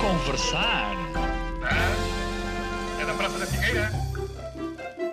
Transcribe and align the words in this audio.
conversar. 0.00 0.96
Ah, 1.62 3.00
é 3.00 3.04
da 3.04 3.14
Praça 3.14 3.38
da 3.38 3.46
Figueira? 3.46 3.90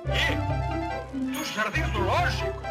E? 0.08 1.36
Do 1.36 1.44
Jardim 1.44 1.84
Zoológico? 1.92 2.62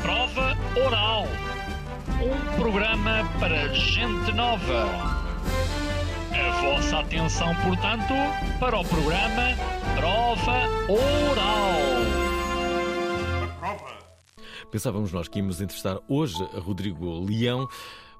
Prova 0.00 0.56
Oral. 0.86 1.26
Um 2.22 2.60
programa 2.60 3.28
para 3.40 3.68
gente 3.74 4.32
nova. 4.32 4.86
A 6.32 6.60
vossa 6.62 7.00
atenção, 7.00 7.54
portanto, 7.56 8.14
para 8.60 8.78
o 8.78 8.84
programa 8.84 9.56
Prova 9.96 10.68
Oral. 10.88 11.76
Prova. 13.58 13.96
Pensávamos 14.70 15.12
nós 15.12 15.26
que 15.26 15.38
íamos 15.38 15.60
entrevistar 15.60 15.98
hoje 16.08 16.36
a 16.54 16.60
Rodrigo 16.60 17.24
Leão. 17.24 17.68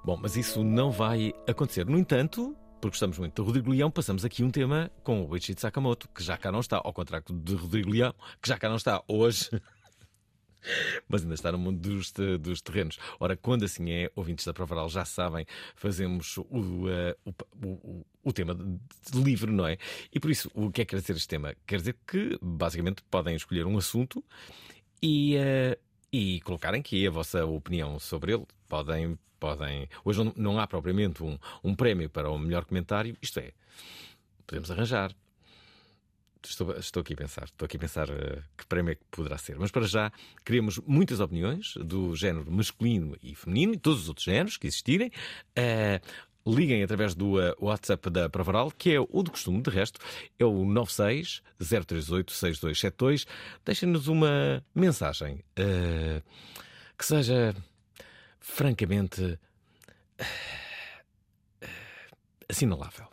Bom, 0.07 0.17
mas 0.17 0.37
isso 0.37 0.63
não 0.63 0.93
vai 0.93 1.33
acontecer. 1.49 1.85
No 1.85 1.99
entanto, 1.99 2.57
porque 2.81 2.91
gostamos 2.95 3.19
muito 3.19 3.35
de 3.43 3.45
Rodrigo 3.45 3.73
Leão, 3.73 3.91
passamos 3.91 4.25
aqui 4.25 4.45
um 4.45 4.51
tema 4.53 4.89
com 5.03 5.27
o 5.27 5.37
Ichi 5.37 5.53
Sakamoto, 5.59 6.09
que 6.15 6.23
já 6.23 6.39
cá 6.39 6.53
não 6.53 6.61
está, 6.61 6.77
ao 6.77 6.93
contrário 6.93 7.27
de 7.29 7.55
Rodrigo 7.57 7.91
Leão, 7.91 8.15
que 8.41 8.49
já 8.49 8.57
cá 8.57 8.69
não 8.69 8.77
está 8.77 9.03
hoje. 9.09 9.51
Mas 11.09 11.23
ainda 11.23 11.35
está 11.35 11.51
no 11.51 11.59
mundo 11.59 11.81
dos, 11.81 12.13
dos 12.41 12.61
terrenos. 12.61 12.99
Ora, 13.19 13.37
quando 13.37 13.65
assim 13.65 13.91
é, 13.91 14.11
ouvintes 14.15 14.45
da 14.47 14.55
Provaral 14.55 14.89
já 14.89 15.05
sabem, 15.05 15.45
fazemos 15.75 16.39
o, 16.39 16.89
eh, 16.89 17.17
o, 17.25 17.33
o, 17.67 18.07
o- 18.23 18.33
tema 18.33 18.57
livre, 19.13 19.51
não 19.53 19.67
é? 19.67 19.77
E 20.13 20.19
por 20.21 20.31
isso, 20.31 20.49
o 20.55 20.71
que 20.71 20.83
é 20.83 20.85
que 20.85 20.91
quer 20.95 21.01
dizer 21.01 21.15
este 21.17 21.29
tema? 21.29 21.55
Quer 21.67 21.79
dizer 21.79 21.97
que, 22.07 22.39
basicamente, 22.41 23.03
podem 23.11 23.35
escolher 23.37 23.65
um 23.67 23.77
assunto 23.79 24.25
e, 25.01 25.37
eh, 25.37 25.79
e 26.13 26.41
colocarem 26.41 26.81
aqui 26.81 27.07
a 27.07 27.11
vossa 27.11 27.45
opinião 27.45 27.99
sobre 27.99 28.33
ele. 28.33 28.47
Podem. 28.69 29.19
podem... 29.39 29.89
Hoje 30.05 30.25
não, 30.25 30.33
não 30.37 30.59
há 30.59 30.67
propriamente 30.67 31.23
um, 31.23 31.39
um 31.63 31.75
prémio 31.75 32.09
para 32.09 32.31
o 32.31 32.39
melhor 32.39 32.65
comentário, 32.65 33.17
isto 33.21 33.39
é, 33.41 33.53
podemos 34.47 34.71
arranjar. 34.71 35.15
Estou, 36.45 36.77
estou 36.77 37.01
aqui 37.01 37.15
a 37.15 37.17
pensar, 37.17 37.45
estou 37.45 37.67
aqui 37.67 37.77
a 37.77 37.81
pensar 37.81 38.09
eh, 38.09 38.41
que 38.57 38.65
prémio 38.67 38.93
é 38.93 38.95
que 38.95 39.03
poderá 39.11 39.37
ser. 39.37 39.59
Mas 39.59 39.73
para 39.73 39.85
já 39.85 40.13
queremos 40.45 40.79
muitas 40.87 41.19
opiniões 41.19 41.75
do 41.77 42.15
género 42.15 42.49
masculino 42.49 43.17
e 43.21 43.35
feminino 43.35 43.75
e 43.75 43.77
todos 43.77 44.03
os 44.03 44.09
outros 44.09 44.25
géneros 44.25 44.57
que 44.57 44.69
existirem. 44.69 45.11
Eh, 45.57 46.01
liguem 46.47 46.83
através 46.83 47.15
do 47.15 47.41
eh, 47.41 47.55
WhatsApp 47.61 48.09
da 48.11 48.29
Pravaral, 48.29 48.71
que 48.71 48.95
é 48.95 49.01
o 49.01 49.23
de 49.23 49.31
costume, 49.31 49.61
de 49.61 49.71
resto, 49.71 49.99
é 50.39 50.45
o 50.45 50.65
96 50.65 51.43
038 51.59 52.33
6272. 52.33 53.27
Deixem-nos 53.65 54.09
uma 54.09 54.65
mensagem 54.75 55.43
eh, 55.57 56.23
que 56.97 57.05
seja 57.05 57.55
francamente 58.41 59.39
eh, 60.19 60.25
assinalável. 62.49 63.09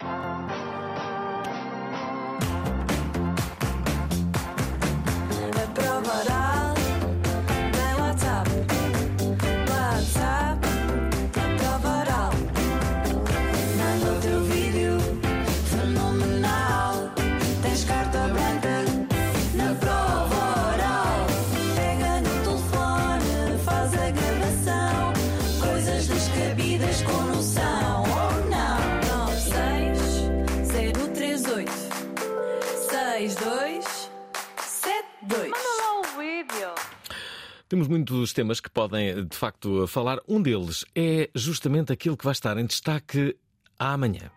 Temos 37.84 37.98
muitos 37.98 38.32
temas 38.32 38.62
que 38.62 38.70
podem, 38.70 39.26
de 39.26 39.36
facto, 39.36 39.86
falar. 39.88 40.20
Um 40.26 40.42
deles 40.42 40.86
é 40.96 41.30
justamente 41.36 41.92
aquilo 41.92 42.16
que 42.16 42.24
vai 42.24 42.32
estar 42.32 42.58
em 42.58 42.66
destaque 42.66 43.36
amanhã. 43.78 44.32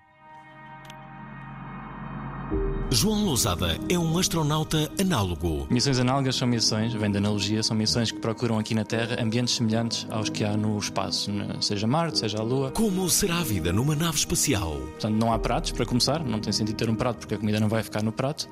João 2.89 3.25
Lousada 3.25 3.77
é 3.89 3.99
um 3.99 4.17
astronauta 4.17 4.91
análogo. 4.99 5.67
Missões 5.69 5.99
análogas 5.99 6.37
são 6.37 6.47
missões, 6.47 6.95
vem 6.95 7.11
da 7.11 7.19
analogia, 7.19 7.63
são 7.63 7.77
missões 7.77 8.11
que 8.13 8.19
procuram 8.21 8.59
aqui 8.59 8.75
na 8.75 8.85
Terra 8.85 9.21
ambientes 9.21 9.55
semelhantes 9.57 10.07
aos 10.09 10.31
que 10.31 10.45
há 10.45 10.57
no 10.57 10.79
espaço, 10.79 11.31
né? 11.33 11.49
seja 11.61 11.87
Marte, 11.87 12.21
seja 12.21 12.39
a 12.39 12.43
Lua. 12.43 12.71
Como 12.71 13.09
será 13.11 13.39
a 13.39 13.43
vida 13.43 13.73
numa 13.73 13.95
nave 13.97 14.17
espacial? 14.17 14.77
Portanto, 14.93 15.15
não 15.15 15.33
há 15.33 15.39
pratos, 15.39 15.73
para 15.73 15.85
começar, 15.85 16.25
não 16.25 16.39
tem 16.39 16.53
sentido 16.53 16.77
ter 16.77 16.89
um 16.89 16.95
prato 16.95 17.19
porque 17.19 17.35
a 17.35 17.39
comida 17.39 17.59
não 17.61 17.69
vai 17.69 17.83
ficar 17.83 18.03
no 18.03 18.13
prato. 18.13 18.49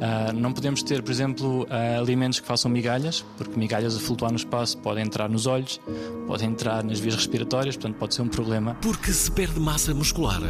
Ah, 0.00 0.32
não 0.32 0.52
podemos 0.52 0.82
ter, 0.82 1.02
por 1.02 1.10
exemplo, 1.10 1.66
ah, 1.68 1.98
alimentos 1.98 2.38
que 2.40 2.46
façam 2.46 2.70
migalhas, 2.70 3.24
porque 3.36 3.58
migalhas 3.58 3.96
a 3.96 4.00
flutuar 4.00 4.30
no 4.30 4.36
espaço 4.38 4.78
podem 4.78 5.04
entrar 5.04 5.28
nos 5.28 5.46
olhos, 5.46 5.80
podem 6.26 6.48
entrar 6.50 6.82
nas 6.84 6.98
vias 7.00 7.16
respiratórias, 7.16 7.76
portanto, 7.76 7.96
pode 7.98 8.14
ser 8.14 8.22
um 8.22 8.28
problema. 8.28 8.74
Porque 8.80 9.12
se 9.12 9.30
perde 9.30 9.58
massa 9.60 9.92
muscular. 9.92 10.40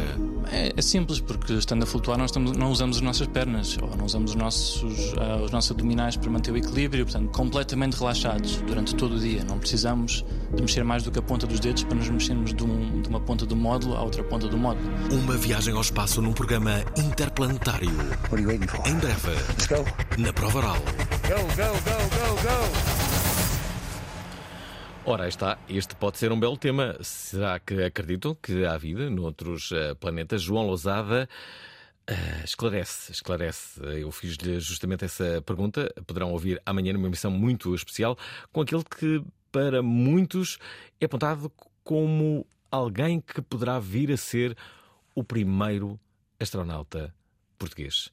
É, 0.51 0.71
é 0.77 0.81
simples, 0.81 1.19
porque 1.19 1.53
estando 1.53 1.83
a 1.83 1.85
flutuar 1.85 2.17
nós 2.17 2.29
estamos- 2.29 2.51
não 2.55 2.71
usamos 2.71 2.97
as 2.97 3.01
nossas 3.23 3.27
pernas 3.27 3.77
ou 3.81 3.95
não 3.95 4.05
usamos 4.05 4.31
os 4.31 4.35
nossos, 4.35 5.13
ah, 5.17 5.37
os 5.43 5.51
nossos 5.51 5.71
abdominais 5.71 6.15
para 6.17 6.29
manter 6.29 6.51
o 6.51 6.57
equilíbrio, 6.57 7.05
portanto, 7.05 7.29
completamente 7.31 7.95
relaxados 7.97 8.57
durante 8.63 8.95
todo 8.95 9.15
o 9.15 9.19
dia. 9.19 9.43
Não 9.43 9.57
precisamos 9.59 10.25
de 10.53 10.61
mexer 10.61 10.83
mais 10.83 11.03
do 11.03 11.11
que 11.11 11.19
a 11.19 11.21
ponta 11.21 11.47
dos 11.47 11.59
dedos 11.59 11.83
para 11.83 11.95
nos 11.95 12.09
mexermos 12.09 12.53
de, 12.53 12.63
um- 12.63 13.01
de 13.01 13.09
uma 13.09 13.19
ponta 13.21 13.45
do 13.45 13.55
módulo 13.55 13.95
à 13.95 14.01
outra 14.03 14.23
ponta 14.23 14.47
do 14.47 14.57
módulo. 14.57 14.89
Uma 15.11 15.37
viagem 15.37 15.73
ao 15.73 15.81
espaço 15.81 16.21
num 16.21 16.33
programa 16.33 16.83
interplanetário. 16.97 17.89
What 18.29 18.33
are 18.33 18.41
you 18.41 18.47
waiting 18.49 18.67
for? 18.67 18.85
Em 18.87 18.95
breve, 18.95 19.29
Let's 19.49 19.67
go. 19.67 19.85
na 20.17 20.33
prova 20.33 20.57
oral. 20.59 20.75
Go, 20.75 21.39
go, 21.55 21.73
go, 21.83 21.97
go, 22.09 22.41
go. 22.43 23.53
Ora, 25.05 25.27
está, 25.27 25.57
este 25.69 25.95
pode 25.95 26.17
ser 26.17 26.31
um 26.31 26.39
belo 26.39 26.55
tema. 26.57 26.95
Será 27.01 27.59
que 27.59 27.83
acreditam 27.83 28.35
que 28.41 28.65
há 28.65 28.77
vida 28.77 29.09
noutros 29.09 29.69
eh, 29.73 29.93
planetas? 29.95 30.41
João 30.41 30.65
Lousada 30.65 31.27
eh, 32.07 32.41
esclarece, 32.43 33.11
esclarece. 33.11 33.79
Eu 33.81 34.11
fiz-lhe 34.11 34.59
justamente 34.59 35.05
essa 35.05 35.41
pergunta. 35.41 35.93
Poderão 36.05 36.31
ouvir 36.31 36.61
amanhã 36.65 36.93
numa 36.93 37.07
emissão 37.07 37.31
muito 37.31 37.73
especial 37.73 38.17
com 38.51 38.61
aquele 38.61 38.83
que, 38.83 39.23
para 39.51 39.81
muitos, 39.81 40.57
é 40.99 41.05
apontado 41.05 41.51
como 41.83 42.45
alguém 42.69 43.21
que 43.21 43.41
poderá 43.41 43.79
vir 43.79 44.11
a 44.11 44.17
ser 44.17 44.57
o 45.15 45.23
primeiro 45.23 45.99
astronauta 46.39 47.13
português. 47.57 48.09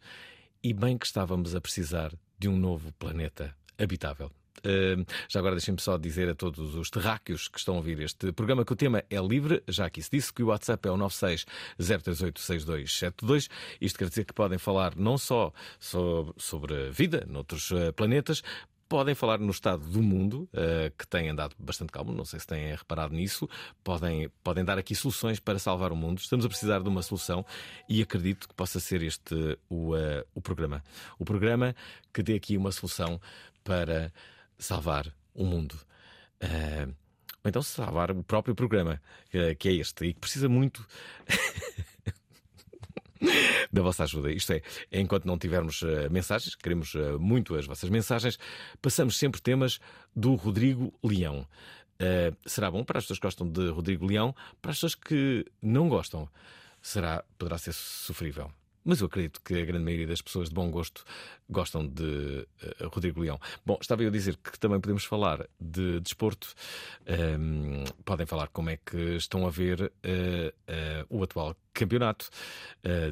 E 0.62 0.73
bem 0.73 0.99
que 0.99 1.06
estávamos 1.06 1.55
a 1.55 1.61
precisar 1.61 2.12
de 2.39 2.49
um 2.49 2.56
novo 2.56 2.93
planeta 2.93 3.56
habitável. 3.79 4.31
Uh, 4.65 5.04
já 5.28 5.41
agora 5.41 5.54
deixem-me 5.54 5.81
só 5.81 5.97
dizer 5.98 6.28
a 6.28 6.34
todos 6.34 6.75
os 6.75 6.91
terráqueos 6.91 7.48
que 7.48 7.58
estão 7.58 7.75
a 7.75 7.79
ouvir 7.79 8.00
este 8.00 8.32
programa 8.32 8.64
que 8.64 8.73
o 8.73 8.76
tema 8.76 9.02
é 9.11 9.20
livre, 9.20 9.62
já 9.69 9.87
aqui 9.87 10.02
se 10.02 10.11
disse 10.11 10.32
que 10.32 10.43
o 10.43 10.46
WhatsApp 10.46 10.87
é 10.88 10.90
o 10.90 10.96
96 10.96 11.46
038 11.76 12.40
6272. 12.40 13.49
Isto 13.81 13.99
quer 13.99 14.08
dizer 14.08 14.25
que 14.25 14.32
podem 14.32 14.58
falar 14.58 14.94
não 14.96 15.17
só 15.19 15.52
sobre, 15.79 16.88
a 16.88 16.90
vida 16.90 17.26
noutros 17.29 17.70
uh, 17.70 17.93
planetas, 17.94 18.43
podem 18.90 19.14
falar 19.14 19.38
no 19.38 19.52
estado 19.52 19.85
do 19.85 20.02
mundo, 20.02 20.49
uh, 20.52 20.90
que 20.99 21.06
tem 21.06 21.29
andado 21.29 21.55
bastante 21.56 21.93
calmo, 21.93 22.12
não 22.12 22.25
sei 22.25 22.40
se 22.40 22.46
têm 22.49 22.75
reparado 22.75 23.14
nisso, 23.14 23.49
podem, 23.85 24.29
podem 24.43 24.64
dar 24.64 24.79
aqui 24.79 24.96
soluções 24.96 25.38
para 25.38 25.61
salvar 25.61 25.93
o 25.93 25.96
mundo. 25.96 26.19
Estamos 26.19 26.44
a 26.44 26.49
precisar 26.49 26.81
de 26.81 26.88
uma 26.88 27.00
solução 27.00 27.46
e 27.88 28.02
acredito 28.02 28.49
que 28.49 28.55
possa 28.55 28.81
ser 28.81 29.00
este 29.05 29.56
o, 29.69 29.94
uh, 29.94 30.25
o 30.35 30.40
programa. 30.40 30.82
O 31.20 31.25
programa 31.25 31.73
que 32.12 32.20
dê 32.20 32.35
aqui 32.35 32.56
uma 32.56 32.73
solução 32.73 33.20
para 33.62 34.12
salvar 34.61 35.12
o 35.35 35.45
mundo. 35.45 35.75
Uh, 36.43 36.95
ou 37.43 37.49
então 37.49 37.62
salvar 37.62 38.11
o 38.11 38.23
próprio 38.23 38.55
programa, 38.55 39.01
uh, 39.35 39.57
que 39.57 39.69
é 39.69 39.73
este, 39.73 40.07
e 40.07 40.15
que 40.15 40.21
precisa 40.21 40.49
muito 40.49 40.87
da 43.73 43.83
vossa 43.83 44.05
ajuda. 44.05 44.31
Isto 44.31 44.53
é, 44.53 44.62
enquanto 44.93 45.27
não 45.27 45.39
tivermos 45.39 45.83
uh, 45.83 46.11
mensagens, 46.11 46.55
queremos 46.55 46.95
uh, 46.95 47.19
muito 47.19 47.55
as 47.55 47.67
vossas 47.67 47.91
mensagens, 47.91 48.39
passamos 48.81 49.19
sempre 49.19 49.41
temas 49.41 49.79
do 50.15 50.35
Rodrigo 50.35 50.93
Leão. 51.03 51.47
eh, 51.99 52.33
será 52.47 52.71
bom 52.71 52.83
para 52.83 52.99
as 52.99 53.05
pessoas 53.05 53.19
que 53.19 53.27
gostam 53.27 53.51
de 53.51 53.69
Rodrigo 53.69 54.07
Leão, 54.07 54.35
para 54.61 54.71
as 54.71 54.79
pessoas 54.79 54.95
que 54.95 55.45
não 55.61 55.89
gostam, 55.89 56.29
será, 56.81 57.23
poderá 57.39 57.59
ser 57.59 57.75
sofrível. 57.75 58.51
Mas 58.85 59.00
eu 59.00 59.06
acredito 59.06 59.41
que 59.43 59.55
a 59.55 59.65
grande 59.65 59.85
maioria 59.85 60.06
das 60.06 60.23
pessoas 60.23 60.49
de 60.49 60.55
bom 60.55 60.71
gosto 60.71 61.05
gostam 61.49 61.87
de 61.87 62.47
eh, 62.62 62.87
Rodrigo 62.87 63.21
Leão. 63.21 63.38
Bom, 63.65 63.79
estava 63.81 64.03
eu 64.03 64.09
a 64.09 64.12
dizer 64.12 64.37
que 64.37 64.59
também 64.59 64.81
podemos 64.81 65.05
falar 65.05 65.47
de 65.61 66.00
desporto. 66.00 66.55
Ehm, 67.06 67.85
podem 68.05 68.27
falar 68.27 68.49
como 68.49 68.71
é 68.71 68.77
que 68.79 69.17
estão 69.17 69.47
a 69.47 69.50
ver 69.50 69.93
eh, 70.03 70.55
eh, 70.67 71.05
o 71.09 71.23
atual 71.23 71.55
campeonato. 71.73 72.29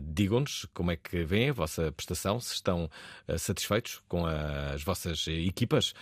Digam-nos 0.03 0.67
como 0.75 0.91
é 0.91 0.97
que 0.97 1.25
vem 1.25 1.50
a 1.50 1.53
vossa 1.53 1.93
prestação, 1.93 2.41
se 2.41 2.55
estão 2.55 2.91
satisfeitos 3.38 4.03
com 4.09 4.26
as 4.26 4.82
vossas 4.82 5.26
equipas 5.29 5.94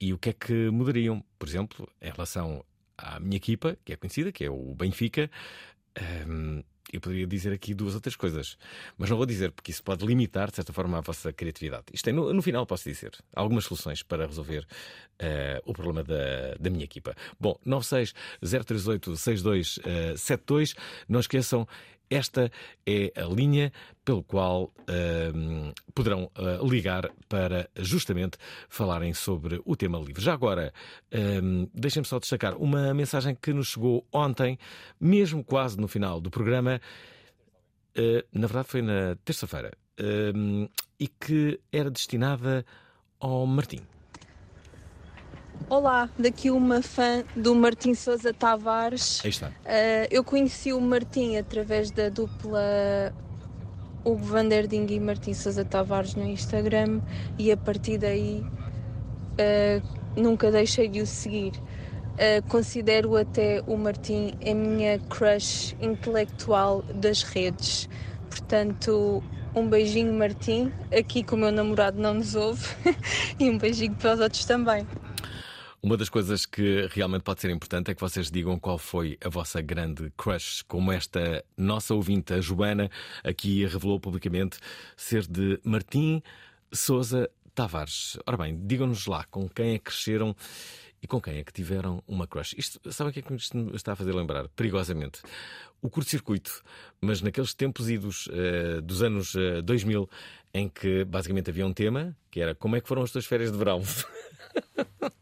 e 0.00 0.12
o 0.12 0.18
que 0.18 0.30
é 0.30 0.32
que 0.32 0.70
mudariam, 0.70 1.22
por 1.38 1.46
exemplo, 1.48 1.88
em 2.00 2.10
relação 2.10 2.64
à 2.96 3.20
minha 3.20 3.36
equipa, 3.36 3.76
que 3.84 3.92
é 3.92 3.96
conhecida, 3.96 4.32
que 4.32 4.44
é 4.44 4.50
o 4.50 4.74
Benfica. 4.74 5.30
Ehm, 5.94 6.62
eu 6.92 7.00
poderia 7.00 7.26
dizer 7.26 7.52
aqui 7.52 7.74
duas 7.74 7.94
outras 7.94 8.16
coisas, 8.16 8.56
mas 8.96 9.08
não 9.10 9.16
vou 9.16 9.26
dizer 9.26 9.50
porque 9.52 9.70
isso 9.70 9.82
pode 9.82 10.04
limitar, 10.04 10.50
de 10.50 10.56
certa 10.56 10.72
forma, 10.72 10.98
a 10.98 11.00
vossa 11.00 11.32
criatividade. 11.32 11.84
Isto 11.92 12.10
é, 12.10 12.12
no, 12.12 12.32
no 12.32 12.42
final, 12.42 12.66
posso 12.66 12.88
dizer, 12.88 13.12
algumas 13.34 13.64
soluções 13.64 14.02
para 14.02 14.26
resolver 14.26 14.66
eh, 15.18 15.62
o 15.66 15.72
problema 15.72 16.02
da, 16.02 16.54
da 16.58 16.70
minha 16.70 16.84
equipa. 16.84 17.14
Bom, 17.38 17.58
96 17.64 18.14
038 18.40 19.16
6272, 19.16 20.74
não 21.08 21.20
esqueçam. 21.20 21.66
Esta 22.10 22.50
é 22.84 23.12
a 23.14 23.24
linha 23.24 23.72
pelo 24.04 24.24
qual 24.24 24.74
ehm, 24.88 25.72
poderão 25.94 26.28
eh, 26.36 26.58
ligar 26.64 27.08
para 27.28 27.70
justamente 27.76 28.36
falarem 28.68 29.14
sobre 29.14 29.62
o 29.64 29.76
tema 29.76 29.96
livre. 29.98 30.20
Já 30.20 30.32
agora, 30.32 30.74
ehm, 31.12 31.68
deixem-me 31.72 32.06
só 32.06 32.18
destacar 32.18 32.56
uma 32.56 32.92
mensagem 32.92 33.36
que 33.40 33.52
nos 33.52 33.68
chegou 33.68 34.04
ontem, 34.12 34.58
mesmo 35.00 35.44
quase 35.44 35.78
no 35.78 35.86
final 35.86 36.20
do 36.20 36.30
programa. 36.30 36.80
Eh, 37.94 38.24
na 38.32 38.48
verdade, 38.48 38.66
foi 38.68 38.82
na 38.82 39.16
terça-feira, 39.24 39.70
ehm, 39.96 40.66
e 40.98 41.06
que 41.06 41.60
era 41.72 41.90
destinada 41.90 42.66
ao 43.20 43.46
Martim. 43.46 43.99
Olá, 45.68 46.08
daqui 46.18 46.50
uma 46.50 46.82
fã 46.82 47.22
do 47.36 47.54
Martim 47.54 47.94
Sousa 47.94 48.32
Tavares. 48.32 49.20
Aí 49.24 49.30
está. 49.30 49.48
Uh, 49.48 49.52
eu 50.10 50.24
conheci 50.24 50.72
o 50.72 50.80
Martim 50.80 51.36
através 51.36 51.90
da 51.90 52.08
dupla 52.08 53.14
Hugo 54.04 54.24
Van 54.24 54.48
der 54.48 54.66
Ding 54.66 54.86
e 54.90 54.98
Martim 54.98 55.32
Sousa 55.32 55.64
Tavares 55.64 56.14
no 56.14 56.24
Instagram 56.24 57.00
e 57.38 57.52
a 57.52 57.56
partir 57.56 57.98
daí 57.98 58.42
uh, 58.42 60.20
nunca 60.20 60.50
deixei 60.50 60.88
de 60.88 61.00
o 61.00 61.06
seguir. 61.06 61.52
Uh, 61.52 62.46
considero 62.48 63.16
até 63.16 63.62
o 63.66 63.76
Martim 63.76 64.32
a 64.44 64.54
minha 64.54 64.98
crush 64.98 65.76
intelectual 65.80 66.82
das 66.94 67.22
redes. 67.22 67.88
Portanto, 68.28 69.22
um 69.54 69.68
beijinho, 69.68 70.12
Martim. 70.12 70.72
Aqui 70.96 71.22
com 71.22 71.36
o 71.36 71.38
meu 71.38 71.52
namorado 71.52 72.00
não 72.00 72.14
nos 72.14 72.34
ouve. 72.34 72.66
e 73.38 73.50
um 73.50 73.58
beijinho 73.58 73.94
para 73.94 74.14
os 74.14 74.20
outros 74.20 74.44
também. 74.44 74.86
Uma 75.82 75.96
das 75.96 76.10
coisas 76.10 76.44
que 76.44 76.86
realmente 76.90 77.22
pode 77.22 77.40
ser 77.40 77.50
importante 77.50 77.90
é 77.90 77.94
que 77.94 78.00
vocês 78.02 78.30
digam 78.30 78.58
qual 78.58 78.76
foi 78.76 79.16
a 79.24 79.30
vossa 79.30 79.62
grande 79.62 80.12
crush, 80.14 80.62
como 80.68 80.92
esta 80.92 81.42
nossa 81.56 81.94
ouvinte, 81.94 82.34
a 82.34 82.40
Joana, 82.40 82.90
aqui 83.24 83.64
revelou 83.64 83.98
publicamente 83.98 84.58
ser 84.94 85.26
de 85.26 85.58
Martim 85.64 86.22
Souza 86.70 87.30
Tavares. 87.54 88.18
Ora 88.26 88.36
bem, 88.36 88.60
digam-nos 88.66 89.06
lá 89.06 89.24
com 89.30 89.48
quem 89.48 89.72
é 89.72 89.78
que 89.78 89.84
cresceram 89.84 90.36
e 91.02 91.06
com 91.06 91.18
quem 91.18 91.38
é 91.38 91.44
que 91.44 91.52
tiveram 91.52 92.04
uma 92.06 92.26
crush. 92.26 92.54
Isto, 92.58 92.92
sabe 92.92 93.08
o 93.08 93.12
que 93.14 93.20
é 93.20 93.22
que 93.22 93.34
isto 93.34 93.56
me 93.56 93.74
está 93.74 93.92
a 93.92 93.96
fazer 93.96 94.12
lembrar? 94.12 94.48
Perigosamente. 94.50 95.22
O 95.80 95.88
curto-circuito, 95.88 96.62
mas 97.00 97.22
naqueles 97.22 97.54
tempos 97.54 97.88
idos 97.88 98.28
eh, 98.30 98.82
dos 98.82 99.02
anos 99.02 99.34
eh, 99.34 99.62
2000, 99.62 100.06
em 100.52 100.68
que 100.68 101.04
basicamente 101.06 101.48
havia 101.48 101.66
um 101.66 101.72
tema 101.72 102.14
que 102.30 102.38
era 102.38 102.54
como 102.54 102.76
é 102.76 102.82
que 102.82 102.88
foram 102.88 103.02
as 103.02 103.10
tuas 103.10 103.24
férias 103.24 103.50
de 103.50 103.56
verão? 103.56 103.80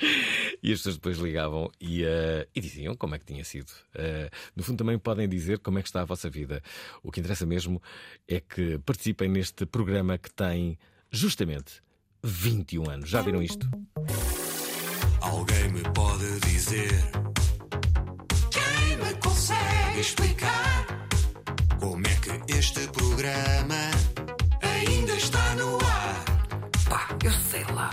E 0.60 0.72
as 0.72 0.80
pessoas 0.80 0.96
depois 0.96 1.18
ligavam 1.18 1.70
e, 1.80 2.02
eh, 2.02 2.48
e 2.52 2.60
diziam 2.60 2.96
como 2.96 3.14
é 3.14 3.18
que 3.18 3.24
tinha 3.24 3.44
sido. 3.44 3.70
Eh, 3.94 4.28
no 4.56 4.64
fundo, 4.64 4.78
também 4.78 4.98
podem 4.98 5.28
dizer 5.28 5.60
como 5.60 5.78
é 5.78 5.82
que 5.82 5.88
está 5.88 6.00
a 6.00 6.04
vossa 6.04 6.28
vida. 6.28 6.60
O 7.00 7.12
que 7.12 7.20
interessa 7.20 7.46
mesmo 7.46 7.80
é 8.26 8.40
que 8.40 8.76
participem 8.78 9.28
neste 9.28 9.64
programa 9.66 10.18
que 10.18 10.30
tem 10.30 10.76
justamente 11.12 11.80
21 12.24 12.90
anos. 12.90 13.08
Já 13.08 13.22
viram 13.22 13.40
isto? 13.40 13.68
Alguém 15.20 15.72
me 15.72 15.82
pode 15.94 16.40
dizer 16.40 16.90
Quem 18.50 18.96
me 18.96 19.14
consegue 19.20 20.00
explicar 20.00 20.86
Como 21.80 22.06
é 22.06 22.14
que 22.16 22.52
este 22.52 22.86
programa 22.88 23.90
Ainda 24.62 25.12
está 25.14 25.54
no 25.56 25.76
ar 25.76 26.24
Pá, 26.88 27.08
eu 27.24 27.32
sei 27.32 27.64
lá 27.74 27.90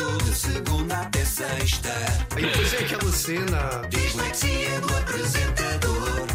chouriço 0.00 0.24
De 0.24 0.34
segunda 0.34 1.00
até 1.00 1.24
sexta 1.24 1.90
E 2.36 2.42
depois 2.42 2.74
é 2.74 2.78
aquela 2.78 3.12
cena. 3.12 3.82
Dislexia 3.88 4.80
do 4.80 4.96
apresentador 4.96 6.26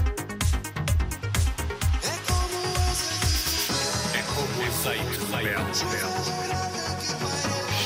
É 4.13 4.21
como 4.33 4.55
o 4.59 4.67
azeite 4.67 5.19
rebelde. 5.31 5.79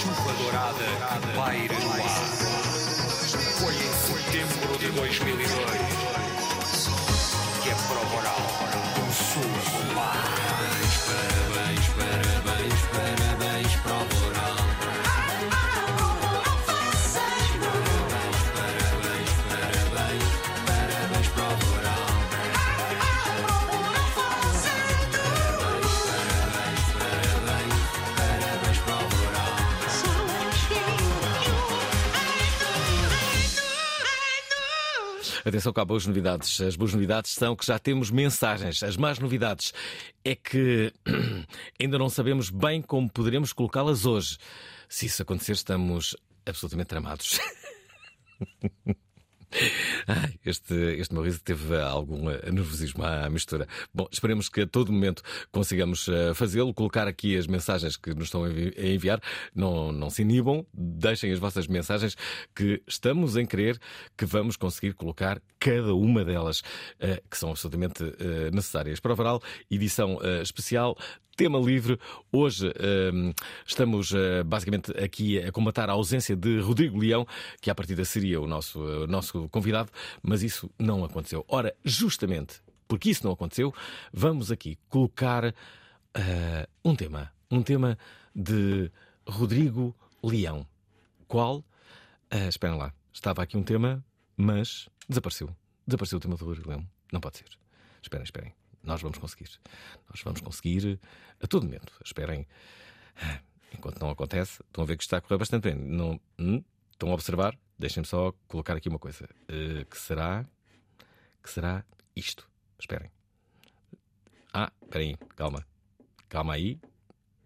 Chuva 0.02 0.34
dourada 0.34 0.86
que 1.22 1.28
paira 1.36 1.80
no 1.80 1.92
ar. 1.92 2.00
Foi 3.60 3.74
em 3.74 3.94
setembro 4.04 4.78
de 4.80 4.88
2002 4.88 5.50
que 7.62 7.70
é 7.70 7.76
prova 7.88 8.16
oral 8.18 8.59
Atenção 35.50 35.74
que 35.74 35.80
há 35.80 35.86
boas 35.86 36.06
novidades. 36.06 36.62
As 36.62 36.76
boas 36.76 36.94
novidades 36.94 37.32
são 37.32 37.56
que 37.56 37.66
já 37.66 37.80
temos 37.80 38.12
mensagens. 38.12 38.84
As 38.84 38.96
más 38.96 39.18
novidades 39.18 39.74
é 40.24 40.36
que 40.36 40.94
ainda 41.82 41.98
não 41.98 42.08
sabemos 42.08 42.52
bem 42.52 42.84
como 42.84 43.12
poderemos 43.12 43.52
colocá-las 43.52 44.06
hoje. 44.06 44.38
Se 44.88 45.08
isso 45.08 45.24
acontecer, 45.24 45.54
estamos 45.54 46.16
absolutamente 46.46 46.90
tramados. 46.90 47.40
Este, 50.46 50.74
este 51.00 51.14
meu 51.14 51.24
riso 51.24 51.42
teve 51.44 51.76
algum 51.80 52.30
eh, 52.30 52.52
nervosismo 52.52 53.04
à 53.04 53.30
mistura. 53.30 53.68
Bom, 53.94 54.08
esperemos 54.12 54.50
que 54.50 54.62
a 54.62 54.68
todo 54.68 54.92
momento 54.92 55.22
consigamos 55.52 56.08
eh, 56.08 56.34
fazê-lo, 56.34 56.74
colocar 56.74 57.08
aqui 57.08 57.36
as 57.38 57.48
mensagens 57.48 57.98
que 57.98 58.14
nos 58.14 58.26
estão 58.26 58.44
a 58.44 58.50
envi- 58.50 58.74
a 58.78 58.86
enviar. 58.88 59.22
Não, 59.54 59.92
não 59.92 60.10
se 60.10 60.22
inibam, 60.22 60.66
deixem 60.74 61.32
as 61.32 61.40
vossas 61.40 61.68
mensagens, 61.68 62.16
que 62.56 62.82
estamos 62.88 63.36
em 63.38 63.46
crer 63.46 63.80
que 64.18 64.26
vamos 64.26 64.56
conseguir 64.56 64.94
colocar 64.94 65.42
cada 65.60 65.94
uma 65.94 66.24
delas, 66.24 66.62
eh, 67.00 67.22
que 67.30 67.38
são 67.38 67.50
absolutamente 67.50 68.04
necessárias. 68.54 69.00
Para 69.00 69.14
o 69.14 69.16
Varal, 69.16 69.42
edição 69.70 70.20
especial. 70.42 70.98
Tema 71.40 71.58
livre. 71.58 71.98
Hoje 72.34 72.68
ehm, 72.78 73.32
estamos 73.66 74.12
eh, 74.12 74.44
basicamente 74.44 74.92
aqui 75.02 75.40
a 75.40 75.54
combatar 75.54 75.90
a 75.90 75.94
ausência 75.94 76.36
de 76.36 76.60
Rodrigo 76.60 77.00
Leão, 77.00 77.26
que 77.62 77.72
à 77.72 77.76
partida 77.76 78.04
seria 78.04 78.42
o 78.42 78.46
nosso, 78.46 78.78
o 78.78 79.08
nosso 79.08 79.48
convidado, 79.48 79.90
mas 80.22 80.44
isso 80.44 80.70
não 80.78 81.02
aconteceu. 81.02 81.46
Ora, 81.48 81.74
justamente 81.86 82.62
porque 82.90 83.10
isso 83.10 83.24
não 83.24 83.32
aconteceu, 83.32 83.74
vamos 84.12 84.52
aqui 84.52 84.78
colocar 84.90 85.56
eh, 86.14 86.68
um 86.84 86.94
tema. 86.94 87.32
Um 87.50 87.64
tema 87.64 87.98
de 88.36 88.92
Rodrigo 89.26 89.96
Leão. 90.22 90.68
Qual? 91.26 91.64
Ah, 92.30 92.50
esperem 92.50 92.78
lá. 92.78 92.94
Estava 93.14 93.44
aqui 93.44 93.56
um 93.56 93.64
tema, 93.64 94.04
mas 94.36 94.90
desapareceu. 95.08 95.56
Desapareceu 95.88 96.18
o 96.18 96.22
tema 96.22 96.36
do 96.36 96.44
Rodrigo 96.44 96.68
Leão. 96.68 96.86
Não 97.14 97.22
pode 97.22 97.38
ser. 97.38 97.48
Esperem, 98.02 98.26
esperem. 98.26 98.59
Nós 98.84 99.02
vamos 99.02 99.18
conseguir. 99.18 99.50
Nós 100.10 100.22
vamos 100.24 100.42
conseguir 100.42 101.00
a 101.42 101.48
todo 101.48 101.64
momento. 101.64 101.94
Esperem. 102.04 102.48
Enquanto 103.74 104.00
não 104.00 104.10
acontece, 104.10 104.62
estão 104.64 104.84
a 104.84 104.88
ver 104.88 104.98
que 104.98 105.04
está 105.04 105.18
a 105.18 105.22
correr 105.22 105.38
bastante 105.38 105.64
bem. 105.64 105.76
Não, 105.76 106.20
hum? 106.40 106.64
Estão 106.92 107.12
a 107.12 107.14
observar? 107.14 107.58
Deixem-me 107.78 108.06
só 108.06 108.34
colocar 108.48 108.76
aqui 108.76 108.90
uma 108.90 109.00
coisa. 109.00 109.30
Eh, 109.48 109.86
que 109.86 109.98
será? 109.98 110.46
Que 111.42 111.50
será 111.50 111.86
isto? 112.16 112.50
Esperem. 112.78 113.12
Ah, 114.54 114.72
espera 114.82 115.04
aí, 115.04 115.16
calma. 115.36 115.66
Calma 116.28 116.54
aí. 116.54 116.80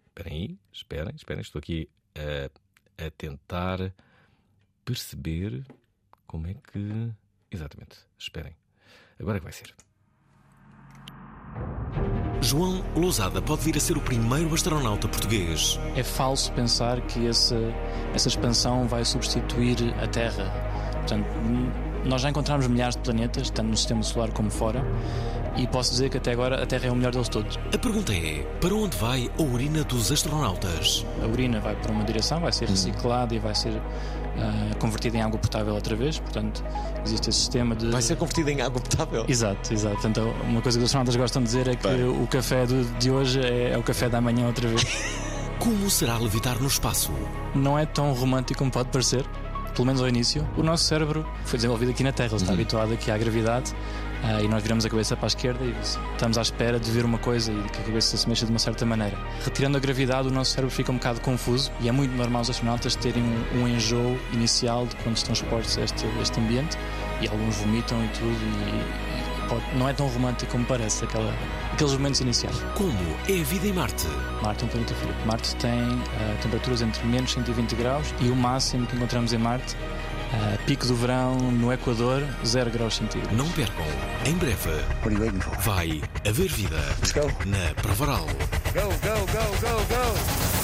Esperem 0.06 0.32
aí. 0.32 0.58
Esperem, 0.72 1.14
esperem. 1.14 1.42
Estou 1.42 1.58
aqui 1.58 1.88
a, 2.16 3.04
a 3.06 3.10
tentar 3.10 3.94
perceber 4.84 5.64
como 6.26 6.46
é 6.46 6.54
que. 6.54 7.12
Exatamente. 7.50 7.98
Esperem. 8.18 8.56
Agora 9.18 9.36
é 9.36 9.40
que 9.40 9.44
vai 9.44 9.52
ser. 9.52 9.74
João 12.44 12.84
Lousada 12.94 13.40
pode 13.40 13.62
vir 13.62 13.74
a 13.74 13.80
ser 13.80 13.96
o 13.96 14.00
primeiro 14.02 14.52
astronauta 14.54 15.08
português. 15.08 15.80
É 15.96 16.02
falso 16.02 16.52
pensar 16.52 17.00
que 17.00 17.26
essa, 17.26 17.56
essa 18.12 18.28
expansão 18.28 18.86
vai 18.86 19.02
substituir 19.02 19.78
a 19.98 20.06
Terra. 20.06 20.52
Portanto, 20.92 21.26
nós 22.04 22.20
já 22.20 22.28
encontramos 22.28 22.66
milhares 22.68 22.96
de 22.96 23.02
planetas, 23.02 23.48
tanto 23.48 23.70
no 23.70 23.76
sistema 23.76 24.02
solar 24.02 24.30
como 24.30 24.50
fora, 24.50 24.84
e 25.56 25.66
posso 25.66 25.90
dizer 25.90 26.10
que 26.10 26.16
até 26.16 26.32
agora 26.32 26.62
a 26.62 26.66
Terra 26.66 26.86
é 26.86 26.90
o 26.90 26.96
melhor 26.96 27.12
deles 27.12 27.28
todos. 27.28 27.58
A 27.72 27.78
pergunta 27.78 28.12
é: 28.12 28.44
para 28.60 28.74
onde 28.74 28.96
vai 28.96 29.30
a 29.38 29.42
urina 29.42 29.84
dos 29.84 30.10
astronautas? 30.10 31.06
A 31.22 31.26
urina 31.26 31.60
vai 31.60 31.76
para 31.76 31.92
uma 31.92 32.04
direção, 32.04 32.40
vai 32.40 32.52
ser 32.52 32.68
reciclada 32.68 33.34
e 33.34 33.38
vai 33.38 33.54
ser 33.54 33.80
ah, 34.38 34.74
convertida 34.78 35.16
em 35.16 35.22
água 35.22 35.38
potável 35.38 35.74
outra 35.74 35.94
vez. 35.94 36.18
Portanto, 36.18 36.64
existe 37.04 37.30
esse 37.30 37.38
sistema 37.38 37.74
de. 37.76 37.90
Vai 37.90 38.02
ser 38.02 38.16
convertido 38.16 38.50
em 38.50 38.60
água 38.60 38.80
potável. 38.80 39.24
Exato, 39.28 39.72
exato. 39.72 39.94
Portanto, 39.94 40.20
uma 40.44 40.60
coisa 40.60 40.78
que 40.78 40.84
os 40.84 40.90
astronautas 40.90 41.16
gostam 41.16 41.42
de 41.42 41.46
dizer 41.46 41.68
é 41.68 41.76
que 41.76 41.86
Bem. 41.86 42.08
o 42.08 42.26
café 42.26 42.64
de 42.98 43.10
hoje 43.10 43.40
é, 43.40 43.72
é 43.72 43.78
o 43.78 43.82
café 43.82 44.08
da 44.08 44.20
manhã 44.20 44.46
outra 44.46 44.68
vez. 44.68 44.84
Como 45.58 45.88
será 45.88 46.18
levitar 46.18 46.60
no 46.60 46.66
espaço? 46.66 47.12
Não 47.54 47.78
é 47.78 47.86
tão 47.86 48.12
romântico 48.12 48.58
como 48.58 48.70
pode 48.70 48.90
parecer, 48.90 49.24
pelo 49.74 49.86
menos 49.86 50.02
ao 50.02 50.08
início. 50.08 50.46
O 50.58 50.62
nosso 50.62 50.84
cérebro 50.84 51.26
foi 51.44 51.56
desenvolvido 51.56 51.90
aqui 51.90 52.02
na 52.02 52.12
Terra, 52.12 52.30
ele 52.30 52.42
está 52.42 52.52
habituado 52.52 52.92
aqui 52.92 53.10
à 53.10 53.16
gravidade. 53.16 53.72
Ah, 54.26 54.42
e 54.42 54.48
nós 54.48 54.62
viramos 54.62 54.84
a 54.86 54.88
cabeça 54.90 55.14
para 55.16 55.26
a 55.26 55.28
esquerda 55.28 55.62
e 55.64 55.74
estamos 55.82 56.38
à 56.38 56.42
espera 56.42 56.80
de 56.80 56.90
ver 56.90 57.04
uma 57.04 57.18
coisa 57.18 57.52
e 57.52 57.62
que 57.70 57.78
a 57.80 57.84
cabeça 57.84 58.16
se 58.16 58.28
mexa 58.28 58.46
de 58.46 58.52
uma 58.52 58.58
certa 58.58 58.86
maneira. 58.86 59.16
Retirando 59.44 59.76
a 59.76 59.80
gravidade, 59.80 60.28
o 60.28 60.30
nosso 60.30 60.52
cérebro 60.52 60.74
fica 60.74 60.90
um 60.90 60.96
bocado 60.96 61.20
confuso 61.20 61.70
e 61.80 61.88
é 61.88 61.92
muito 61.92 62.14
normal 62.16 62.42
os 62.42 62.50
astronautas 62.50 62.96
terem 62.96 63.22
um, 63.22 63.62
um 63.62 63.68
enjoo 63.68 64.18
inicial 64.32 64.86
de 64.86 64.96
quando 64.96 65.16
estão 65.16 65.32
expostos 65.34 65.76
a 65.78 65.82
este, 65.82 66.06
este 66.22 66.40
ambiente 66.40 66.76
e 67.20 67.28
alguns 67.28 67.56
vomitam 67.56 68.02
e 68.04 68.08
tudo. 68.08 68.26
E, 68.26 69.44
e 69.44 69.48
pode- 69.48 69.76
não 69.76 69.88
é 69.88 69.92
tão 69.92 70.06
romântico 70.08 70.52
como 70.52 70.64
parece 70.64 71.04
aquela, 71.04 71.32
aqueles 71.72 71.92
momentos 71.92 72.20
iniciais. 72.20 72.56
Como 72.74 72.92
é 73.28 73.40
a 73.40 73.44
vida 73.44 73.66
em 73.66 73.72
Marte? 73.74 74.06
Marte 74.42 74.62
é 74.62 74.66
um 74.66 74.68
planeta 74.70 74.94
frio. 74.94 75.14
Marte 75.26 75.54
tem 75.56 75.70
ah, 75.70 76.36
temperaturas 76.42 76.80
entre 76.80 77.04
menos 77.06 77.30
120 77.32 77.74
graus 77.76 78.14
e 78.20 78.28
o 78.30 78.34
máximo 78.36 78.86
que 78.86 78.96
encontramos 78.96 79.32
em 79.34 79.38
Marte, 79.38 79.76
ah, 80.34 80.58
pico 80.66 80.86
do 80.86 80.94
verão 80.96 81.36
no 81.52 81.72
Equador, 81.72 82.22
0 82.44 82.70
graus 82.70 82.96
centígrados. 82.96 83.36
Não 83.36 83.48
percam, 83.52 83.84
em 84.26 84.34
breve 84.34 84.70
vai 85.62 86.02
haver 86.28 86.48
vida 86.48 86.76
na 87.46 87.74
Provaral. 87.80 88.26
Go, 88.26 88.82
go, 88.82 89.26
go, 89.32 89.44
go, 89.60 89.76
go. 89.88 90.54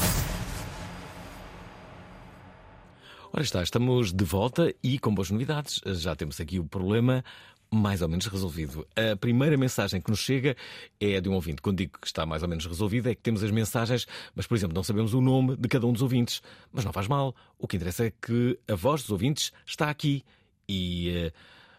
Ora 3.32 3.44
está, 3.44 3.62
estamos 3.62 4.12
de 4.12 4.24
volta 4.24 4.74
e 4.82 4.98
com 4.98 5.14
boas 5.14 5.30
novidades. 5.30 5.80
Já 5.86 6.16
temos 6.16 6.40
aqui 6.40 6.58
o 6.58 6.64
problema 6.64 7.24
mais 7.70 8.02
ou 8.02 8.08
menos 8.08 8.26
resolvido. 8.26 8.86
A 8.96 9.16
primeira 9.16 9.56
mensagem 9.56 10.00
que 10.00 10.10
nos 10.10 10.18
chega 10.18 10.56
é 10.98 11.20
de 11.20 11.28
um 11.28 11.34
ouvinte. 11.34 11.62
Quando 11.62 11.78
digo 11.78 11.98
que 12.00 12.06
está 12.06 12.26
mais 12.26 12.42
ou 12.42 12.48
menos 12.48 12.66
resolvido, 12.66 13.08
é 13.08 13.14
que 13.14 13.22
temos 13.22 13.42
as 13.44 13.50
mensagens, 13.50 14.06
mas, 14.34 14.46
por 14.46 14.56
exemplo, 14.56 14.74
não 14.74 14.82
sabemos 14.82 15.14
o 15.14 15.20
nome 15.20 15.56
de 15.56 15.68
cada 15.68 15.86
um 15.86 15.92
dos 15.92 16.02
ouvintes. 16.02 16.42
Mas 16.72 16.84
não 16.84 16.92
faz 16.92 17.06
mal. 17.06 17.34
O 17.58 17.68
que 17.68 17.76
interessa 17.76 18.06
é 18.06 18.10
que 18.10 18.58
a 18.68 18.74
voz 18.74 19.02
dos 19.02 19.10
ouvintes 19.10 19.52
está 19.64 19.88
aqui. 19.88 20.24
E 20.68 21.10
eh, 21.10 21.32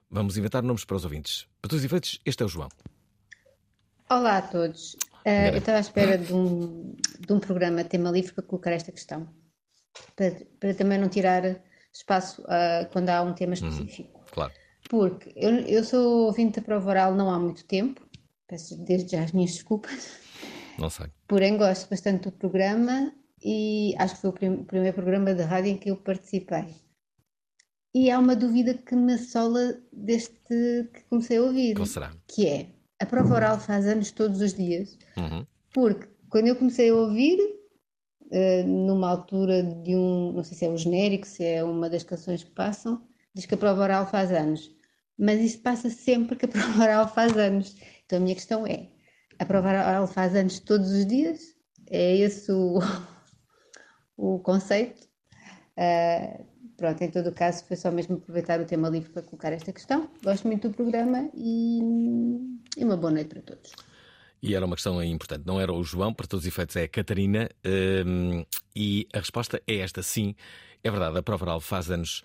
vamos 0.10 0.38
inventar 0.38 0.64
nomes 0.64 0.86
para 0.86 0.98
os 0.98 1.04
ouvintes. 1.04 1.48
Para 1.62 1.70
todos 1.70 1.80
os 1.80 1.86
efeitos, 1.86 2.20
este 2.26 2.42
é 2.44 2.46
o 2.46 2.50
João. 2.50 2.70
Olá 4.10 4.38
a 4.38 4.42
todos. 4.42 4.96
Eh, 5.26 5.50
eu 5.50 5.58
estava 5.58 5.78
à 5.78 5.82
espera 5.82 6.18
de 6.18 6.34
um, 6.34 6.96
de 7.20 7.34
um 7.34 7.40
programa 7.40 7.84
tema 7.84 8.10
livre 8.12 8.34
para 8.34 8.44
colocar 8.44 8.72
esta 8.72 8.92
questão, 8.92 9.30
para, 10.16 10.36
para 10.60 10.74
também 10.74 10.98
não 10.98 11.10
tirar 11.10 11.62
espaço 11.94 12.44
ah, 12.48 12.88
quando 12.92 13.10
há 13.10 13.22
um 13.22 13.34
tema 13.34 13.54
específico. 13.54 14.12
Claro. 14.12 14.21
Porque 14.92 15.32
eu, 15.38 15.52
eu 15.78 15.86
sou 15.86 16.26
ouvinte 16.26 16.60
da 16.60 16.66
prova 16.66 16.90
oral 16.90 17.16
não 17.16 17.30
há 17.30 17.40
muito 17.40 17.64
tempo, 17.66 18.06
peço 18.46 18.76
desde 18.84 19.14
já 19.16 19.24
as 19.24 19.32
minhas 19.32 19.52
desculpas, 19.54 20.10
Não 20.78 20.90
sei. 20.90 21.08
porém 21.30 21.58
gosto 21.58 21.90
bastante 21.90 22.26
do 22.26 22.32
programa 22.34 23.14
e 23.42 23.96
acho 23.98 24.16
que 24.16 24.22
foi 24.22 24.30
o 24.32 24.34
prim- 24.34 24.64
primeiro 24.66 24.94
programa 24.96 25.34
de 25.34 25.44
rádio 25.44 25.72
em 25.72 25.78
que 25.78 25.90
eu 25.92 25.96
participei. 25.96 26.76
E 27.96 28.12
há 28.12 28.20
uma 28.20 28.36
dúvida 28.36 28.74
que 28.74 28.94
me 28.94 29.14
assola 29.14 29.82
desde 29.94 30.32
que 30.46 30.90
comecei 31.10 31.38
a 31.38 31.44
ouvir, 31.44 31.74
Qual 31.76 31.86
será? 31.86 32.12
que 32.28 32.46
é, 32.48 32.68
a 33.00 33.06
prova 33.06 33.34
oral 33.34 33.60
faz 33.62 33.88
anos 33.88 34.12
todos 34.12 34.42
os 34.42 34.54
dias, 34.54 34.98
Uhum. 35.16 35.46
porque 35.74 36.10
quando 36.30 36.48
eu 36.48 36.56
comecei 36.58 36.90
a 36.90 36.96
ouvir, 36.96 37.38
eh, 38.30 38.64
numa 38.64 39.10
altura 39.10 39.64
de 39.64 39.96
um, 39.96 40.34
não 40.34 40.44
sei 40.44 40.58
se 40.58 40.66
é 40.66 40.70
o 40.70 40.76
genérico, 40.78 41.26
se 41.26 41.46
é 41.46 41.64
uma 41.64 41.90
das 41.90 42.04
canções 42.04 42.44
que 42.44 42.52
passam, 42.52 43.02
diz 43.34 43.46
que 43.46 43.54
a 43.54 43.58
prova 43.58 43.84
oral 43.84 44.06
faz 44.06 44.32
anos. 44.34 44.70
Mas 45.22 45.40
isso 45.40 45.60
passa 45.60 45.88
sempre 45.92 46.36
que 46.36 46.46
a 46.48 46.50
prova 46.50 46.82
oral 46.84 47.08
faz 47.08 47.38
anos. 47.38 47.78
Então 48.06 48.18
a 48.18 48.22
minha 48.22 48.34
questão 48.34 48.66
é: 48.66 48.88
a 49.38 49.46
prova 49.46 49.70
oral 49.70 50.08
faz 50.08 50.36
anos 50.36 50.60
todos 50.60 50.90
os 50.92 51.06
dias? 51.06 51.40
É 51.92 52.18
esse 52.18 52.52
o, 52.52 52.80
o 54.18 54.40
conceito? 54.40 55.08
Ah, 55.78 56.40
pronto, 56.76 57.04
em 57.04 57.12
todo 57.12 57.28
o 57.28 57.34
caso, 57.34 57.64
foi 57.66 57.78
só 57.78 57.92
mesmo 57.92 58.16
aproveitar 58.16 58.60
o 58.60 58.66
tema 58.66 58.90
livre 58.90 59.12
para 59.12 59.22
colocar 59.22 59.54
esta 59.54 59.72
questão. 59.72 60.10
Gosto 60.24 60.48
muito 60.48 60.70
do 60.70 60.76
programa 60.76 61.30
e, 61.36 61.80
e 62.76 62.84
uma 62.84 62.98
boa 62.98 63.12
noite 63.12 63.28
para 63.30 63.42
todos. 63.42 63.72
E 64.42 64.56
era 64.56 64.66
uma 64.66 64.76
questão 64.76 65.04
importante. 65.04 65.46
Não 65.46 65.62
era 65.62 65.72
o 65.72 65.84
João, 65.84 66.16
para 66.16 66.26
todos 66.26 66.46
os 66.46 66.48
efeitos 66.48 66.76
é 66.76 66.84
a 66.84 66.88
Catarina. 66.88 67.48
hum, 67.64 68.44
e 68.76 69.08
a 69.14 69.20
resposta 69.20 69.62
é 69.68 69.76
esta: 69.78 70.02
sim, 70.02 70.34
é 70.84 70.90
verdade. 70.90 71.16
A 71.16 71.22
prova 71.22 71.46
oral 71.46 71.62
faz 71.62 71.92
anos 71.92 72.24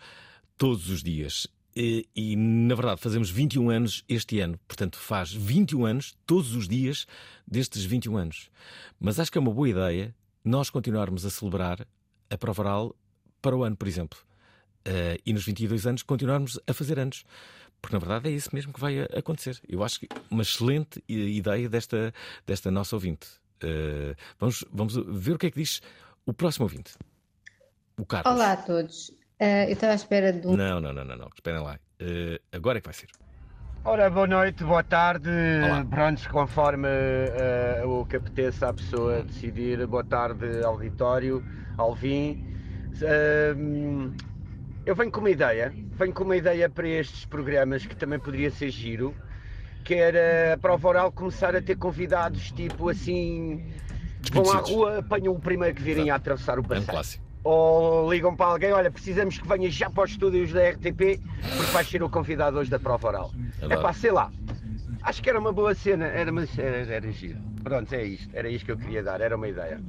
todos 0.56 0.88
os 0.88 1.02
dias. 1.02 1.46
E, 1.76 2.08
e, 2.16 2.34
na 2.36 2.74
verdade, 2.74 3.02
fazemos 3.02 3.28
21 3.28 3.68
anos 3.68 4.02
este 4.08 4.40
ano. 4.40 4.58
Portanto, 4.66 4.98
faz 4.98 5.30
21 5.30 5.84
anos 5.84 6.16
todos 6.26 6.56
os 6.56 6.66
dias 6.66 7.06
destes 7.46 7.84
21 7.84 8.16
anos. 8.16 8.50
Mas 8.98 9.20
acho 9.20 9.30
que 9.30 9.36
é 9.36 9.40
uma 9.40 9.52
boa 9.52 9.68
ideia 9.68 10.14
nós 10.42 10.70
continuarmos 10.70 11.26
a 11.26 11.30
celebrar 11.30 11.86
a 12.30 12.38
prova 12.38 12.62
oral 12.62 12.96
para 13.42 13.54
o 13.54 13.62
ano, 13.62 13.76
por 13.76 13.86
exemplo. 13.86 14.18
Eh, 14.86 15.18
e 15.26 15.32
nos 15.34 15.44
22 15.44 15.86
anos 15.86 16.02
continuarmos 16.02 16.58
a 16.66 16.72
fazer 16.72 16.98
anos. 16.98 17.24
Porque 17.82 17.94
na 17.94 18.00
verdade 18.00 18.30
é 18.30 18.32
isso 18.32 18.48
mesmo 18.54 18.72
que 18.72 18.80
vai 18.80 19.00
acontecer. 19.00 19.60
Eu 19.68 19.84
acho 19.84 20.00
que 20.00 20.08
uma 20.30 20.42
excelente 20.42 21.04
ideia 21.06 21.68
desta, 21.68 22.14
desta 22.46 22.70
nossa 22.70 22.96
ouvinte. 22.96 23.28
Eh, 23.60 24.14
vamos, 24.38 24.64
vamos 24.72 24.94
ver 24.94 25.32
o 25.32 25.38
que 25.38 25.46
é 25.46 25.50
que 25.50 25.60
diz 25.60 25.82
o 26.24 26.32
próximo 26.32 26.64
ouvinte. 26.64 26.94
O 27.98 28.06
Carlos. 28.06 28.32
Olá 28.32 28.52
a 28.52 28.56
todos. 28.56 29.12
Ah, 29.38 29.64
eu 29.66 29.72
estava 29.72 29.92
à 29.92 29.96
espera 29.96 30.32
de 30.32 30.46
um. 30.46 30.56
Não, 30.56 30.80
não, 30.80 30.92
não, 30.92 31.04
não, 31.04 31.16
não. 31.16 31.28
Esperem 31.34 31.60
lá. 31.62 31.78
Eh, 32.00 32.40
agora 32.52 32.78
é 32.78 32.80
que 32.80 32.86
vai 32.86 32.94
ser. 32.94 33.08
Ora, 33.84 34.08
boa 34.10 34.26
noite, 34.26 34.64
boa 34.64 34.82
tarde. 34.82 35.28
Olá. 35.64 35.84
Prontos, 35.84 36.26
conforme 36.26 36.88
eh, 36.88 37.82
o 37.84 38.04
que 38.06 38.16
apeteça 38.16 38.68
à 38.68 38.72
pessoa 38.74 39.22
decidir. 39.22 39.86
Boa 39.86 40.02
tarde, 40.04 40.64
auditório, 40.64 41.44
Alvin. 41.76 42.44
Ahm, 43.02 44.14
eu 44.86 44.94
venho 44.96 45.10
com 45.10 45.20
uma 45.20 45.30
ideia, 45.30 45.72
venho 45.92 46.14
com 46.14 46.24
uma 46.24 46.36
ideia 46.36 46.68
para 46.70 46.88
estes 46.88 47.26
programas 47.26 47.84
que 47.84 47.94
também 47.94 48.18
poderia 48.18 48.50
ser 48.50 48.70
giro, 48.70 49.14
que 49.84 49.94
era 49.94 50.54
a 50.54 50.58
prova 50.58 50.88
oral 50.88 51.12
começar 51.12 51.54
a 51.54 51.60
ter 51.60 51.76
convidados 51.76 52.50
tipo 52.52 52.88
assim. 52.88 53.64
Vão 54.32 54.50
à 54.50 54.56
rua, 54.56 54.98
apanham 54.98 55.32
o 55.34 55.38
primeiro 55.38 55.74
que 55.76 55.82
virem 55.82 56.10
a 56.10 56.16
atravessar 56.16 56.58
o 56.58 56.62
É 56.62 56.64
um 56.64 56.68
passeio. 56.68 56.86
clássico. 56.88 57.25
Ou 57.46 58.12
ligam 58.12 58.34
para 58.34 58.46
alguém, 58.46 58.72
olha, 58.72 58.90
precisamos 58.90 59.38
que 59.38 59.46
venha 59.46 59.70
já 59.70 59.88
para 59.88 60.02
os 60.02 60.10
estúdios 60.10 60.52
da 60.52 60.70
RTP, 60.70 61.20
porque 61.56 61.72
vais 61.72 61.88
ser 61.88 62.02
o 62.02 62.10
convidado 62.10 62.58
hoje 62.58 62.68
da 62.68 62.80
prova 62.80 63.06
oral. 63.06 63.32
É 63.62 63.76
pá, 63.76 63.92
sei 63.92 64.10
lá. 64.10 64.32
Acho 65.00 65.22
que 65.22 65.30
era 65.30 65.38
uma 65.38 65.52
boa 65.52 65.72
cena, 65.72 66.06
era, 66.06 66.32
uma, 66.32 66.42
era, 66.58 66.92
era 66.92 67.12
giro. 67.12 67.38
Pronto, 67.62 67.92
é 67.94 68.04
isto, 68.04 68.28
era 68.36 68.50
isto 68.50 68.64
que 68.64 68.72
eu 68.72 68.76
queria 68.76 69.00
dar, 69.00 69.20
era 69.20 69.36
uma 69.36 69.46
ideia. 69.46 69.80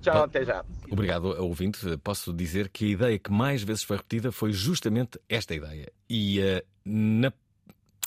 Tchau, 0.00 0.24
até 0.24 0.44
já. 0.44 0.64
Obrigado, 0.90 1.26
ouvinte. 1.40 1.96
Posso 1.98 2.32
dizer 2.32 2.68
que 2.68 2.86
a 2.86 2.88
ideia 2.88 3.18
que 3.20 3.30
mais 3.30 3.62
vezes 3.62 3.84
foi 3.84 3.96
repetida 3.96 4.32
foi 4.32 4.52
justamente 4.52 5.20
esta 5.28 5.54
ideia. 5.54 5.92
E 6.10 6.40
eh, 6.40 6.64
na, 6.84 7.32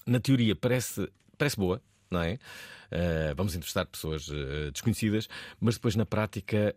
na 0.06 0.20
teoria 0.20 0.54
parece, 0.54 1.10
parece 1.38 1.56
boa, 1.56 1.82
não 2.10 2.22
é? 2.22 2.38
Eh, 2.92 3.34
vamos 3.38 3.56
entrevistar 3.56 3.86
pessoas 3.86 4.28
eh, 4.30 4.70
desconhecidas, 4.72 5.30
mas 5.62 5.76
depois 5.76 5.96
na 5.96 6.06
prática 6.06 6.76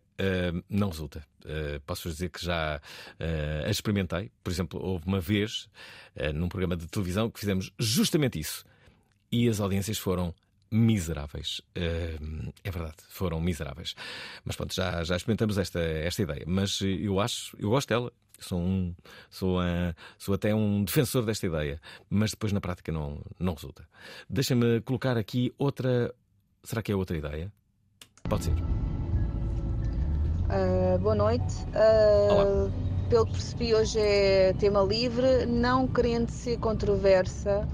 não 0.70 0.90
resulta. 0.90 1.26
Eh, 1.44 1.80
posso 1.84 2.08
dizer 2.08 2.30
que 2.30 2.44
já 2.44 2.80
eh, 3.18 3.64
a 3.66 3.70
experimentei. 3.70 4.30
Por 4.42 4.50
exemplo, 4.50 4.80
houve 4.82 5.06
uma 5.06 5.20
vez 5.20 5.68
eh, 6.16 6.32
num 6.32 6.48
programa 6.48 6.76
de 6.76 6.86
televisão 6.86 7.30
que 7.30 7.38
fizemos 7.38 7.70
justamente 7.78 8.38
isso. 8.38 8.64
E 9.30 9.48
as 9.48 9.60
audiências 9.60 9.98
foram 9.98 10.34
miseráveis. 10.70 11.60
É 11.74 12.70
verdade, 12.70 12.96
foram 13.08 13.40
miseráveis. 13.40 13.94
Mas 14.44 14.56
pronto, 14.56 14.74
já, 14.74 15.04
já 15.04 15.16
experimentamos 15.16 15.58
esta, 15.58 15.80
esta 15.80 16.22
ideia. 16.22 16.44
Mas 16.46 16.80
eu 16.80 17.20
acho, 17.20 17.56
eu 17.58 17.70
gosto 17.70 17.88
dela. 17.88 18.12
Sou, 18.40 18.60
um, 18.60 18.94
sou, 19.30 19.60
ah, 19.60 19.94
sou 20.18 20.34
até 20.34 20.52
um 20.52 20.82
defensor 20.84 21.24
desta 21.24 21.46
ideia, 21.46 21.80
mas 22.10 22.32
depois 22.32 22.52
na 22.52 22.60
prática 22.60 22.90
não, 22.90 23.22
não 23.38 23.54
resulta. 23.54 23.88
Deixa-me 24.28 24.80
colocar 24.80 25.16
aqui 25.16 25.54
outra. 25.56 26.12
Será 26.62 26.82
que 26.82 26.90
é 26.90 26.96
outra 26.96 27.16
ideia? 27.16 27.52
Pode 28.28 28.44
ser. 28.44 28.93
Uh, 30.44 30.98
boa 30.98 31.14
noite. 31.14 31.54
Uh, 31.70 32.70
pelo 33.08 33.24
que 33.26 33.32
percebi, 33.32 33.74
hoje 33.74 33.98
é 33.98 34.54
tema 34.58 34.82
livre, 34.82 35.46
não 35.46 35.86
querendo 35.88 36.28
ser 36.30 36.58
controversa. 36.58 37.66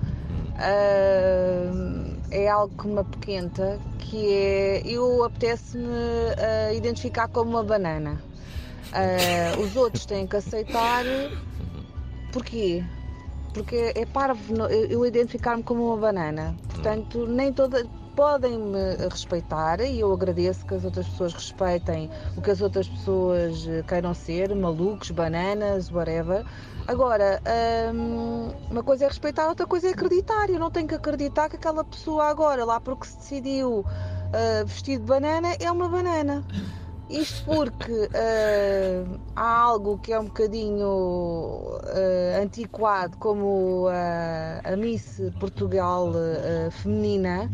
Uh, 0.54 2.16
é 2.30 2.48
algo 2.48 2.72
que 2.80 2.86
me 2.86 3.00
apoquenta, 3.00 3.78
que 3.98 4.32
é 4.32 4.82
eu 4.84 5.24
apetece-me 5.24 5.84
uh, 5.84 6.74
identificar 6.74 7.26
como 7.28 7.50
uma 7.50 7.64
banana. 7.64 8.20
Uh, 8.92 9.60
os 9.60 9.74
outros 9.76 10.06
têm 10.06 10.26
que 10.26 10.36
aceitar. 10.36 11.04
Porquê? 12.32 12.84
Porque 13.52 13.92
é 13.96 14.06
parvo 14.06 14.54
eu 14.68 15.04
identificar-me 15.04 15.62
como 15.64 15.88
uma 15.88 15.96
banana. 15.96 16.54
Portanto, 16.68 17.26
nem 17.26 17.52
toda. 17.52 17.84
Podem-me 18.14 18.96
respeitar 19.10 19.80
e 19.80 20.00
eu 20.00 20.12
agradeço 20.12 20.66
que 20.66 20.74
as 20.74 20.84
outras 20.84 21.08
pessoas 21.08 21.32
respeitem 21.32 22.10
o 22.36 22.42
que 22.42 22.50
as 22.50 22.60
outras 22.60 22.88
pessoas 22.88 23.66
queiram 23.86 24.12
ser, 24.12 24.54
malucos, 24.54 25.10
bananas, 25.10 25.90
whatever. 25.90 26.44
Agora, 26.86 27.40
hum, 27.94 28.50
uma 28.70 28.82
coisa 28.82 29.04
é 29.04 29.08
respeitar, 29.08 29.48
outra 29.48 29.66
coisa 29.66 29.88
é 29.88 29.92
acreditar. 29.92 30.50
Eu 30.50 30.58
não 30.58 30.70
tenho 30.70 30.88
que 30.88 30.94
acreditar 30.94 31.48
que 31.48 31.56
aquela 31.56 31.84
pessoa 31.84 32.24
agora, 32.24 32.64
lá 32.64 32.80
porque 32.80 33.06
se 33.06 33.16
decidiu 33.18 33.80
uh, 33.80 34.66
vestir 34.66 34.98
de 34.98 35.04
banana, 35.04 35.54
é 35.60 35.70
uma 35.70 35.88
banana. 35.88 36.44
Isto 37.10 37.44
porque 37.44 37.92
uh, 37.92 39.20
há 39.34 39.58
algo 39.62 39.98
que 39.98 40.12
é 40.12 40.20
um 40.20 40.26
bocadinho 40.26 40.86
uh, 40.86 42.40
antiquado, 42.40 43.16
como 43.18 43.88
uh, 43.88 43.90
a 44.62 44.76
Miss 44.76 45.20
Portugal 45.40 46.12
feminina, 46.70 47.50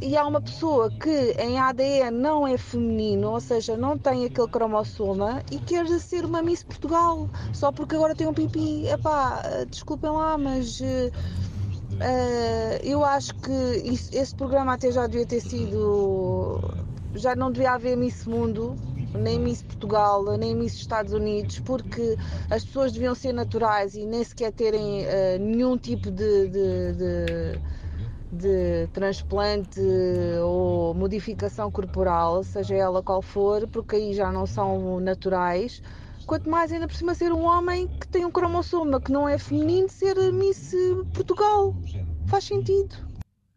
e 0.00 0.16
há 0.16 0.26
uma 0.26 0.40
pessoa 0.40 0.90
que 0.90 1.32
em 1.38 1.58
ADN 1.58 2.10
não 2.10 2.48
é 2.48 2.56
feminino, 2.56 3.32
ou 3.32 3.40
seja, 3.40 3.76
não 3.76 3.98
tem 3.98 4.24
aquele 4.24 4.48
cromossoma 4.48 5.42
e 5.50 5.58
quer 5.58 5.86
ser 6.00 6.24
uma 6.24 6.40
Miss 6.42 6.62
Portugal 6.62 7.28
só 7.52 7.70
porque 7.70 7.94
agora 7.94 8.14
tem 8.14 8.26
um 8.26 8.32
pipi. 8.34 8.86
Epá, 8.86 9.42
desculpem 9.68 10.10
lá, 10.10 10.38
mas. 10.38 10.80
eu 12.82 13.04
acho 13.04 13.34
que 13.34 13.82
isso, 13.84 14.10
esse 14.16 14.34
programa 14.34 14.72
até 14.74 14.90
já 14.90 15.06
devia 15.06 15.26
ter 15.26 15.40
sido 15.40 16.58
já 17.14 17.34
não 17.34 17.50
devia 17.50 17.72
haver 17.72 17.96
Miss 17.96 18.26
Mundo, 18.26 18.76
nem 19.14 19.38
Miss 19.38 19.62
Portugal, 19.62 20.24
nem 20.36 20.54
Miss 20.54 20.74
Estados 20.74 21.12
Unidos, 21.12 21.58
porque 21.60 22.16
as 22.50 22.64
pessoas 22.64 22.92
deviam 22.92 23.14
ser 23.14 23.32
naturais 23.32 23.94
e 23.94 24.04
nem 24.06 24.22
sequer 24.22 24.52
terem 24.52 25.04
uh, 25.04 25.38
nenhum 25.40 25.76
tipo 25.76 26.10
de, 26.10 26.48
de, 26.48 26.92
de, 26.92 27.60
de, 28.32 28.86
transplante 28.92 29.80
ou 30.42 30.94
modificação 30.94 31.70
corporal, 31.70 32.44
seja 32.44 32.74
ela 32.74 33.02
qual 33.02 33.22
for, 33.22 33.66
porque 33.68 33.96
aí 33.96 34.14
já 34.14 34.30
não 34.30 34.46
são 34.46 35.00
naturais. 35.00 35.82
Quanto 36.26 36.48
mais 36.48 36.70
ainda 36.70 36.86
por 36.86 36.94
cima 36.94 37.14
ser 37.14 37.32
um 37.32 37.42
homem 37.42 37.88
que 37.88 38.06
tem 38.06 38.24
um 38.24 38.30
cromossoma 38.30 39.00
que 39.00 39.10
não 39.10 39.28
é 39.28 39.36
feminino, 39.36 39.88
ser 39.88 40.14
Miss 40.32 40.72
Portugal. 41.12 41.74
Faz 42.28 42.44
sentido. 42.44 42.94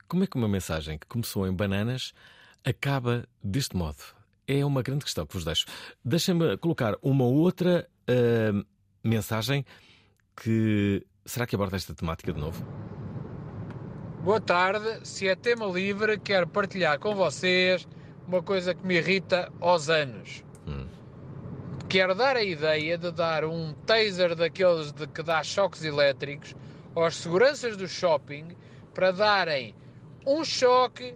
Como 0.08 0.24
é 0.24 0.28
que 0.28 0.36
uma 0.36 0.48
mensagem 0.48 0.98
que 0.98 1.06
começou 1.06 1.48
em 1.48 1.54
bananas 1.54 2.14
acaba 2.64 3.28
deste 3.44 3.76
modo? 3.76 3.98
É 4.48 4.66
uma 4.66 4.82
grande 4.82 5.06
questão 5.06 5.26
que 5.26 5.34
vos 5.34 5.46
deixo. 5.46 5.66
Deixem-me 6.04 6.58
colocar 6.58 6.96
uma 7.02 7.26
outra 7.26 7.88
uh, 8.10 8.66
mensagem 9.04 9.66
que. 10.36 11.06
Será 11.26 11.48
que 11.48 11.56
aborda 11.56 11.78
esta 11.78 11.94
temática 11.94 12.34
de 12.34 12.40
novo? 12.40 12.66
Boa 14.22 14.42
tarde. 14.42 15.08
Se 15.08 15.28
é 15.28 15.36
tema 15.36 15.66
livre, 15.66 16.20
quero 16.20 16.48
partilhar 16.48 17.00
com 17.00 17.16
vocês 17.16 17.88
uma 18.28 18.42
coisa 18.42 18.74
que 18.74 18.86
me 18.86 18.96
irrita 18.96 19.52
aos 19.62 19.90
anos. 19.90 20.44
Hum. 20.68 20.88
Quero 21.88 22.16
dar 22.16 22.36
a 22.36 22.44
ideia 22.44 22.98
de 22.98 23.12
dar 23.12 23.46
um 23.46 23.74
taser 23.86 24.36
daqueles 24.36 24.92
de 24.92 25.08
que 25.08 25.24
dá 25.24 25.44
choques 25.44 25.84
elétricos 25.84 26.56
aos 26.96 27.16
seguranças 27.18 27.78
do 27.78 27.88
shopping 27.88 28.56
para 28.94 29.12
darem 29.12 29.76
um 30.26 30.44
choque 30.44 31.16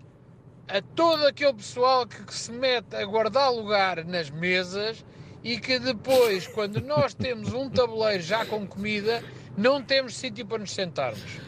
a 0.68 0.82
todo 0.82 1.26
aquele 1.26 1.54
pessoal 1.54 2.06
que, 2.06 2.24
que 2.24 2.34
se 2.34 2.52
mete 2.52 2.96
a 2.96 3.06
guardar 3.06 3.52
lugar 3.52 4.04
nas 4.06 4.30
mesas 4.30 5.06
e 5.44 5.60
que 5.60 5.80
depois, 5.80 6.48
quando 6.54 6.82
nós 6.82 7.14
temos 7.14 7.54
um 7.54 7.70
tabuleiro 7.70 8.22
já 8.22 8.46
com 8.46 8.68
comida, 8.68 9.24
não 9.58 9.82
temos 9.82 10.16
sítio 10.16 10.46
para 10.46 10.60
nos 10.60 10.72
sentarmos. 10.72 11.40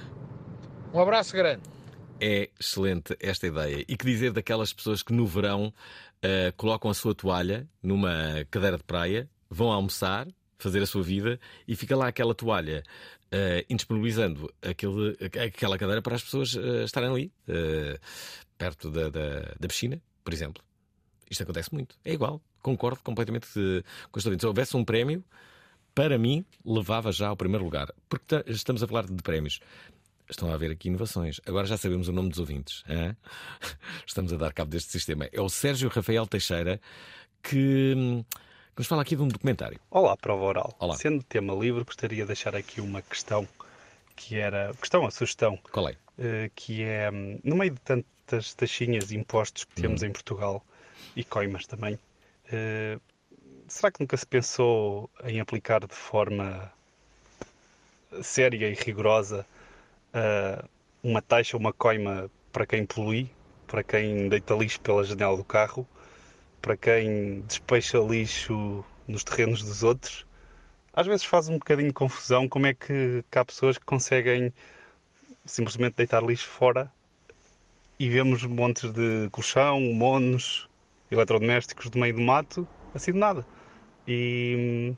Um 0.94 1.00
abraço 1.00 1.36
grande. 1.36 1.64
É 2.20 2.50
excelente 2.60 3.16
esta 3.20 3.48
ideia. 3.48 3.86
E 3.88 3.96
que 3.96 4.06
dizer 4.06 4.32
daquelas 4.32 4.74
pessoas 4.74 5.04
que 5.04 5.14
no 5.14 5.26
verão 5.26 5.68
uh, 5.68 6.54
colocam 6.58 6.90
a 6.90 6.94
sua 6.94 7.14
toalha 7.14 7.68
numa 7.82 8.46
cadeira 8.50 8.78
de 8.78 8.84
praia, 8.84 9.30
vão 9.50 9.72
almoçar, 9.72 10.28
fazer 10.58 10.82
a 10.82 10.86
sua 10.86 11.04
vida 11.04 11.40
e 11.68 11.76
fica 11.76 11.96
lá 11.96 12.08
aquela 12.08 12.36
toalha 12.36 12.84
uh, 13.34 13.66
indisponibilizando 13.70 14.52
aquele, 14.62 15.18
aquela 15.46 15.78
cadeira 15.78 16.02
para 16.02 16.16
as 16.16 16.24
pessoas 16.24 16.56
uh, 16.56 16.84
estarem 16.84 17.10
ali. 17.10 17.32
Uh, 17.48 18.00
perto 18.60 18.92
da, 18.92 19.10
da, 19.10 19.40
da 19.58 19.68
piscina, 19.68 20.00
por 20.24 20.34
exemplo. 20.34 20.62
Isto 21.32 21.44
acontece 21.44 21.74
muito. 21.74 21.98
É 22.04 22.12
igual. 22.12 22.42
Concordo 22.62 23.00
completamente 23.02 23.48
com 24.12 24.20
os 24.20 24.26
ouvintes. 24.26 24.44
Se 24.44 24.48
houvesse 24.48 24.76
um 24.76 24.84
prémio, 24.84 25.24
para 25.96 26.18
mim, 26.18 26.46
levava 26.66 27.12
já 27.12 27.30
ao 27.30 27.38
primeiro 27.38 27.64
lugar. 27.64 27.92
Porque 28.10 28.44
estamos 28.48 28.84
a 28.84 28.88
falar 28.88 29.06
de 29.06 29.24
prémios. 29.24 29.60
Estão 30.30 30.52
a 30.52 30.54
haver 30.54 30.72
aqui 30.72 30.90
inovações. 30.90 31.40
Agora 31.46 31.66
já 31.66 31.78
sabemos 31.78 32.08
o 32.10 32.12
nome 32.12 32.30
dos 32.30 32.40
ouvintes. 32.40 32.84
Hein? 32.88 33.16
Estamos 34.06 34.34
a 34.34 34.38
dar 34.38 34.54
cabo 34.54 34.70
deste 34.70 34.92
sistema. 34.92 35.28
É 35.32 35.42
o 35.42 35.50
Sérgio 35.50 35.90
Rafael 35.90 36.28
Teixeira 36.28 36.80
que, 37.42 37.96
que 37.96 38.78
nos 38.78 38.88
fala 38.88 39.02
aqui 39.02 39.16
de 39.16 39.22
um 39.22 39.28
documentário. 39.28 39.80
Olá, 39.90 40.16
prova 40.18 40.44
oral. 40.44 40.76
Olá. 40.80 40.98
Sendo 40.98 41.24
tema 41.24 41.54
livre, 41.56 41.84
gostaria 41.84 42.22
de 42.22 42.28
deixar 42.28 42.56
aqui 42.56 42.82
uma 42.82 43.02
questão 43.02 43.48
que 44.16 44.36
era. 44.36 44.72
Questão, 44.80 45.06
a 45.06 45.12
sugestão. 45.12 45.58
Qual 45.72 45.88
é? 45.88 45.94
Uh, 45.94 46.52
que 46.54 46.84
é, 46.84 47.10
hum, 47.10 47.40
no 47.44 47.56
meio 47.56 47.72
de 47.72 47.80
tanto 47.82 48.06
das 48.30 48.54
taxinhas 48.54 49.12
e 49.12 49.18
impostos 49.18 49.66
que 49.66 49.82
temos 49.82 50.02
hum. 50.02 50.08
em 50.08 50.12
Portugal 50.12 50.64
e 51.16 51.24
coimas 51.24 51.66
também, 51.66 51.96
uh, 51.96 53.02
será 53.68 53.92
que 53.92 54.00
nunca 54.00 54.18
se 54.18 54.26
pensou 54.26 55.10
em 55.24 55.40
aplicar 55.40 55.86
de 55.86 55.94
forma 55.94 56.72
séria 58.22 58.70
e 58.70 58.74
rigorosa 58.74 59.46
uh, 60.14 60.68
uma 61.04 61.22
taxa, 61.22 61.58
uma 61.58 61.74
coima 61.74 62.30
para 62.52 62.66
quem 62.66 62.86
polui, 62.86 63.30
para 63.68 63.84
quem 63.84 64.30
deita 64.30 64.54
lixo 64.56 64.80
pela 64.82 65.04
janela 65.04 65.38
do 65.38 65.44
carro, 65.44 65.88
para 66.62 66.76
quem 66.76 67.42
despecha 67.42 68.00
lixo 68.00 68.84
nos 69.08 69.24
terrenos 69.24 69.62
dos 69.62 69.84
outros? 69.84 70.26
Às 70.94 71.08
vezes 71.08 71.24
faz 71.24 71.48
um 71.48 71.54
bocadinho 71.54 71.90
de 71.90 71.94
confusão 71.94 72.50
como 72.50 72.66
é 72.66 72.74
que, 72.74 73.24
que 73.30 73.40
há 73.40 73.46
pessoas 73.46 73.78
que 73.78 73.86
conseguem 73.86 74.52
simplesmente 75.46 75.96
deitar 75.96 76.24
lixo 76.24 76.48
fora 76.48 76.92
e 78.00 78.10
vemos 78.10 78.44
montes 78.46 78.90
de 78.92 79.30
colchão, 79.30 79.82
monos, 79.82 80.70
eletrodomésticos 81.12 81.90
do 81.90 82.00
meio 82.00 82.14
do 82.16 82.22
mato, 82.22 82.66
assim 82.96 83.12
de 83.12 83.18
nada. 83.18 83.46
E, 84.08 84.94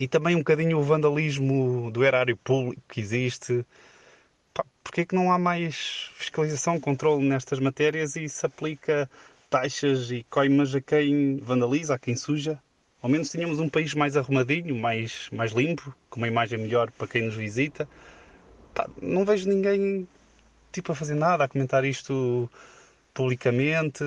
e 0.00 0.08
também 0.08 0.34
um 0.34 0.40
bocadinho 0.40 0.78
o 0.78 0.82
vandalismo 0.82 1.90
do 1.92 2.04
erário 2.04 2.36
público 2.36 2.82
que 2.88 3.00
existe. 3.00 3.64
Porquê 4.82 5.02
é 5.02 5.04
que 5.04 5.14
não 5.14 5.30
há 5.30 5.38
mais 5.38 6.10
fiscalização, 6.14 6.80
controle 6.80 7.24
nestas 7.24 7.60
matérias 7.60 8.16
e 8.16 8.28
se 8.28 8.44
aplica 8.44 9.08
taxas 9.48 10.10
e 10.10 10.24
coimas 10.28 10.74
a 10.74 10.80
quem 10.80 11.36
vandaliza, 11.38 11.94
a 11.94 11.98
quem 11.98 12.16
suja? 12.16 12.60
Ao 13.00 13.08
menos 13.08 13.30
tínhamos 13.30 13.60
um 13.60 13.68
país 13.68 13.94
mais 13.94 14.16
arrumadinho, 14.16 14.74
mais, 14.74 15.28
mais 15.30 15.52
limpo, 15.52 15.94
com 16.10 16.18
uma 16.18 16.26
imagem 16.26 16.58
melhor 16.58 16.90
para 16.90 17.06
quem 17.06 17.22
nos 17.22 17.34
visita. 17.34 17.88
Pá, 18.74 18.88
não 19.00 19.24
vejo 19.24 19.48
ninguém 19.48 20.08
tipo 20.76 20.92
a 20.92 20.94
fazer 20.94 21.14
nada, 21.14 21.44
a 21.44 21.48
comentar 21.48 21.84
isto 21.84 22.50
publicamente. 23.14 24.04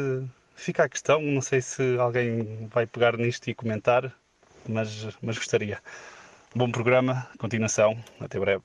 Fica 0.56 0.84
a 0.84 0.90
questão, 0.90 1.22
não 1.22 1.42
sei 1.42 1.62
se 1.62 1.98
alguém 1.98 2.68
vai 2.68 2.86
pegar 2.86 3.18
nisto 3.18 3.50
e 3.50 3.56
comentar, 3.56 4.14
mas, 4.68 5.18
mas 5.22 5.38
gostaria. 5.38 5.82
Bom 6.56 6.72
programa, 6.72 7.30
continuação, 7.38 8.04
até 8.20 8.40
breve. 8.40 8.64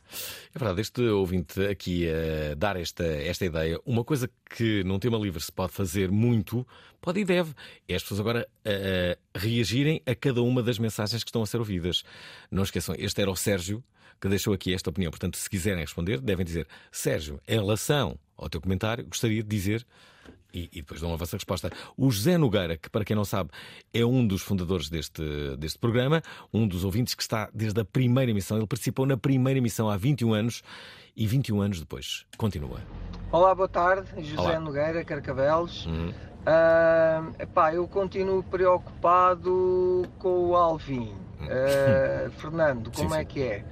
É 0.55 0.59
verdade, 0.59 0.81
este 0.81 1.03
ouvinte 1.03 1.61
aqui 1.67 2.09
a 2.09 2.55
dar 2.55 2.77
esta, 2.77 3.05
esta 3.05 3.45
ideia, 3.45 3.79
uma 3.85 4.03
coisa 4.03 4.31
que 4.49 4.83
num 4.85 4.99
tema 4.99 5.19
livre 5.19 5.39
se 5.43 5.53
pode 5.53 5.71
fazer 5.71 6.11
muito, 6.11 6.67
pode 6.99 7.21
e 7.21 7.27
deve, 7.27 7.53
é 7.87 7.95
as 7.95 8.03
pessoas 8.03 8.21
agora 8.21 8.49
a 8.65 9.39
reagirem 9.39 10.01
a 10.07 10.15
cada 10.15 10.43
uma 10.43 10.63
das 10.63 10.79
mensagens 10.79 11.23
que 11.23 11.29
estão 11.29 11.43
a 11.43 11.47
ser 11.47 11.59
ouvidas. 11.59 12.05
Não 12.51 12.63
esqueçam, 12.63 12.95
este 12.99 13.21
era 13.21 13.31
o 13.31 13.37
Sérgio, 13.37 13.85
que 14.19 14.29
deixou 14.29 14.55
aqui 14.55 14.73
esta 14.73 14.89
opinião. 14.89 15.11
Portanto, 15.11 15.37
se 15.37 15.51
quiserem 15.51 15.81
responder, 15.81 16.23
devem 16.23 16.47
dizer: 16.47 16.67
Sérgio, 16.91 17.39
em 17.47 17.59
relação 17.59 18.19
ao 18.35 18.49
teu 18.49 18.63
comentário, 18.63 19.05
gostaria 19.05 19.43
de 19.43 19.49
dizer 19.49 19.87
e, 20.55 20.71
e 20.73 20.77
depois 20.77 21.01
dão 21.01 21.13
a 21.13 21.17
vossa 21.17 21.37
resposta. 21.37 21.71
O 21.97 22.11
José 22.11 22.39
Nogueira, 22.39 22.77
que 22.77 22.89
para 22.89 23.05
quem 23.05 23.17
não 23.17 23.25
sabe, 23.25 23.51
é 23.93 24.05
um 24.05 24.25
dos 24.25 24.41
fundadores 24.41 24.89
deste, 24.89 25.23
deste 25.59 25.79
programa, 25.79 26.23
um 26.53 26.67
dos 26.67 26.85
ouvintes 26.85 27.15
que 27.15 27.23
está 27.23 27.51
desde 27.53 27.81
a 27.81 27.85
primeira 27.85 28.31
emissão. 28.31 28.57
Ele 28.57 28.67
participou 28.67 29.05
na 29.05 29.17
primeira 29.17 29.59
emissão 29.59 29.91
há 29.91 29.97
21 29.97 30.33
anos 30.33 30.63
e 31.17 31.27
21 31.27 31.61
anos 31.61 31.81
depois 31.81 32.25
continua. 32.39 32.81
Olá, 33.33 33.55
boa 33.55 33.69
tarde. 33.69 34.09
José 34.23 34.41
Olá. 34.41 34.61
Nogueira, 34.61 35.05
Carcavelos. 35.05 35.87
Uhum. 35.87 36.13
Ah, 36.47 37.25
epá, 37.39 37.75
eu 37.75 37.89
continuo 37.89 38.43
preocupado 38.43 40.07
com 40.19 40.51
o 40.51 40.57
Alvin. 40.57 41.15
Ah, 41.41 42.31
Fernando, 42.39 42.91
como 42.91 43.11
Sim, 43.11 43.17
é 43.17 43.25
que 43.25 43.43
é? 43.43 43.65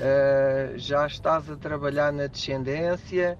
Ah, 0.00 0.72
já 0.76 1.06
estás 1.06 1.48
a 1.50 1.56
trabalhar 1.56 2.12
na 2.12 2.26
descendência 2.26 3.38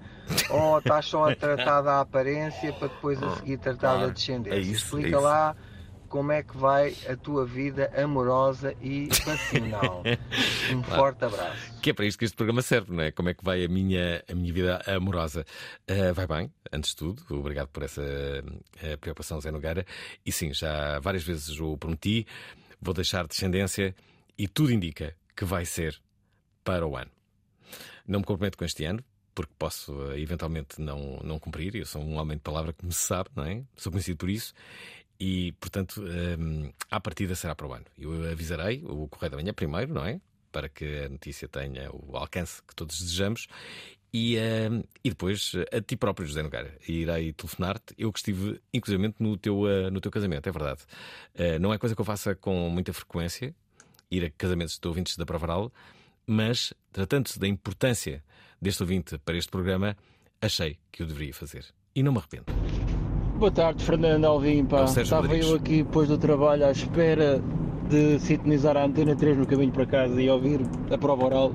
ou 0.49 0.77
estás 0.79 1.05
só 1.05 1.29
a 1.29 1.35
tratar 1.35 1.81
da 1.81 1.99
aparência 2.01 2.71
para 2.73 2.87
depois 2.87 3.21
a 3.21 3.35
seguir 3.37 3.57
tratar 3.57 3.93
da 3.93 3.97
Claro, 3.99 4.13
descendência? 4.13 4.57
é 4.57 4.61
isso, 4.61 4.97
Explica 4.97 5.17
é 5.17 5.19
lá 5.19 5.55
como 6.07 6.31
é 6.31 6.43
que 6.43 6.55
vai 6.55 6.95
a 7.09 7.15
tua 7.17 7.45
vida 7.45 7.91
amorosa 8.01 8.73
e 8.81 9.09
passional. 9.25 10.03
Um 10.71 10.81
Claro. 10.81 10.99
forte 11.01 11.25
abraço. 11.25 11.79
Que 11.81 11.91
é 11.91 11.93
para 11.93 12.05
isto 12.05 12.17
que 12.17 12.25
este 12.25 12.35
programa 12.35 12.61
serve, 12.63 12.91
não 12.91 13.03
é? 13.03 13.11
Como 13.11 13.29
é 13.29 13.33
que 13.35 13.43
vai 13.43 13.63
a 13.63 13.67
minha, 13.67 14.23
a 14.27 14.33
minha 14.33 14.51
vida 14.51 14.81
amorosa? 14.87 15.45
Ah, 15.87 16.11
vai 16.13 16.25
bem, 16.25 16.51
antes 16.71 16.91
de 16.91 16.95
tudo. 16.95 17.21
Obrigado 17.29 17.67
por 17.67 17.83
essa 17.83 18.01
ah, 18.01 18.97
preocupação, 18.99 19.39
Zé 19.41 19.51
Nogueira. 19.51 19.85
E 20.25 20.31
sim, 20.31 20.51
já 20.53 20.99
várias 20.99 21.23
vezes 21.23 21.59
o 21.59 21.77
prometi. 21.77 22.25
Vou 22.81 22.93
deixar 22.95 23.27
descendência 23.27 23.93
e 24.37 24.47
tudo 24.47 24.71
indica 24.71 25.13
que 25.35 25.45
vai 25.45 25.65
ser 25.65 26.01
para 26.65 26.85
o 26.85 26.97
ano. 26.97 27.11
Não 28.05 28.19
me 28.19 28.25
comprometo 28.25 28.57
com 28.57 28.65
este 28.65 28.83
ano, 28.83 29.01
porque 29.33 29.53
posso 29.57 29.93
ah, 30.09 30.19
eventualmente 30.19 30.81
não, 30.81 31.19
não 31.23 31.39
cumprir. 31.39 31.75
Eu 31.75 31.85
sou 31.85 32.01
um 32.01 32.17
homem 32.17 32.35
de 32.35 32.43
palavra 32.43 32.73
que 32.73 32.85
me 32.85 32.93
sabe, 32.93 33.29
não 33.35 33.45
é? 33.45 33.63
Sou 33.77 33.91
conhecido 33.91 34.17
por 34.17 34.29
isso. 34.29 34.53
E, 35.19 35.53
portanto, 35.53 36.03
hum, 36.37 36.71
à 36.91 36.99
partida 36.99 37.35
será 37.35 37.55
para 37.55 37.67
o 37.67 37.73
ano. 37.73 37.85
Eu 37.97 38.29
avisarei 38.29 38.83
o 38.83 39.07
Correio 39.07 39.31
da 39.31 39.37
Manhã 39.37 39.53
primeiro, 39.53 39.93
não 39.93 40.05
é? 40.05 40.19
Para 40.51 40.67
que 40.67 41.05
a 41.05 41.09
notícia 41.09 41.47
tenha 41.47 41.89
o 41.93 42.17
alcance 42.17 42.61
que 42.61 42.75
todos 42.75 42.99
desejamos. 42.99 43.47
E, 44.13 44.37
hum, 44.37 44.83
e 45.03 45.09
depois 45.09 45.53
a 45.71 45.81
ti 45.81 45.95
próprio, 45.95 46.27
José 46.27 46.41
Nogueira, 46.41 46.77
irei 46.87 47.33
telefonar-te. 47.33 47.93
Eu 47.97 48.11
que 48.11 48.19
estive, 48.19 48.61
inclusivamente, 48.73 49.17
no 49.19 49.37
teu, 49.37 49.65
ah, 49.65 49.89
no 49.91 50.01
teu 50.01 50.11
casamento, 50.11 50.47
é 50.47 50.51
verdade. 50.51 50.81
Ah, 51.37 51.59
não 51.59 51.73
é 51.73 51.77
coisa 51.77 51.95
que 51.95 52.01
eu 52.01 52.05
faça 52.05 52.35
com 52.35 52.69
muita 52.69 52.93
frequência, 52.93 53.53
ir 54.09 54.25
a 54.25 54.29
casamentos 54.29 54.79
de 54.79 54.87
ouvintes 54.87 55.17
da 55.17 55.25
Provaral, 55.25 55.71
mas, 56.27 56.73
tratando-se 56.91 57.39
da 57.39 57.47
importância 57.47 58.23
deste 58.61 58.81
ouvinte 58.83 59.17
para 59.19 59.37
este 59.37 59.51
programa, 59.51 59.95
achei 60.41 60.77
que 60.91 61.03
o 61.03 61.05
deveria 61.05 61.33
fazer. 61.33 61.65
E 61.95 62.03
não 62.03 62.11
me 62.11 62.19
arrependo. 62.19 62.45
Boa 63.37 63.51
tarde, 63.51 63.83
Fernando 63.83 64.25
Alvim. 64.25 64.65
Pá. 64.65 64.85
Estava 64.85 65.27
Rodrigues. 65.27 65.49
eu 65.49 65.55
aqui 65.55 65.83
depois 65.83 66.07
do 66.07 66.17
trabalho 66.17 66.65
à 66.65 66.71
espera 66.71 67.41
de 67.89 68.19
sintonizar 68.19 68.77
a 68.77 68.85
antena 68.85 69.15
3 69.15 69.37
no 69.37 69.45
caminho 69.45 69.71
para 69.71 69.85
casa 69.85 70.21
e 70.21 70.29
ouvir 70.29 70.61
a 70.91 70.97
prova 70.97 71.25
oral 71.25 71.53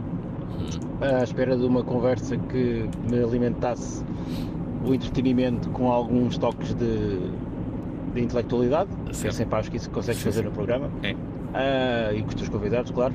à 1.00 1.24
espera 1.24 1.56
de 1.56 1.64
uma 1.64 1.82
conversa 1.82 2.36
que 2.36 2.88
me 3.10 3.22
alimentasse 3.22 4.04
o 4.84 4.94
entretenimento 4.94 5.70
com 5.70 5.90
alguns 5.90 6.38
toques 6.38 6.74
de, 6.74 7.18
de 8.14 8.20
intelectualidade. 8.20 8.90
Eu 9.24 9.32
sempre 9.32 9.58
acho 9.58 9.70
que 9.70 9.76
isso 9.76 9.90
consegues 9.90 10.22
fazer 10.22 10.44
no 10.44 10.52
programa. 10.52 10.90
É. 11.02 11.14
Ah, 11.54 12.12
e 12.12 12.22
com 12.22 12.28
os 12.28 12.34
teus 12.34 12.48
convidados, 12.48 12.90
claro. 12.90 13.14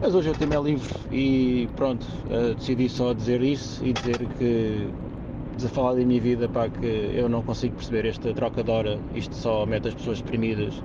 Mas 0.00 0.14
hoje 0.14 0.30
o 0.30 0.34
tema 0.34 0.54
é 0.54 0.60
livre 0.60 0.94
e 1.10 1.68
pronto, 1.74 2.06
ah, 2.30 2.54
decidi 2.54 2.88
só 2.88 3.12
dizer 3.12 3.42
isso 3.42 3.84
e 3.84 3.92
dizer 3.92 4.18
que 4.38 4.88
a 5.64 5.68
falar 5.68 5.94
da 5.94 6.04
minha 6.04 6.20
vida, 6.20 6.48
pá, 6.48 6.68
que 6.68 6.86
eu 6.86 7.28
não 7.28 7.42
consigo 7.42 7.74
perceber 7.74 8.06
esta 8.06 8.32
troca 8.32 8.62
de 8.62 8.70
hora, 8.70 8.98
isto 9.14 9.34
só 9.34 9.66
mete 9.66 9.88
as 9.88 9.94
pessoas 9.94 10.20
deprimidas 10.20 10.80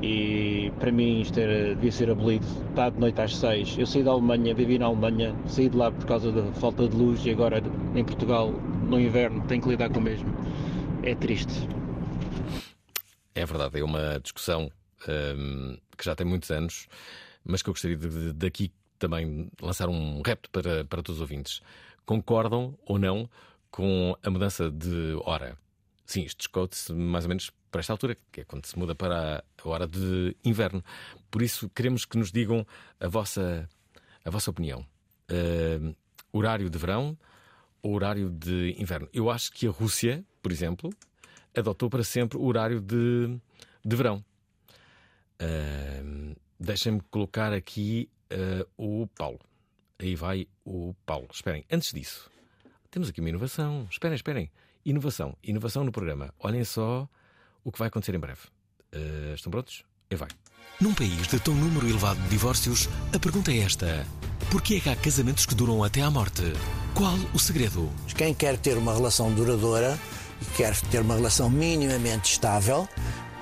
e 0.00 0.72
para 0.78 0.92
mim 0.92 1.20
isto 1.20 1.38
era, 1.40 1.74
devia 1.74 1.90
ser 1.90 2.10
abolido. 2.10 2.46
Está 2.70 2.90
de 2.90 3.00
noite 3.00 3.20
às 3.20 3.36
seis. 3.36 3.76
Eu 3.76 3.86
saí 3.86 4.04
da 4.04 4.12
Alemanha, 4.12 4.54
vivi 4.54 4.78
na 4.78 4.86
Alemanha, 4.86 5.34
saí 5.46 5.68
de 5.68 5.76
lá 5.76 5.90
por 5.90 6.06
causa 6.06 6.30
da 6.30 6.44
falta 6.52 6.86
de 6.86 6.96
luz 6.96 7.26
e 7.26 7.30
agora 7.30 7.60
em 7.94 8.04
Portugal, 8.04 8.52
no 8.52 9.00
inverno, 9.00 9.42
tenho 9.48 9.60
que 9.60 9.68
lidar 9.68 9.90
com 9.90 9.98
o 9.98 10.02
mesmo. 10.02 10.32
É 11.02 11.14
triste. 11.16 11.68
É 13.34 13.44
verdade, 13.44 13.80
é 13.80 13.84
uma 13.84 14.20
discussão 14.22 14.70
hum, 15.08 15.76
que 15.96 16.04
já 16.04 16.14
tem 16.14 16.26
muitos 16.26 16.50
anos, 16.52 16.86
mas 17.48 17.62
que 17.62 17.68
eu 17.70 17.72
gostaria 17.74 17.96
de, 17.96 18.08
de- 18.08 18.32
daqui 18.34 18.70
também 18.98 19.50
lançar 19.60 19.88
um 19.88 20.22
repto 20.22 20.48
para, 20.50 20.84
para 20.84 21.02
todos 21.02 21.16
os 21.16 21.20
ouvintes. 21.22 21.60
Concordam 22.06 22.78
ou 22.86 22.98
não 22.98 23.28
com 23.70 24.16
a 24.22 24.30
mudança 24.30 24.70
de 24.70 25.14
hora? 25.24 25.58
Sim, 26.06 26.22
isto 26.22 26.38
discute-se 26.38 26.92
mais 26.92 27.24
ou 27.24 27.28
menos 27.30 27.50
para 27.70 27.80
esta 27.80 27.92
altura, 27.92 28.16
que 28.32 28.40
é 28.42 28.44
quando 28.44 28.64
se 28.66 28.78
muda 28.78 28.94
para 28.94 29.42
a 29.62 29.68
hora 29.68 29.86
de 29.86 30.36
inverno. 30.44 30.82
Por 31.30 31.42
isso, 31.42 31.68
queremos 31.70 32.04
que 32.04 32.16
nos 32.18 32.30
digam 32.32 32.66
a 33.00 33.08
vossa, 33.08 33.68
a 34.24 34.30
vossa 34.30 34.50
opinião. 34.50 34.84
Hum, 35.30 35.94
horário 36.32 36.68
de 36.70 36.78
verão 36.78 37.16
ou 37.82 37.94
horário 37.94 38.30
de 38.30 38.74
inverno? 38.78 39.08
Eu 39.12 39.30
acho 39.30 39.52
que 39.52 39.66
a 39.66 39.70
Rússia, 39.70 40.24
por 40.42 40.50
exemplo, 40.50 40.90
adotou 41.56 41.88
para 41.90 42.02
sempre 42.04 42.38
o 42.38 42.44
horário 42.44 42.80
de, 42.80 43.38
de 43.84 43.96
verão. 43.96 44.24
Ahm, 45.40 46.34
Deixem-me 46.58 47.00
colocar 47.10 47.52
aqui 47.52 48.08
ah, 48.30 48.66
o 48.76 49.06
Paulo. 49.16 49.40
Aí 49.98 50.14
vai 50.14 50.46
o 50.64 50.94
Paulo. 51.04 51.28
Esperem, 51.32 51.64
antes 51.70 51.92
disso, 51.92 52.30
temos 52.90 53.08
aqui 53.08 53.20
uma 53.20 53.28
inovação. 53.28 53.86
Esperem, 53.90 54.14
esperem. 54.14 54.50
Inovação. 54.84 55.36
Inovação 55.42 55.84
no 55.84 55.92
programa. 55.92 56.32
Olhem 56.38 56.64
só 56.64 57.08
o 57.64 57.72
que 57.72 57.78
vai 57.78 57.88
acontecer 57.88 58.14
em 58.14 58.18
breve. 58.18 58.42
Ah, 58.92 59.34
estão 59.34 59.50
prontos? 59.50 59.84
E 60.10 60.16
vai. 60.16 60.28
Num 60.80 60.94
país 60.94 61.26
de 61.26 61.40
tão 61.40 61.54
número 61.54 61.88
elevado 61.88 62.20
de 62.22 62.28
divórcios, 62.28 62.88
a 63.12 63.18
pergunta 63.18 63.50
é 63.50 63.58
esta: 63.58 64.06
porquê 64.50 64.76
é 64.76 64.80
que 64.80 64.88
há 64.88 64.96
casamentos 64.96 65.44
que 65.44 65.54
duram 65.54 65.82
até 65.82 66.02
à 66.02 66.10
morte? 66.10 66.42
Qual 66.94 67.16
o 67.34 67.38
segredo? 67.38 67.90
Quem 68.16 68.32
quer 68.32 68.56
ter 68.56 68.78
uma 68.78 68.94
relação 68.94 69.34
duradoura 69.34 69.98
e 70.40 70.44
quer 70.56 70.76
ter 70.82 71.00
uma 71.00 71.16
relação 71.16 71.50
minimamente 71.50 72.30
estável, 72.30 72.88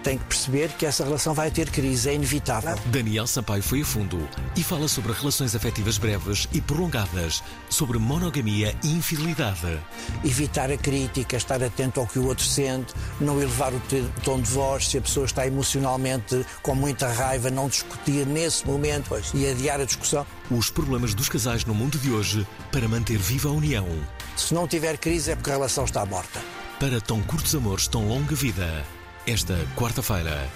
tem 0.07 0.19
que 0.19 0.25
perceber 0.27 0.69
que 0.69 0.87
essa 0.87 1.03
relação 1.03 1.35
vai 1.35 1.51
ter 1.51 1.69
crise, 1.69 2.11
é 2.11 2.15
inevitável. 2.15 2.79
Daniel 2.87 3.27
Sampaio 3.27 3.61
foi 3.61 3.81
a 3.81 3.85
fundo 3.85 4.17
e 4.57 4.63
fala 4.63 4.87
sobre 4.87 5.13
relações 5.13 5.57
afetivas 5.57 5.99
breves 5.99 6.47
e 6.53 6.61
prolongadas, 6.61 7.43
sobre 7.69 7.99
monogamia 7.99 8.73
e 8.85 8.93
infidelidade. 8.93 9.81
Evitar 10.25 10.71
a 10.71 10.77
crítica, 10.77 11.37
estar 11.37 11.61
atento 11.61 11.99
ao 11.99 12.07
que 12.07 12.21
o 12.21 12.27
outro 12.29 12.45
sente, 12.45 12.95
não 13.21 13.43
elevar 13.43 13.75
o 13.75 13.83
tom 14.23 14.41
de 14.41 14.49
voz, 14.49 14.87
se 14.87 14.99
a 14.99 15.01
pessoa 15.01 15.27
está 15.27 15.45
emocionalmente 15.45 16.47
com 16.63 16.77
muita 16.77 17.09
raiva, 17.09 17.51
não 17.51 17.69
discutir 17.69 18.25
nesse 18.29 18.65
momento 18.65 19.21
e 19.35 19.51
adiar 19.51 19.81
a 19.81 19.85
discussão. 19.85 20.25
Os 20.49 20.71
problemas 20.71 21.15
dos 21.15 21.29
casais 21.29 21.65
no 21.65 21.75
mundo 21.75 21.99
de 21.99 22.13
hoje 22.13 22.47
para 22.71 22.87
manter 22.87 23.19
viva 23.19 23.49
a 23.49 23.53
união. 23.53 23.89
Se 24.37 24.55
não 24.55 24.69
tiver 24.69 24.99
crise 24.99 25.33
é 25.33 25.35
porque 25.35 25.51
a 25.51 25.55
relação 25.55 25.85
está 25.85 26.07
morta. 26.07 26.41
Para 26.79 27.01
tão 27.01 27.21
curtos 27.23 27.57
amores, 27.57 27.89
tão 27.89 28.07
longa 28.07 28.37
vida. 28.37 28.85
Esta 29.29 29.55
quarta-feira, 29.75 30.49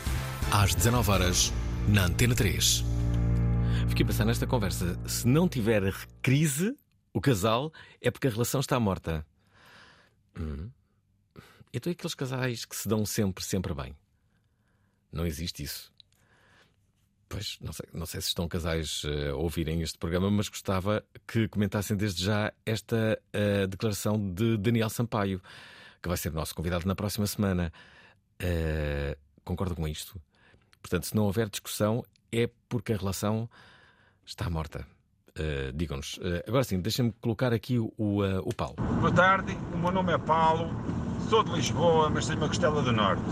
às 0.52 0.76
19 0.76 1.10
horas 1.10 1.52
na 1.88 2.04
Antena 2.04 2.36
3. 2.36 2.84
Fiquei 3.88 4.04
a 4.04 4.06
pensar 4.06 4.24
nesta 4.24 4.46
conversa. 4.46 4.96
Se 5.08 5.26
não 5.26 5.48
tiver 5.48 5.92
crise, 6.22 6.78
o 7.12 7.20
casal, 7.20 7.72
é 8.00 8.12
porque 8.12 8.28
a 8.28 8.30
relação 8.30 8.60
está 8.60 8.78
morta. 8.78 9.26
Hum. 10.38 10.70
Então, 11.74 11.90
aqueles 11.90 12.14
casais 12.14 12.64
que 12.64 12.76
se 12.76 12.86
dão 12.88 13.04
sempre, 13.04 13.42
sempre 13.42 13.74
bem? 13.74 13.96
Não 15.12 15.26
existe 15.26 15.64
isso. 15.64 15.92
Pois, 17.28 17.58
não 17.60 17.72
sei, 17.72 17.86
não 17.92 18.06
sei 18.06 18.20
se 18.20 18.28
estão 18.28 18.46
casais 18.46 19.02
eh, 19.04 19.30
a 19.30 19.34
ouvirem 19.34 19.82
este 19.82 19.98
programa, 19.98 20.30
mas 20.30 20.48
gostava 20.48 21.04
que 21.26 21.48
comentassem 21.48 21.96
desde 21.96 22.24
já 22.24 22.52
esta 22.64 23.20
eh, 23.32 23.66
declaração 23.66 24.32
de 24.32 24.56
Daniel 24.56 24.90
Sampaio, 24.90 25.42
que 26.00 26.08
vai 26.08 26.16
ser 26.16 26.32
nosso 26.32 26.54
convidado 26.54 26.86
na 26.86 26.94
próxima 26.94 27.26
semana. 27.26 27.72
Eh, 28.40 29.16
concordo 29.44 29.74
com 29.76 29.86
isto? 29.86 30.20
Portanto, 30.80 31.06
se 31.06 31.14
não 31.14 31.24
houver 31.24 31.48
discussão, 31.48 32.04
é 32.32 32.48
porque 32.68 32.92
a 32.92 32.96
relação 32.96 33.48
está 34.24 34.48
morta. 34.48 34.86
Eh, 35.36 35.72
Digam-nos. 35.74 36.18
Eh, 36.22 36.44
agora 36.48 36.64
sim, 36.64 36.80
deixem-me 36.80 37.12
colocar 37.20 37.52
aqui 37.52 37.78
o, 37.78 38.24
eh, 38.24 38.40
o 38.42 38.54
Paulo. 38.54 38.76
Boa 39.00 39.12
tarde, 39.12 39.56
o 39.74 39.78
meu 39.78 39.90
nome 39.92 40.12
é 40.12 40.18
Paulo, 40.18 40.70
sou 41.28 41.42
de 41.44 41.52
Lisboa, 41.52 42.08
mas 42.10 42.26
tenho 42.26 42.38
uma 42.38 42.48
costela 42.48 42.82
do 42.82 42.92
Norte. 42.92 43.22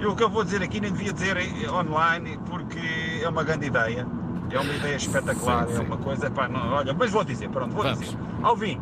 E 0.00 0.06
o 0.06 0.16
que 0.16 0.22
eu 0.22 0.28
vou 0.28 0.42
dizer 0.44 0.62
aqui 0.62 0.80
nem 0.80 0.92
devia 0.92 1.12
dizer 1.12 1.36
online, 1.70 2.38
porque 2.50 3.20
é 3.22 3.28
uma 3.28 3.44
grande 3.44 3.66
ideia, 3.66 4.06
é 4.50 4.58
uma 4.58 4.74
ideia 4.74 4.96
espetacular, 4.96 5.66
Sim, 5.68 5.74
é 5.74 5.76
sim. 5.76 5.84
uma 5.84 5.96
coisa, 5.96 6.28
pá, 6.30 6.48
não, 6.48 6.72
olha, 6.72 6.92
mas 6.92 7.10
vou 7.12 7.22
dizer, 7.22 7.48
pronto, 7.48 7.72
vou 7.72 7.84
Vamos. 7.84 8.00
dizer. 8.00 8.18
Alvin, 8.42 8.80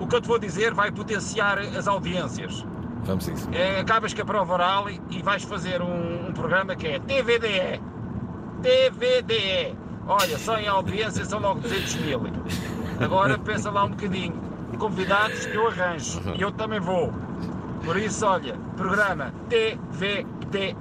o 0.00 0.06
que 0.06 0.16
eu 0.16 0.20
te 0.20 0.26
vou 0.26 0.38
dizer 0.38 0.74
vai 0.74 0.90
potenciar 0.90 1.58
as 1.58 1.86
audiências. 1.86 2.66
Vamos 3.06 3.28
a 3.28 3.32
isso. 3.32 3.48
É, 3.52 3.80
acabas 3.80 4.12
com 4.12 4.22
a 4.22 4.24
prova 4.24 4.52
oral 4.52 4.90
e, 4.90 5.00
e 5.10 5.22
vais 5.22 5.42
fazer 5.44 5.80
um, 5.80 6.28
um 6.28 6.32
programa 6.32 6.74
que 6.74 6.86
é 6.88 6.98
TVDE. 6.98 7.80
TVDE. 8.62 9.76
Olha, 10.06 10.38
só 10.38 10.56
em 10.58 10.68
audiência 10.68 11.24
são 11.24 11.40
logo 11.40 11.60
200 11.60 11.96
mil. 11.96 12.22
Agora 13.00 13.38
pensa 13.38 13.70
lá 13.70 13.84
um 13.84 13.90
bocadinho. 13.90 14.34
Convidados 14.78 15.46
que 15.46 15.54
eu 15.54 15.68
arranjo. 15.68 16.20
E 16.36 16.42
eu 16.42 16.52
também 16.52 16.80
vou. 16.80 17.12
Por 17.84 17.96
isso, 17.96 18.26
olha, 18.26 18.56
programa 18.76 19.32
TVTE. 19.48 20.76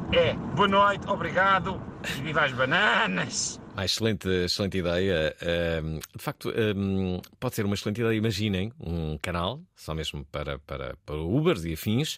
Boa 0.55 0.67
noite, 0.67 1.07
obrigado 1.07 1.79
e 2.17 2.21
viva 2.21 2.45
as 2.45 2.51
bananas! 2.51 3.64
Ah, 3.77 3.83
excelente, 3.83 4.29
excelente 4.45 4.77
ideia. 4.77 5.35
Ahm, 5.41 5.99
de 6.15 6.23
facto, 6.23 6.49
ahm, 6.49 7.19
pode 7.39 7.55
ser 7.55 7.65
uma 7.65 7.75
excelente 7.75 7.99
ideia. 7.99 8.15
Imaginem 8.17 8.71
um 8.79 9.17
canal, 9.17 9.61
só 9.75 9.93
mesmo 9.93 10.23
para, 10.25 10.57
para, 10.59 10.95
para 11.05 11.17
Ubers 11.17 11.65
e 11.65 11.73
afins, 11.73 12.17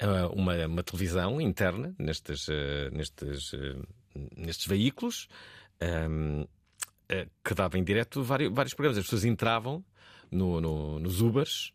ah, 0.00 0.28
uma, 0.32 0.54
uma 0.66 0.82
televisão 0.82 1.38
interna 1.40 1.94
nestes, 1.98 2.48
ah, 2.48 2.90
nestes, 2.92 3.52
ah, 3.54 3.86
nestes 4.36 4.66
veículos, 4.66 5.28
ah, 5.80 6.46
que 7.44 7.54
dava 7.54 7.78
em 7.78 7.84
direto 7.84 8.22
vários, 8.22 8.52
vários 8.52 8.74
programas. 8.74 8.98
As 8.98 9.04
pessoas 9.04 9.24
entravam 9.24 9.84
no, 10.30 10.60
no- 10.60 10.98
nos 10.98 11.20
Ubers 11.20 11.72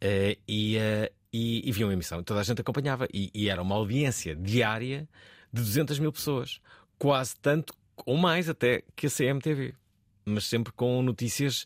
eh, 0.00 0.38
e, 0.48 0.76
eh, 0.76 1.12
e, 1.32 1.68
e 1.68 1.72
viam 1.72 1.90
a 1.90 1.92
emissão. 1.92 2.22
Toda 2.22 2.40
a 2.40 2.42
gente 2.42 2.60
acompanhava. 2.60 3.06
E, 3.12 3.30
e 3.34 3.48
era 3.48 3.62
uma 3.62 3.74
audiência 3.76 4.34
diária 4.34 5.08
de 5.52 5.62
200 5.62 5.98
mil 5.98 6.12
pessoas. 6.12 6.60
Quase 6.98 7.36
tanto, 7.36 7.74
ou 8.04 8.16
mais 8.16 8.48
até, 8.48 8.82
que 8.94 9.06
a 9.06 9.10
CMTV. 9.10 9.74
Mas 10.24 10.44
sempre 10.46 10.72
com 10.72 11.00
notícias 11.02 11.64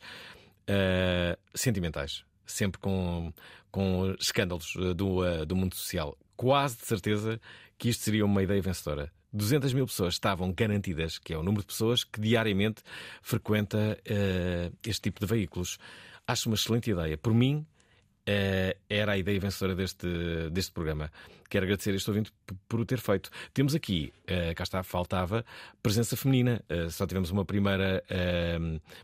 eh, 0.66 1.38
sentimentais. 1.54 2.24
Sempre 2.46 2.80
com, 2.80 3.32
com 3.70 4.14
escândalos 4.18 4.74
eh, 4.76 4.94
do, 4.94 5.24
eh, 5.24 5.44
do 5.44 5.56
mundo 5.56 5.74
social. 5.74 6.16
Quase 6.36 6.76
de 6.76 6.86
certeza 6.86 7.40
que 7.78 7.88
isto 7.88 8.02
seria 8.04 8.24
uma 8.24 8.42
ideia 8.42 8.60
vencedora. 8.60 9.10
200 9.32 9.72
mil 9.72 9.86
pessoas 9.86 10.14
estavam 10.14 10.52
garantidas, 10.52 11.18
que 11.18 11.32
é 11.32 11.38
o 11.38 11.42
número 11.42 11.62
de 11.62 11.68
pessoas 11.68 12.02
que 12.02 12.20
diariamente 12.20 12.82
frequenta 13.22 13.98
eh, 14.04 14.72
este 14.84 15.02
tipo 15.02 15.20
de 15.20 15.26
veículos. 15.26 15.78
Acho 16.26 16.48
uma 16.48 16.56
excelente 16.56 16.90
ideia. 16.90 17.16
Por 17.16 17.32
mim, 17.32 17.64
era 18.88 19.12
a 19.12 19.18
ideia 19.18 19.40
vencedora 19.40 19.74
deste, 19.74 20.06
deste 20.50 20.72
programa. 20.72 21.10
Quero 21.50 21.64
agradecer 21.64 21.90
a 21.90 21.96
este 21.96 22.08
ouvinte 22.08 22.32
por 22.68 22.78
o 22.78 22.86
ter 22.86 23.00
feito. 23.00 23.28
Temos 23.52 23.74
aqui, 23.74 24.12
eh, 24.24 24.54
cá 24.54 24.62
está, 24.62 24.84
faltava 24.84 25.44
presença 25.82 26.16
feminina. 26.16 26.62
Eh, 26.68 26.88
só 26.90 27.08
tivemos 27.08 27.30
uma 27.32 27.44
primeira 27.44 28.04
eh, 28.08 28.56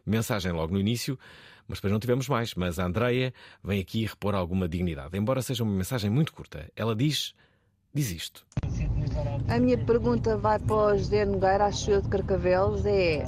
mensagem 0.07 0.53
logo 0.53 0.73
no 0.73 0.79
início, 0.79 1.19
mas 1.67 1.79
depois 1.79 1.93
não 1.93 1.99
tivemos 1.99 2.29
mais. 2.29 2.55
Mas 2.55 2.79
a 2.79 2.87
Andreia 2.87 3.35
vem 3.65 3.81
aqui 3.81 4.07
repor 4.07 4.37
alguma 4.37 4.69
dignidade, 4.69 5.19
embora 5.19 5.43
seja 5.43 5.65
uma 5.65 5.75
mensagem 5.75 6.09
muito 6.09 6.33
curta. 6.33 6.71
Ela 6.77 6.95
diz, 6.95 7.35
diz 7.93 8.12
isto. 8.12 8.47
A 9.49 9.59
minha 9.59 9.79
pergunta 9.79 10.37
vai 10.37 10.61
para 10.61 10.77
o 10.77 10.97
José 10.97 11.25
Nogueira, 11.25 11.67
acho 11.67 11.91
eu, 11.91 12.01
de 12.01 12.09
Carcavelos, 12.09 12.87
é 12.87 13.25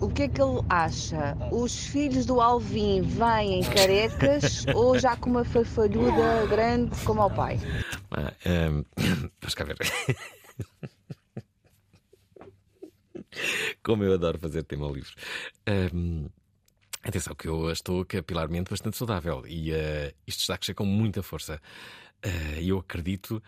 o 0.00 0.08
que 0.08 0.22
é 0.22 0.28
que 0.28 0.40
ele 0.40 0.60
acha? 0.68 1.36
Os 1.50 1.86
filhos 1.86 2.26
do 2.26 2.40
Alvin 2.40 3.02
vêm 3.02 3.62
carecas 3.62 4.64
ou 4.74 4.98
já 4.98 5.16
com 5.16 5.30
uma 5.30 5.44
farfalhuda 5.44 6.46
grande 6.46 6.90
como 7.04 7.22
ao 7.22 7.30
pai? 7.30 7.58
Ah, 8.10 8.32
ehm, 8.44 8.84
vamos 9.40 9.54
cá 9.54 9.64
ver. 9.64 9.76
Como 13.82 14.04
eu 14.04 14.14
adoro 14.14 14.38
fazer 14.38 14.62
tema 14.64 14.88
livre. 14.88 15.14
Ehm, 15.66 16.26
atenção, 17.02 17.34
que 17.34 17.48
eu 17.48 17.70
estou 17.70 18.04
capilarmente 18.04 18.70
bastante 18.70 18.96
saudável 18.96 19.44
e 19.46 19.72
eh, 19.72 20.14
isto 20.26 20.40
está 20.40 20.54
a 20.54 20.58
crescer 20.58 20.74
com 20.74 20.84
muita 20.84 21.22
força. 21.22 21.60
E 22.60 22.68
eu 22.68 22.78
acredito 22.78 23.40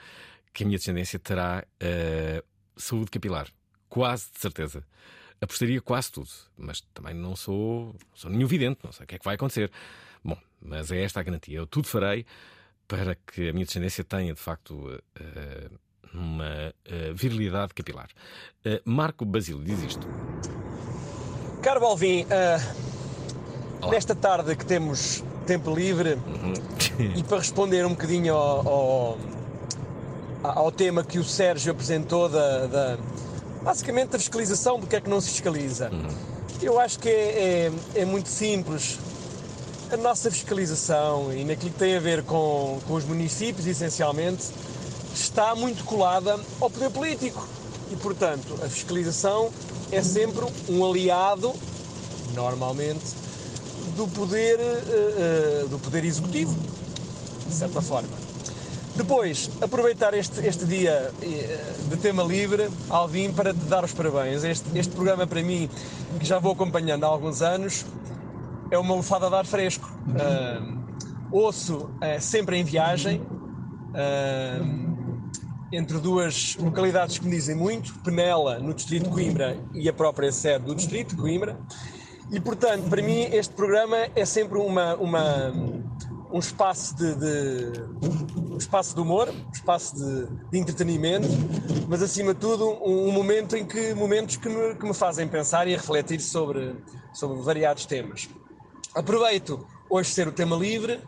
que 0.52 0.62
a 0.62 0.66
minha 0.66 0.78
descendência 0.78 1.18
terá 1.18 1.64
eh, 1.80 2.42
saúde 2.76 3.10
capilar. 3.10 3.48
Quase 3.88 4.30
de 4.32 4.40
certeza. 4.40 4.84
Apostaria 5.40 5.80
quase 5.80 6.12
tudo, 6.12 6.28
mas 6.58 6.82
também 6.92 7.14
não 7.14 7.34
sou, 7.34 7.94
sou 8.14 8.30
nenhum 8.30 8.46
vidente, 8.46 8.80
não 8.84 8.92
sei 8.92 9.04
o 9.04 9.06
que 9.06 9.14
é 9.14 9.18
que 9.18 9.24
vai 9.24 9.36
acontecer. 9.36 9.70
Bom, 10.22 10.36
mas 10.60 10.90
é 10.92 11.02
esta 11.02 11.20
a 11.20 11.22
garantia. 11.22 11.56
Eu 11.58 11.66
tudo 11.66 11.86
farei 11.88 12.26
para 12.86 13.14
que 13.14 13.48
a 13.48 13.52
minha 13.52 13.64
descendência 13.64 14.04
tenha, 14.04 14.34
de 14.34 14.40
facto, 14.40 15.00
eh, 15.18 15.70
uma 16.12 16.74
eh, 16.84 17.12
virilidade 17.14 17.72
capilar. 17.72 18.08
Eh, 18.64 18.82
Marco 18.84 19.24
Basílio 19.24 19.62
diz 19.64 19.82
isto. 19.82 20.06
Caro 21.62 21.80
Balvin, 21.80 22.26
ah, 22.30 23.88
nesta 23.88 24.14
tarde 24.14 24.54
que 24.56 24.66
temos 24.66 25.24
tempo 25.46 25.74
livre 25.74 26.18
e 27.16 27.22
para 27.24 27.38
responder 27.38 27.86
um 27.86 27.90
bocadinho 27.90 28.34
ao, 28.34 28.68
ao, 28.68 29.18
ao 30.42 30.72
tema 30.72 31.02
que 31.02 31.18
o 31.18 31.24
Sérgio 31.24 31.72
apresentou 31.72 32.28
da, 32.28 32.66
da- 32.66 32.98
basicamente 33.62 34.10
da 34.10 34.18
fiscalização 34.18 34.78
do 34.78 34.86
que 34.86 34.96
é 34.96 35.00
que 35.00 35.08
não 35.10 35.20
se 35.20 35.30
fiscaliza. 35.30 35.90
Eu 36.62 36.78
acho 36.78 36.98
que 36.98 37.08
é, 37.08 37.70
é- 37.94 38.00
é 38.02 38.04
muito 38.04 38.28
simples. 38.28 38.98
A 39.92 39.96
nossa 39.96 40.30
fiscalização 40.30 41.32
e 41.34 41.44
naquilo 41.44 41.72
que 41.72 41.78
tem 41.78 41.96
a 41.96 42.00
ver 42.00 42.22
com, 42.22 42.78
com 42.86 42.94
os 42.94 43.04
municípios, 43.04 43.66
essencialmente, 43.66 44.44
está 45.14 45.54
muito 45.54 45.84
colada 45.84 46.38
ao 46.60 46.70
poder 46.70 46.90
político. 46.90 47.46
E, 47.90 47.96
portanto, 47.96 48.58
a 48.64 48.68
fiscalização 48.68 49.50
é 49.90 50.00
sempre 50.02 50.46
um 50.68 50.84
aliado, 50.88 51.52
normalmente, 52.34 53.04
do 53.96 54.06
poder, 54.06 54.60
eh, 54.60 54.84
eh, 55.62 55.66
do 55.68 55.76
poder 55.80 56.04
executivo, 56.04 56.56
de 57.48 57.52
certa 57.54 57.82
forma. 57.82 58.29
Depois, 59.00 59.48
aproveitar 59.62 60.12
este, 60.12 60.46
este 60.46 60.66
dia 60.66 61.10
eh, 61.22 61.58
de 61.88 61.96
tema 61.96 62.22
livre, 62.22 62.68
Alvin, 62.90 63.32
para 63.32 63.54
te 63.54 63.60
dar 63.60 63.82
os 63.82 63.94
parabéns. 63.94 64.44
Este, 64.44 64.78
este 64.78 64.94
programa, 64.94 65.26
para 65.26 65.42
mim, 65.42 65.70
que 66.18 66.26
já 66.26 66.38
vou 66.38 66.52
acompanhando 66.52 67.04
há 67.04 67.06
alguns 67.06 67.40
anos, 67.40 67.86
é 68.70 68.76
uma 68.76 68.94
lufada 68.94 69.30
de 69.30 69.34
ar 69.36 69.46
fresco. 69.46 69.90
Ah, 70.20 70.60
ouço 71.32 71.88
eh, 72.02 72.20
sempre 72.20 72.58
em 72.58 72.62
viagem, 72.62 73.22
ah, 73.94 74.60
entre 75.72 75.96
duas 75.98 76.58
localidades 76.60 77.18
que 77.18 77.24
me 77.24 77.30
dizem 77.30 77.56
muito, 77.56 77.94
Penela, 78.00 78.58
no 78.58 78.74
distrito 78.74 79.04
de 79.04 79.08
Coimbra, 79.08 79.56
e 79.72 79.88
a 79.88 79.94
própria 79.94 80.30
sede 80.30 80.66
do 80.66 80.74
distrito 80.74 81.16
de 81.16 81.22
Coimbra. 81.22 81.58
E, 82.30 82.38
portanto, 82.38 82.86
para 82.90 83.00
mim, 83.00 83.22
este 83.32 83.54
programa 83.54 83.96
é 84.14 84.26
sempre 84.26 84.58
uma, 84.58 84.94
uma- 84.96 85.79
um 86.32 86.38
espaço 86.38 86.94
de, 86.96 87.14
de- 87.14 87.82
um 88.52 88.56
espaço 88.56 88.94
de 88.94 89.00
humor, 89.00 89.28
um 89.28 89.50
espaço 89.52 89.96
de, 89.96 90.26
de 90.50 90.58
entretenimento, 90.58 91.28
mas, 91.88 92.02
acima 92.02 92.34
de 92.34 92.40
tudo, 92.40 92.68
um, 92.68 93.08
um 93.08 93.12
momento 93.12 93.56
em 93.56 93.64
que 93.66 93.94
momentos 93.94 94.36
que 94.36 94.48
me, 94.48 94.74
que 94.74 94.84
me 94.86 94.94
fazem 94.94 95.26
pensar 95.26 95.66
e 95.66 95.72
refletir 95.72 96.20
sobre, 96.20 96.76
sobre 97.12 97.40
variados 97.42 97.86
temas. 97.86 98.28
Aproveito 98.94 99.66
hoje 99.88 100.10
ser 100.10 100.28
o 100.28 100.32
tema 100.32 100.56
livre 100.56 101.00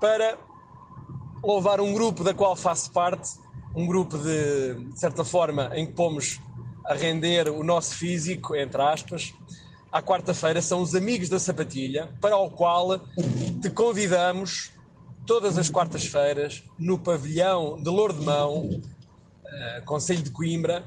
para 0.00 0.38
louvar 1.42 1.80
um 1.80 1.92
grupo 1.92 2.24
da 2.24 2.34
qual 2.34 2.56
faço 2.56 2.90
parte, 2.92 3.30
um 3.74 3.86
grupo 3.86 4.16
de, 4.18 4.74
de 4.90 4.98
certa 4.98 5.22
forma, 5.24 5.70
em 5.74 5.86
que 5.86 5.92
pomos 5.92 6.40
a 6.84 6.94
render 6.94 7.48
o 7.48 7.62
nosso 7.62 7.94
físico, 7.94 8.54
entre 8.56 8.80
aspas. 8.80 9.34
À 9.90 10.02
quarta-feira 10.02 10.60
são 10.60 10.82
os 10.82 10.94
Amigos 10.94 11.28
da 11.28 11.38
Sapatilha, 11.38 12.08
para 12.20 12.36
o 12.36 12.50
qual 12.50 12.98
te 13.62 13.70
convidamos 13.70 14.70
todas 15.26 15.56
as 15.58 15.70
quartas-feiras 15.70 16.62
no 16.78 16.98
pavilhão 16.98 17.80
de 17.80 17.88
Lourdemão, 17.88 18.80
eh, 19.46 19.82
Conselho 19.84 20.22
de 20.22 20.30
Coimbra, 20.30 20.84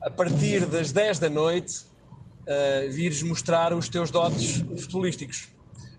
a 0.00 0.10
partir 0.10 0.66
das 0.66 0.92
10 0.92 1.18
da 1.18 1.30
noite, 1.30 1.84
eh, 2.46 2.88
vires 2.90 3.22
mostrar 3.22 3.72
os 3.72 3.88
teus 3.88 4.10
dotes 4.10 4.58
futebolísticos. 4.80 5.48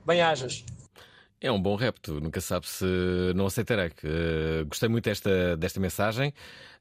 Bem-ajas. 0.05 0.63
É 1.41 1.51
um 1.51 1.61
bom 1.61 1.75
repto, 1.75 2.19
nunca 2.21 2.39
sabe 2.39 2.67
se 2.67 2.85
não 3.35 3.47
aceitarei. 3.47 3.89
Que, 3.89 4.07
eh, 4.07 4.63
gostei 4.67 4.89
muito 4.89 5.05
desta, 5.05 5.57
desta 5.57 5.79
mensagem. 5.79 6.33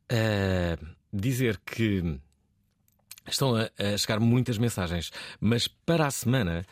Eh, 0.09 0.77
dizer 1.13 1.61
que 1.65 2.19
estão 3.27 3.57
a, 3.57 3.71
a 3.79 3.97
chegar 3.97 4.21
muitas 4.21 4.59
mensagens, 4.59 5.11
mas 5.41 5.67
para 5.69 6.07
a 6.07 6.11
semana 6.11 6.65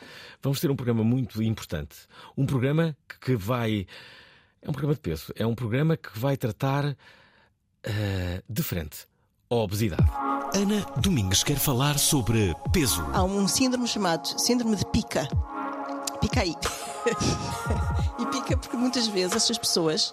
vamos 0.43 0.61
ter 0.61 0.71
um 0.71 0.77
programa 0.77 1.03
muito 1.03 1.43
importante. 1.43 1.97
Um 2.37 2.47
programa 2.47 2.97
que, 3.21 3.35
vai. 3.35 3.87
É 4.61 4.69
um 4.69 4.73
programa 4.73 4.95
de 4.95 5.01
peso. 5.01 5.33
É 5.37 5.47
um 5.47 5.55
programa 5.55 5.97
que 5.97 6.19
vai 6.19 6.37
tratar 6.37 6.97
eh, 7.83 8.43
de 8.49 8.63
frente 8.63 9.07
a 9.51 9.55
obesidade. 9.55 10.05
Ana 10.55 10.85
Domingues 11.01 11.43
quer 11.43 11.57
falar 11.57 11.99
sobre 11.99 12.55
peso. 12.73 13.03
Há 13.13 13.23
um 13.25 13.49
síndrome 13.49 13.89
chamado 13.89 14.27
síndrome 14.41 14.77
de 14.77 14.87
pica. 14.87 15.27
Pica 16.21 16.41
aí. 16.41 16.55
e 18.21 18.27
pica 18.27 18.57
porque 18.57 18.77
muitas 18.77 19.09
vezes 19.09 19.35
estas 19.37 19.59
pessoas 19.59 20.13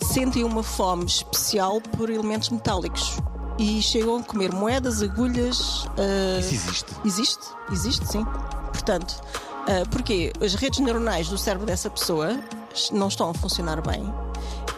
sentem 0.00 0.44
uma 0.44 0.62
fome 0.62 1.06
especial 1.06 1.80
por 1.80 2.08
elementos 2.08 2.50
metálicos 2.50 3.18
e 3.58 3.82
chegam 3.82 4.16
a 4.18 4.22
comer 4.22 4.52
moedas, 4.52 5.02
agulhas. 5.02 5.86
ah, 5.98 6.38
Isso 6.40 6.54
existe? 6.54 6.86
Existe, 7.04 7.46
existe, 7.72 8.06
sim. 8.06 8.24
Portanto, 8.72 9.20
ah, 9.66 9.84
porque 9.90 10.32
as 10.44 10.54
redes 10.54 10.78
neuronais 10.80 11.28
do 11.28 11.36
cérebro 11.36 11.66
dessa 11.66 11.90
pessoa 11.90 12.38
não 12.92 13.08
estão 13.08 13.30
a 13.30 13.34
funcionar 13.34 13.80
bem 13.82 14.12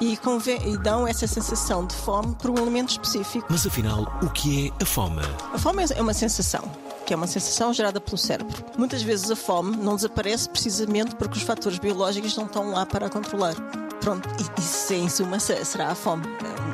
e, 0.00 0.18
e 0.66 0.76
dão 0.78 1.06
essa 1.06 1.26
sensação 1.26 1.84
de 1.86 1.94
fome 1.94 2.34
por 2.36 2.50
um 2.50 2.56
elemento 2.56 2.90
específico. 2.92 3.46
Mas 3.50 3.66
afinal, 3.66 4.10
o 4.22 4.30
que 4.30 4.68
é 4.80 4.82
a 4.82 4.86
fome? 4.86 5.20
A 5.52 5.58
fome 5.58 5.84
é 5.94 6.00
uma 6.00 6.14
sensação, 6.14 6.62
que 7.04 7.12
é 7.12 7.16
uma 7.16 7.26
sensação 7.26 7.74
gerada 7.74 8.00
pelo 8.00 8.16
cérebro. 8.16 8.64
Muitas 8.78 9.02
vezes 9.02 9.30
a 9.30 9.36
fome 9.36 9.76
não 9.76 9.96
desaparece 9.96 10.48
precisamente 10.48 11.14
porque 11.16 11.36
os 11.36 11.42
fatores 11.44 11.78
biológicos 11.78 12.34
não 12.36 12.46
estão 12.46 12.70
lá 12.70 12.86
para 12.86 13.06
a 13.06 13.10
controlar. 13.10 13.54
Pronto, 14.00 14.26
e 14.38 14.60
isso 14.60 14.94
em 14.94 15.10
suma 15.10 15.38
se- 15.38 15.62
será 15.66 15.88
a 15.90 15.94
fome. 15.94 16.22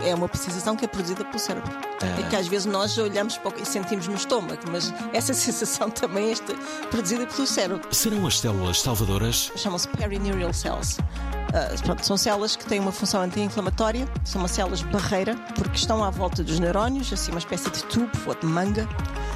É 0.04 0.14
uma 0.14 0.28
sensação 0.34 0.76
que 0.76 0.84
é 0.84 0.88
produzida 0.88 1.24
pelo 1.24 1.38
cérebro. 1.38 1.70
Ah. 2.02 2.20
É 2.20 2.28
que 2.28 2.36
às 2.36 2.46
vezes 2.46 2.66
nós 2.66 2.96
olhamos 2.98 3.36
para 3.38 3.48
o 3.48 3.52
que 3.52 3.62
e 3.62 3.66
sentimos 3.66 4.06
no 4.06 4.14
estômago, 4.14 4.60
mas 4.70 4.92
essa 5.12 5.32
sensação 5.34 5.90
também 5.90 6.32
é 6.32 6.86
produzida 6.90 7.26
pelo 7.26 7.46
cérebro. 7.46 7.82
Serão 7.90 8.26
as 8.26 8.38
células 8.38 8.80
salvadoras? 8.80 9.50
Chamam-se 9.56 9.88
perineurial 9.88 10.52
cells. 10.52 10.98
Ah, 11.54 11.74
pronto, 11.82 12.04
são 12.04 12.16
células 12.16 12.56
que 12.56 12.66
têm 12.66 12.80
uma 12.80 12.92
função 12.92 13.22
anti-inflamatória, 13.22 14.08
são 14.24 14.40
umas 14.40 14.50
células 14.50 14.82
barreira, 14.82 15.34
porque 15.54 15.76
estão 15.76 16.02
à 16.02 16.10
volta 16.10 16.42
dos 16.42 16.58
neurónios, 16.58 17.12
assim 17.12 17.30
uma 17.30 17.38
espécie 17.38 17.70
de 17.70 17.84
tubo 17.84 18.10
ou 18.26 18.34
de 18.34 18.46
manga, 18.46 18.88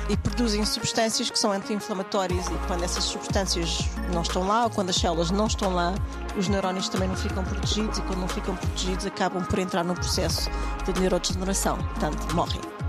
e 0.08 0.16
produzem 0.16 0.64
substâncias 0.64 1.30
que 1.30 1.38
são 1.38 1.52
anti-inflamatórias. 1.52 2.46
E 2.46 2.66
quando 2.66 2.82
essas 2.82 3.04
substâncias 3.04 3.78
não 4.12 4.22
estão 4.22 4.46
lá, 4.46 4.64
ou 4.64 4.70
quando 4.70 4.90
as 4.90 4.96
células 4.96 5.30
não 5.30 5.46
estão 5.46 5.72
lá, 5.72 5.94
os 6.36 6.48
neurónios 6.48 6.88
também 6.88 7.08
não 7.08 7.16
ficam 7.16 7.44
protegidos, 7.44 7.98
e 7.98 8.02
quando 8.02 8.18
não 8.18 8.28
ficam 8.28 8.56
protegidos, 8.56 9.06
acabam 9.06 9.44
por 9.44 9.58
entrar 9.58 9.84
num 9.84 9.94
processo 9.94 10.50
de 10.84 11.00
neurodegeneração, 11.00 11.76
portanto, 11.76 12.34
morrem. 12.34 12.79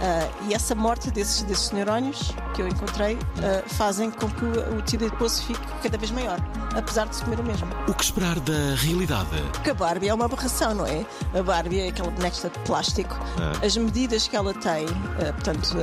Ah, 0.00 0.28
e 0.48 0.54
essa 0.54 0.74
morte 0.74 1.10
desses, 1.10 1.42
desses 1.42 1.72
neurónios 1.72 2.32
que 2.54 2.62
eu 2.62 2.68
encontrei 2.68 3.18
ah, 3.42 3.62
fazem 3.68 4.10
com 4.10 4.28
que 4.30 4.44
o, 4.44 4.78
o 4.78 4.82
tecido 4.82 5.06
adiposo 5.06 5.42
fique 5.42 5.60
cada 5.82 5.98
vez 5.98 6.10
maior, 6.12 6.38
apesar 6.76 7.06
de 7.08 7.16
se 7.16 7.24
comer 7.24 7.40
o 7.40 7.42
mesmo. 7.44 7.66
O 7.88 7.94
que 7.94 8.04
esperar 8.04 8.38
da 8.40 8.74
realidade? 8.76 9.28
Porque 9.52 9.70
a 9.70 9.74
Barbie 9.74 10.08
é 10.08 10.14
uma 10.14 10.26
aberração, 10.26 10.74
não 10.74 10.86
é? 10.86 11.04
A 11.36 11.42
Barbie 11.42 11.80
é 11.80 11.88
aquela 11.88 12.10
boneca 12.10 12.48
de 12.48 12.58
plástico. 12.60 13.16
Ah. 13.40 13.64
As 13.66 13.76
medidas 13.76 14.28
que 14.28 14.36
ela 14.36 14.54
tem, 14.54 14.86
eh, 15.20 15.32
portanto, 15.32 15.74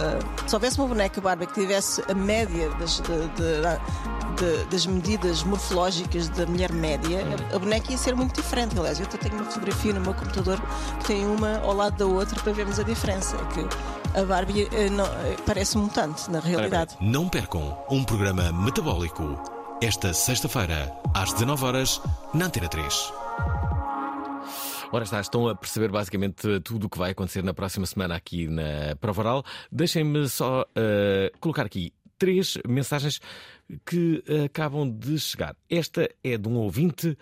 se 0.47 0.55
houvesse 0.55 0.79
uma 0.79 0.87
boneca 0.87 1.19
Barbie 1.19 1.47
que 1.47 1.53
tivesse 1.53 2.01
a 2.09 2.13
média 2.13 2.69
das, 2.75 3.01
de- 3.01 3.27
de- 3.35 4.35
de- 4.37 4.65
das 4.65 4.85
medidas 4.85 5.43
morfológicas 5.43 6.29
da 6.29 6.45
mulher 6.45 6.71
média, 6.71 7.19
a, 7.51 7.55
a 7.55 7.59
boneca 7.59 7.91
ia 7.91 7.97
ser 7.97 8.15
muito 8.15 8.35
diferente. 8.41 8.77
Aliás, 8.77 8.99
eu 8.99 9.05
até 9.05 9.17
tenho 9.17 9.35
uma 9.35 9.45
fotografia 9.45 9.93
no 9.93 9.99
meu 10.01 10.13
computador 10.13 10.61
que 10.99 11.05
tem 11.05 11.25
uma 11.25 11.59
ao 11.59 11.73
lado 11.73 11.97
da 11.97 12.05
outra 12.05 12.39
para 12.41 12.53
vermos 12.53 12.79
a 12.79 12.83
diferença. 12.83 13.35
Que 13.53 13.65
a 14.15 14.23
Barbie 14.23 14.67
eh, 14.71 14.89
não- 14.89 15.05
eh, 15.05 15.35
parece 15.45 15.77
um 15.77 15.83
mutante, 15.83 16.29
na 16.29 16.39
realidade. 16.39 16.95
Não 17.01 17.27
percam 17.29 17.77
um 17.89 18.03
programa 18.03 18.51
metabólico. 18.51 19.23
Esta 19.81 20.13
sexta-feira, 20.13 20.91
às 21.13 21.33
19 21.33 21.65
horas 21.65 22.01
na 22.33 22.45
Antena 22.45 22.67
3. 22.69 23.11
Ora 24.91 25.03
está, 25.03 25.19
estão 25.19 25.47
a 25.49 25.55
perceber 25.55 25.89
basicamente 25.91 26.59
tudo 26.61 26.85
o 26.85 26.89
que 26.89 26.97
vai 26.97 27.11
acontecer 27.11 27.43
na 27.43 27.53
próxima 27.53 27.85
semana 27.85 28.15
aqui 28.15 28.47
na 28.47 28.95
Prova 29.01 29.21
Oral. 29.21 29.43
Deixem-me 29.71 30.29
só 30.29 30.65
eh, 30.75 31.31
colocar 31.41 31.65
aqui 31.65 31.91
três 32.17 32.57
mensagens 32.67 33.19
que 33.85 34.23
acabam 34.45 34.89
de 34.89 35.19
chegar. 35.19 35.55
Esta 35.69 36.09
é 36.23 36.37
de 36.37 36.47
um 36.47 36.55
ouvinte 36.57 37.17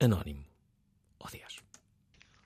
anónimo. 0.00 0.44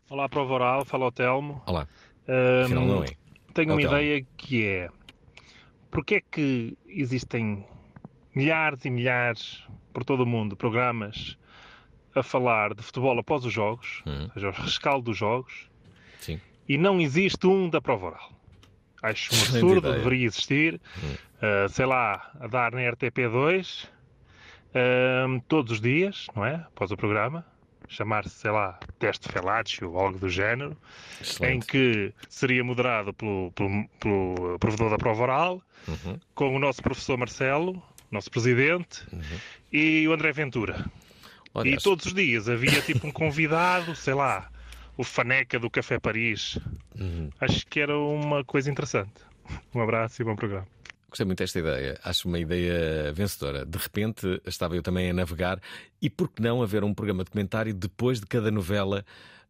Olá, 0.08 0.28
Prova 0.28 0.54
Oral, 0.54 0.84
fala 0.84 1.06
o 1.06 1.12
Telmo. 1.12 1.62
Olá. 1.66 1.86
Ahm, 2.26 2.64
Afinal, 2.64 2.84
não 2.84 3.04
é. 3.04 3.06
Tenho 3.64 3.74
uma 3.74 3.80
Telmo. 3.80 3.96
ideia 3.96 4.26
que 4.36 4.66
é 4.66 4.88
porque 5.90 6.16
é 6.16 6.20
que 6.20 6.76
existem 6.86 7.66
milhares 8.34 8.84
e 8.84 8.90
milhares 8.90 9.64
por 9.92 10.04
todo 10.04 10.20
o 10.22 10.26
mundo 10.26 10.56
programas 10.56 11.36
a 12.14 12.22
falar 12.22 12.74
de 12.74 12.82
futebol 12.82 13.18
após 13.18 13.44
os 13.44 13.52
jogos, 13.52 14.02
ou 14.06 14.30
seja, 14.34 14.48
o 14.48 14.52
rescaldo 14.52 15.06
dos 15.10 15.16
jogos. 15.18 15.68
Sim. 16.20 16.38
e 16.68 16.76
não 16.78 17.00
existe 17.00 17.46
um 17.46 17.68
da 17.68 17.80
Prova 17.80 18.06
Oral. 18.08 18.32
Acho 19.02 19.34
um 19.34 19.38
absurdo, 19.38 19.90
deveria 19.94 20.26
existir, 20.26 20.80
Hum. 21.02 21.14
ah, 21.42 21.68
sei 21.68 21.86
lá, 21.86 22.30
a 22.38 22.46
dar 22.46 22.72
na 22.72 22.80
RTP2 22.82 23.88
ahm, 24.74 25.38
todos 25.48 25.72
os 25.72 25.80
dias, 25.80 26.26
não 26.36 26.44
é? 26.44 26.54
Após 26.56 26.90
o 26.92 26.96
programa, 26.96 27.44
chamar-se, 27.90 28.30
sei 28.30 28.50
lá, 28.52 28.78
teste 28.98 29.28
Felatio 29.30 29.90
ou 29.92 29.98
algo 30.00 30.18
do 30.18 30.28
género, 30.28 30.76
em 31.42 31.58
que 31.60 32.14
seria 32.28 32.62
moderado 32.64 33.12
pelo, 33.12 33.50
pelo, 33.52 33.88
pelo 33.98 34.58
provedor 34.58 34.90
da 34.90 34.96
prova 34.96 35.22
oral, 35.24 35.62
Uhum. 35.88 36.18
com 36.34 36.54
o 36.54 36.58
nosso 36.58 36.80
professor 36.82 37.16
Marcelo, 37.18 37.82
nosso 38.10 38.30
presidente, 38.30 39.02
e 39.72 40.06
o 40.06 40.12
André 40.12 40.30
Ventura. 40.32 40.84
Olha, 41.54 41.68
e 41.68 41.74
acho- 41.74 41.84
todos 41.84 42.06
os 42.06 42.14
dias 42.14 42.48
havia 42.48 42.80
tipo 42.82 43.06
um 43.06 43.10
convidado, 43.10 43.94
sei 43.96 44.14
lá, 44.14 44.48
o 44.96 45.02
Faneca 45.02 45.58
do 45.58 45.68
Café 45.70 45.98
Paris. 45.98 46.58
Uhum. 46.98 47.30
Acho 47.40 47.66
que 47.66 47.80
era 47.80 47.98
uma 47.98 48.44
coisa 48.44 48.70
interessante. 48.70 49.14
Um 49.74 49.80
abraço 49.80 50.20
e 50.22 50.24
bom 50.24 50.36
programa. 50.36 50.66
Gostei 51.10 51.26
muito 51.26 51.38
desta 51.38 51.58
ideia. 51.58 51.98
Acho 52.04 52.28
uma 52.28 52.38
ideia 52.38 53.12
vencedora. 53.12 53.66
De 53.66 53.76
repente 53.76 54.40
estava 54.46 54.76
eu 54.76 54.82
também 54.82 55.10
a 55.10 55.12
navegar 55.12 55.60
e 56.00 56.08
por 56.08 56.30
que 56.30 56.40
não 56.40 56.62
haver 56.62 56.84
um 56.84 56.94
programa 56.94 57.24
de 57.24 57.30
comentário 57.30 57.74
depois 57.74 58.20
de 58.20 58.26
cada 58.26 58.50
novela 58.50 59.04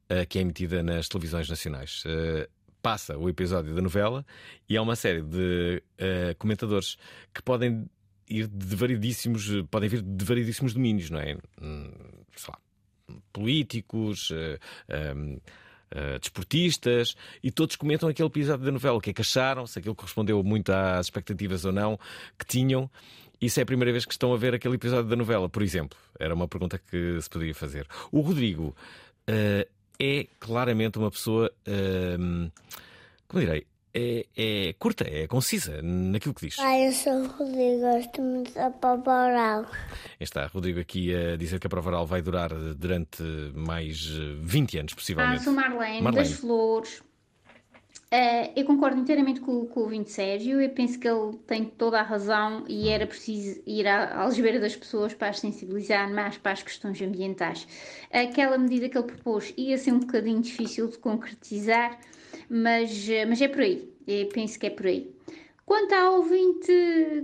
eh, 0.08 0.24
que 0.24 0.38
é 0.38 0.42
emitida 0.42 0.82
nas 0.82 1.06
televisões 1.06 1.48
nacionais? 1.48 2.02
Eh, 2.06 2.48
passa 2.80 3.16
o 3.18 3.28
episódio 3.28 3.74
da 3.74 3.82
novela 3.82 4.24
e 4.68 4.76
há 4.76 4.82
uma 4.82 4.96
série 4.96 5.20
de 5.20 5.82
eh, 5.98 6.34
comentadores 6.38 6.96
que 7.32 7.42
podem 7.42 7.88
ir 8.26 8.46
de 8.46 8.76
variedíssimos, 8.76 9.46
podem 9.70 9.88
vir 9.88 10.02
de 10.02 10.24
variedíssimos 10.24 10.72
domínios, 10.72 11.10
não 11.10 11.20
é? 11.20 11.36
Hum, 11.60 11.92
sei 12.34 12.48
lá, 12.48 12.58
políticos, 13.32 14.32
eh, 14.32 14.58
eh, 15.90 16.18
desportistas, 16.18 17.16
e 17.42 17.50
todos 17.50 17.76
comentam 17.76 18.08
aquele 18.08 18.28
episódio 18.28 18.64
da 18.64 18.72
novela, 18.72 18.96
o 18.96 19.00
que 19.00 19.10
é 19.10 19.12
que 19.12 19.20
acharam, 19.20 19.66
se 19.66 19.78
aquilo 19.78 19.94
correspondeu 19.94 20.42
muito 20.42 20.70
às 20.70 21.06
expectativas 21.06 21.64
ou 21.64 21.72
não 21.72 21.98
que 22.38 22.46
tinham. 22.46 22.90
Isso 23.40 23.58
é 23.58 23.62
a 23.62 23.66
primeira 23.66 23.90
vez 23.90 24.04
que 24.04 24.12
estão 24.12 24.32
a 24.34 24.36
ver 24.36 24.54
aquele 24.54 24.74
episódio 24.74 25.08
da 25.08 25.16
novela, 25.16 25.48
por 25.48 25.62
exemplo. 25.62 25.98
Era 26.18 26.34
uma 26.34 26.46
pergunta 26.46 26.78
que 26.78 27.20
se 27.20 27.30
podia 27.30 27.54
fazer. 27.54 27.86
O 28.12 28.20
Rodrigo 28.20 28.76
eh, 29.26 29.66
é 29.98 30.26
claramente 30.38 30.98
uma 30.98 31.10
pessoa. 31.10 31.50
ehm, 31.66 32.50
como 33.26 33.40
direi? 33.40 33.66
É, 33.92 34.24
é 34.36 34.72
curta, 34.78 35.04
é 35.08 35.26
concisa 35.26 35.80
naquilo 35.82 36.32
que 36.34 36.46
diz. 36.46 36.56
Pai, 36.56 36.86
eu 36.86 36.92
sou 36.92 37.12
o 37.12 37.26
Rodrigo, 37.26 37.80
gosto 37.80 38.22
muito 38.22 38.52
da 38.54 38.70
prova 38.70 39.26
oral. 39.26 39.66
Está 40.20 40.46
Rodrigo 40.46 40.78
aqui 40.78 41.12
a 41.14 41.36
dizer 41.36 41.58
que 41.58 41.66
a 41.66 41.70
prova 41.70 41.88
oral 41.90 42.06
vai 42.06 42.22
durar 42.22 42.50
durante 42.74 43.22
mais 43.54 44.06
eh, 44.16 44.36
20 44.42 44.78
anos, 44.78 44.92
Ah, 44.92 44.96
possivelmente. 44.96 45.42
sou 45.42 45.52
Marlene, 45.52 46.02
Marlene. 46.02 46.28
das 46.28 46.38
Flores. 46.38 47.02
Eh, 48.12 48.52
eu 48.60 48.64
concordo 48.64 48.98
inteiramente 49.00 49.40
com, 49.40 49.66
com 49.66 49.80
o 49.80 49.82
ouvinte 49.84 50.10
Sérgio. 50.10 50.60
Eu 50.60 50.70
penso 50.70 50.98
que 50.98 51.08
ele 51.08 51.36
tem 51.46 51.64
toda 51.64 51.98
a 52.00 52.02
razão 52.02 52.64
e 52.68 52.88
era 52.88 53.06
preciso 53.06 53.60
ir 53.66 53.86
à 53.86 54.04
à 54.04 54.22
algebeira 54.22 54.58
das 54.60 54.74
pessoas 54.74 55.14
para 55.14 55.28
as 55.28 55.38
sensibilizar 55.40 56.12
mais 56.12 56.36
para 56.36 56.52
as 56.52 56.62
questões 56.62 57.00
ambientais. 57.02 57.66
Aquela 58.12 58.58
medida 58.58 58.88
que 58.88 58.98
ele 58.98 59.06
propôs 59.06 59.52
ia 59.56 59.78
ser 59.78 59.92
um 59.92 60.00
bocadinho 60.00 60.40
difícil 60.40 60.88
de 60.88 60.98
concretizar, 60.98 61.98
mas, 62.48 63.08
eh, 63.08 63.24
mas 63.26 63.40
é 63.40 63.48
por 63.48 63.60
aí. 63.60 63.88
Eu 64.06 64.28
penso 64.28 64.58
que 64.58 64.66
é 64.66 64.70
por 64.70 64.86
aí. 64.86 65.10
Quanto 65.64 65.92
ao 65.94 66.16
ouvinte 66.16 66.66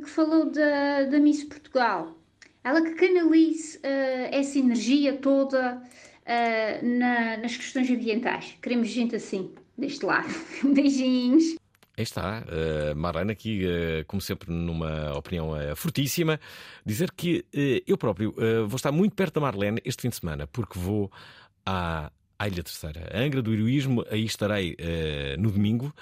que 0.02 0.08
falou 0.08 0.50
da, 0.50 1.02
da 1.04 1.18
Miss 1.18 1.42
Portugal, 1.44 2.16
ela 2.62 2.80
que 2.82 2.94
canalize 2.94 3.78
eh, 3.82 4.30
essa 4.32 4.58
energia 4.58 5.16
toda 5.16 5.82
eh, 6.24 6.80
na- 6.82 7.36
nas 7.38 7.56
questões 7.56 7.90
ambientais. 7.90 8.56
Queremos 8.62 8.88
gente 8.88 9.16
assim, 9.16 9.52
deste 9.76 10.04
lado. 10.06 10.28
Beijinhos. 10.62 11.56
Aí 11.98 12.02
está, 12.02 12.44
uh, 12.44 12.94
Marlene 12.94 13.32
aqui, 13.32 13.64
eh, 13.66 14.04
como 14.06 14.20
sempre, 14.20 14.52
numa 14.52 15.16
opinião 15.16 15.56
eh, 15.56 15.74
fortíssima, 15.74 16.38
dizer 16.84 17.10
que 17.10 17.42
eu 17.86 17.96
próprio 17.96 18.34
vou 18.68 18.76
estar 18.76 18.92
muito 18.92 19.14
perto 19.14 19.34
da 19.36 19.40
Marlene 19.40 19.80
este 19.82 20.02
fim 20.02 20.10
de 20.10 20.16
semana, 20.16 20.46
porque 20.46 20.78
vou 20.78 21.10
à, 21.64 22.12
à 22.38 22.46
Ilha 22.48 22.62
Terceira, 22.62 23.08
a 23.12 23.18
Angra 23.20 23.40
do 23.42 23.52
Heroísmo, 23.52 24.04
aí 24.10 24.24
estarei 24.24 24.74
eh, 24.78 25.36
no 25.38 25.50
domingo, 25.50 25.92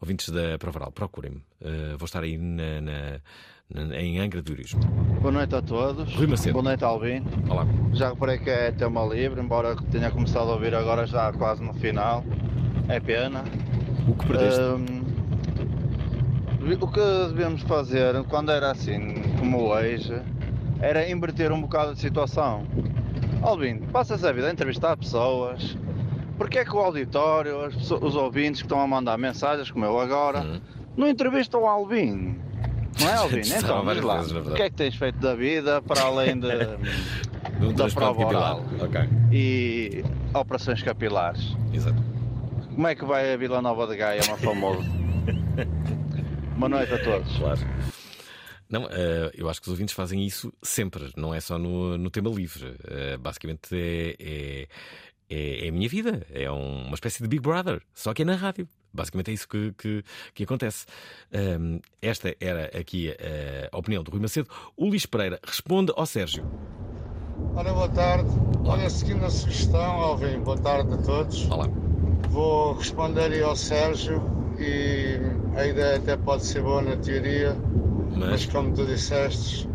ouvintes 0.00 0.28
da 0.30 0.58
Provaral, 0.58 0.90
procurem-me, 0.92 1.42
Eh, 1.60 1.94
vou 1.98 2.06
estar 2.06 2.22
aí 2.22 2.36
na, 2.38 2.80
na- 2.80 3.20
na- 3.86 3.96
em 4.00 4.18
Angra 4.18 4.42
do 4.42 4.52
Heroísmo. 4.52 4.80
Boa 5.20 5.32
noite 5.32 5.54
a 5.54 5.62
todos. 5.62 6.14
Rui 6.14 6.26
Macedo. 6.26 6.52
Boa 6.54 6.62
noite, 6.64 6.84
Alvin. 6.84 7.22
Olá. 7.48 7.66
Já 7.92 8.10
reparei 8.10 8.38
que 8.38 8.50
é 8.50 8.70
tema 8.72 9.04
livre, 9.04 9.40
embora 9.40 9.76
tenha 9.90 10.10
começado 10.10 10.50
a 10.50 10.54
ouvir 10.54 10.74
agora 10.74 11.06
já 11.06 11.32
quase 11.32 11.62
no 11.62 11.72
final. 11.74 12.24
É 12.88 12.98
pena. 12.98 13.44
O 14.08 14.14
que 14.14 14.26
perdeste? 14.26 14.60
Hum, 14.60 15.02
o 16.80 16.88
que 16.88 17.00
devemos 17.28 17.62
fazer 17.62 18.22
quando 18.24 18.50
era 18.50 18.70
assim 18.72 19.14
como 19.38 19.62
hoje 19.68 20.20
era 20.80 21.08
inverter 21.08 21.52
um 21.52 21.60
bocado 21.60 21.94
de 21.94 22.00
situação. 22.00 22.66
Alvin, 23.42 23.78
passas 23.92 24.24
a 24.24 24.32
vida 24.32 24.48
a 24.48 24.52
entrevistar 24.52 24.96
pessoas. 24.96 25.76
Porquê 26.38 26.60
é 26.60 26.64
que 26.64 26.74
o 26.74 26.78
auditório, 26.78 27.64
as 27.64 27.74
pessoas- 27.74 28.02
os 28.02 28.16
ouvintes 28.16 28.60
que 28.62 28.66
estão 28.66 28.80
a 28.80 28.86
mandar 28.86 29.16
mensagens, 29.18 29.70
como 29.70 29.84
eu 29.84 29.98
agora, 29.98 30.60
não 30.96 31.08
entrevistam 31.08 31.62
o 31.62 31.66
Alvin? 31.66 32.36
Não 33.00 33.08
é? 33.08 33.28
Disseram 33.40 33.82
Então, 33.82 33.94
diz 33.94 34.02
lá, 34.04 34.16
vezes, 34.16 34.32
verdade. 34.32 34.52
o 34.52 34.56
que 34.56 34.62
é 34.62 34.70
que 34.70 34.76
tens 34.76 34.94
feito 34.96 35.18
da 35.18 35.34
vida 35.34 35.82
para 35.82 36.02
além 36.02 36.38
de, 36.38 36.48
da 37.74 37.88
prova 37.88 38.26
oral 38.26 38.62
Ok. 38.80 39.00
e 39.32 40.04
operações 40.34 40.82
capilares? 40.82 41.56
Exato. 41.72 42.02
Como 42.74 42.86
é 42.86 42.94
que 42.94 43.04
vai 43.04 43.34
a 43.34 43.36
Vila 43.36 43.60
Nova 43.60 43.86
de 43.86 43.96
Gaia, 43.96 44.20
uma 44.28 44.36
famosa? 44.38 44.82
Boa 46.56 46.68
noite 46.68 46.94
a 46.94 46.98
todos. 47.04 47.36
Claro. 47.38 47.60
Não, 48.72 48.84
uh, 48.84 49.30
eu 49.34 49.50
acho 49.50 49.60
que 49.60 49.68
os 49.68 49.72
ouvintes 49.72 49.94
fazem 49.94 50.24
isso 50.24 50.50
sempre, 50.62 51.12
não 51.14 51.34
é 51.34 51.40
só 51.40 51.58
no, 51.58 51.98
no 51.98 52.10
tema 52.10 52.30
livre. 52.30 52.70
Uh, 52.70 53.18
basicamente 53.18 53.68
é, 53.74 54.16
é, 54.18 54.68
é, 55.28 55.66
é, 55.66 55.68
a 55.68 55.72
minha 55.72 55.88
vida, 55.90 56.26
é 56.30 56.50
um, 56.50 56.86
uma 56.86 56.94
espécie 56.94 57.22
de 57.22 57.28
Big 57.28 57.42
Brother, 57.42 57.82
só 57.92 58.14
que 58.14 58.22
é 58.22 58.24
na 58.24 58.34
rádio. 58.34 58.66
Basicamente 58.90 59.30
é 59.30 59.34
isso 59.34 59.46
que, 59.46 59.72
que, 59.76 60.02
que 60.34 60.44
acontece. 60.44 60.86
Um, 61.60 61.80
esta 62.00 62.34
era 62.40 62.66
aqui 62.78 63.10
a, 63.10 63.74
a 63.74 63.78
opinião 63.78 64.02
do 64.02 64.10
Rui 64.10 64.20
Macedo. 64.20 64.48
O 64.74 64.86
Luís 64.86 65.04
Pereira 65.04 65.38
responde 65.44 65.92
ao 65.94 66.06
Sérgio. 66.06 66.44
Ora, 67.54 67.72
boa 67.74 67.88
tarde. 67.90 68.30
Olha, 68.64 68.88
seguindo 68.88 69.24
a 69.24 69.30
sugestão, 69.30 69.80
Alvin, 69.80 70.40
boa 70.40 70.56
tarde 70.56 70.94
a 70.94 70.96
todos. 70.98 71.50
Olá. 71.50 71.68
Vou 72.30 72.74
responder 72.74 73.32
aí 73.32 73.42
ao 73.42 73.56
Sérgio 73.56 74.22
e 74.58 75.18
a 75.56 75.66
ideia 75.66 75.96
até 75.96 76.16
pode 76.16 76.44
ser 76.44 76.62
boa 76.62 76.80
na 76.80 76.96
teoria, 76.96 77.54
mas, 78.16 78.30
mas 78.30 78.46
como 78.46 78.72
tu 78.72 78.84
disseste, 78.86 79.68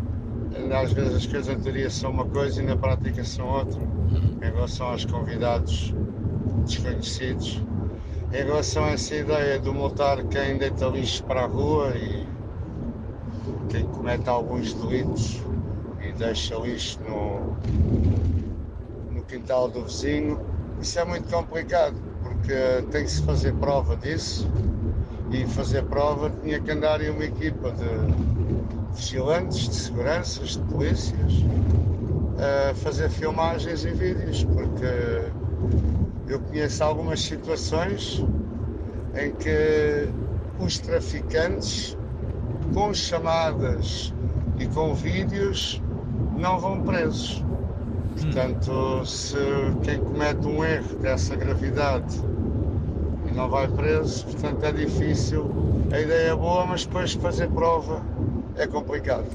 às 0.72 0.92
vezes 0.92 1.14
as 1.14 1.26
coisas 1.26 1.56
na 1.56 1.62
teoria 1.62 1.90
são 1.90 2.10
uma 2.10 2.24
coisa 2.24 2.62
e 2.62 2.66
na 2.66 2.76
prática 2.76 3.24
são 3.24 3.46
outra, 3.46 3.80
em 3.82 4.44
relação 4.54 4.88
aos 4.88 5.04
convidados 5.04 5.94
desconhecidos. 6.64 7.62
Em 8.32 8.44
relação 8.44 8.84
a 8.84 8.90
essa 8.90 9.14
ideia 9.14 9.58
de 9.58 9.70
multar 9.70 10.22
quem 10.24 10.58
deita 10.58 10.86
lixo 10.86 11.24
para 11.24 11.44
a 11.44 11.46
rua 11.46 11.92
e 11.96 12.26
quem 13.70 13.84
comete 13.86 14.28
alguns 14.28 14.74
delitos 14.74 15.42
e 16.00 16.12
deixa 16.12 16.56
lixo 16.56 17.00
no, 17.02 17.56
no 19.14 19.22
quintal 19.24 19.68
do 19.68 19.84
vizinho, 19.84 20.38
isso 20.80 20.98
é 20.98 21.04
muito 21.04 21.28
complicado, 21.34 21.96
porque 22.22 22.82
tem 22.90 23.04
que 23.04 23.10
se 23.10 23.22
fazer 23.22 23.54
prova 23.54 23.96
disso 23.96 24.48
e 25.30 25.46
fazer 25.46 25.84
prova 25.84 26.32
tinha 26.42 26.60
que 26.60 26.70
andar 26.70 27.00
em 27.00 27.10
uma 27.10 27.24
equipa 27.24 27.70
de 27.72 28.96
vigilantes, 28.96 29.68
de 29.68 29.74
seguranças, 29.74 30.50
de 30.50 30.58
polícias, 30.60 31.32
a 32.70 32.74
fazer 32.74 33.10
filmagens 33.10 33.84
e 33.84 33.90
vídeos, 33.90 34.44
porque 34.44 35.30
eu 36.28 36.40
conheço 36.40 36.82
algumas 36.84 37.20
situações 37.20 38.24
em 39.14 39.32
que 39.32 40.08
os 40.58 40.78
traficantes, 40.78 41.96
com 42.72 42.92
chamadas 42.94 44.14
e 44.58 44.66
com 44.66 44.94
vídeos, 44.94 45.82
não 46.36 46.58
vão 46.58 46.82
presos. 46.82 47.44
Portanto, 48.20 49.04
se 49.06 49.36
quem 49.82 49.98
comete 49.98 50.46
um 50.46 50.64
erro 50.64 50.96
dessa 50.98 51.36
gravidade 51.36 52.20
não 53.38 53.48
vai 53.48 53.68
preso, 53.68 54.24
portanto 54.24 54.64
é 54.64 54.72
difícil. 54.72 55.48
A 55.92 56.00
ideia 56.00 56.30
é 56.30 56.34
boa, 56.34 56.66
mas 56.66 56.84
depois 56.84 57.12
fazer 57.14 57.48
prova 57.48 58.04
é 58.56 58.66
complicado. 58.66 59.26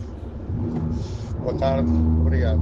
Boa 1.40 1.58
tarde, 1.58 1.90
obrigado. 1.90 2.60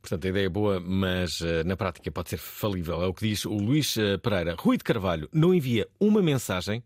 Portanto, 0.00 0.24
a 0.24 0.28
ideia 0.28 0.46
é 0.46 0.48
boa, 0.48 0.80
mas 0.80 1.40
uh, 1.40 1.62
na 1.64 1.76
prática 1.76 2.10
pode 2.10 2.30
ser 2.30 2.38
falível. 2.38 3.00
É 3.00 3.06
o 3.06 3.14
que 3.14 3.28
diz 3.28 3.44
o 3.44 3.54
Luís 3.54 3.96
uh, 3.96 4.18
Pereira. 4.20 4.56
Rui 4.58 4.76
de 4.76 4.82
Carvalho 4.82 5.28
não 5.32 5.54
envia 5.54 5.86
uma 6.00 6.20
mensagem, 6.20 6.82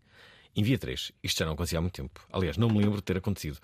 envia 0.55 0.77
três. 0.77 1.11
Isto 1.23 1.39
já 1.39 1.45
não 1.45 1.53
acontecia 1.53 1.79
há 1.79 1.81
muito 1.81 1.95
tempo. 1.95 2.21
Aliás, 2.31 2.57
não 2.57 2.69
me 2.69 2.77
lembro 2.77 2.97
de 2.97 3.03
ter 3.03 3.17
acontecido. 3.17 3.57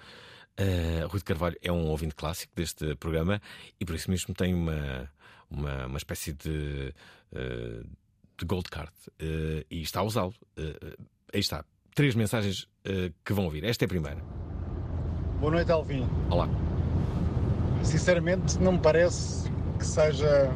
Uh, 0.59 1.07
Rui 1.09 1.20
de 1.20 1.26
Carvalho 1.26 1.57
é 1.61 1.72
um 1.72 1.86
ouvinte 1.89 2.15
clássico 2.15 2.51
deste 2.55 2.95
programa 2.95 3.39
e 3.80 3.86
por 3.86 3.93
isso 3.93 4.09
mesmo 4.09 4.34
tem 4.34 4.55
uma, 4.55 5.11
uma, 5.47 5.86
uma 5.86 5.97
espécie 5.97 6.34
de, 6.34 6.91
uh, 7.34 7.88
de 8.38 8.46
gold 8.46 8.70
card 8.70 8.92
uh, 9.22 9.66
e 9.70 9.82
está 9.82 10.02
a 10.02 10.04
usá-lo. 10.04 10.34
aí 11.34 11.40
está. 11.40 11.64
Três 11.96 12.14
mensagens 12.14 12.68
que 13.26 13.34
vão 13.34 13.46
ouvir. 13.46 13.64
Esta 13.64 13.84
é 13.84 13.88
a 13.88 13.90
primeira. 13.90 14.22
Boa 15.40 15.52
noite, 15.52 15.72
Alvin. 15.72 16.08
Olá. 16.30 16.48
Sinceramente, 17.84 18.60
não 18.60 18.74
me 18.74 18.80
parece 18.80 19.52
que 19.80 19.86
seja 19.86 20.52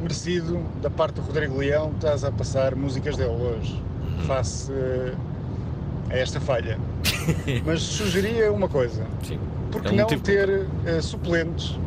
merecido 0.00 0.62
da 0.82 0.90
parte 0.90 1.14
do 1.14 1.22
Rodrigo 1.22 1.56
Leão 1.56 1.92
estás 1.94 2.24
a 2.24 2.30
passar 2.30 2.74
músicas 2.74 3.16
dele 3.16 3.30
hoje, 3.30 3.74
uhum. 3.74 4.24
face 4.24 4.72
a 6.10 6.16
esta 6.16 6.40
falha. 6.40 6.78
Mas 7.64 7.82
sugeria 7.82 8.52
uma 8.52 8.68
coisa. 8.68 9.06
Sim. 9.22 9.38
Porque 9.70 9.88
é 9.88 9.92
um 9.92 9.96
não 9.96 10.06
ter 10.06 10.48
uh, 10.48 11.02
suplentes 11.02 11.78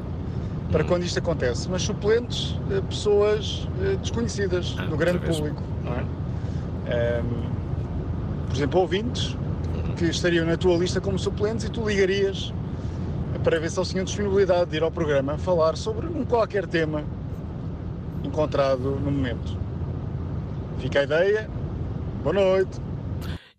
para 0.72 0.84
quando 0.84 1.03
isto 1.03 1.20
acontece, 1.20 1.67
mas 1.70 1.82
suplentes 1.82 2.51
uh, 2.51 2.82
pessoas 2.88 3.67
uh, 3.82 3.97
desconhecidas 3.97 4.76
Ah, 4.78 4.86
no 4.86 4.97
grande 4.97 5.20
público. 5.20 5.61
Não 5.84 5.93
é? 5.93 6.05
Ehm, 6.91 7.49
por 8.47 8.55
exemplo, 8.55 8.80
ouvintes 8.80 9.36
que 9.97 10.05
estariam 10.05 10.45
na 10.45 10.57
tua 10.57 10.78
lista 10.78 11.01
como 11.01 11.20
suplentes 11.20 11.65
e 11.65 11.70
tu 11.70 11.88
ligarias 11.88 12.53
para 13.43 13.59
ver 13.59 13.70
se 13.70 13.80
eles 13.80 13.89
tinham 13.89 14.03
disponibilidade 14.03 14.72
de 14.72 14.78
ir 14.78 14.84
ao 14.84 14.91
programa 14.91 15.38
falar 15.38 15.78
sobre 15.78 16.07
um 16.07 16.26
qualquer 16.26 16.65
tema 16.67 17.03
encontrado 18.24 18.91
no 18.99 19.11
momento. 19.11 19.57
Fica 20.80 21.01
a 21.01 21.03
ideia. 21.03 21.49
Boa 22.24 22.34
noite. 22.34 22.80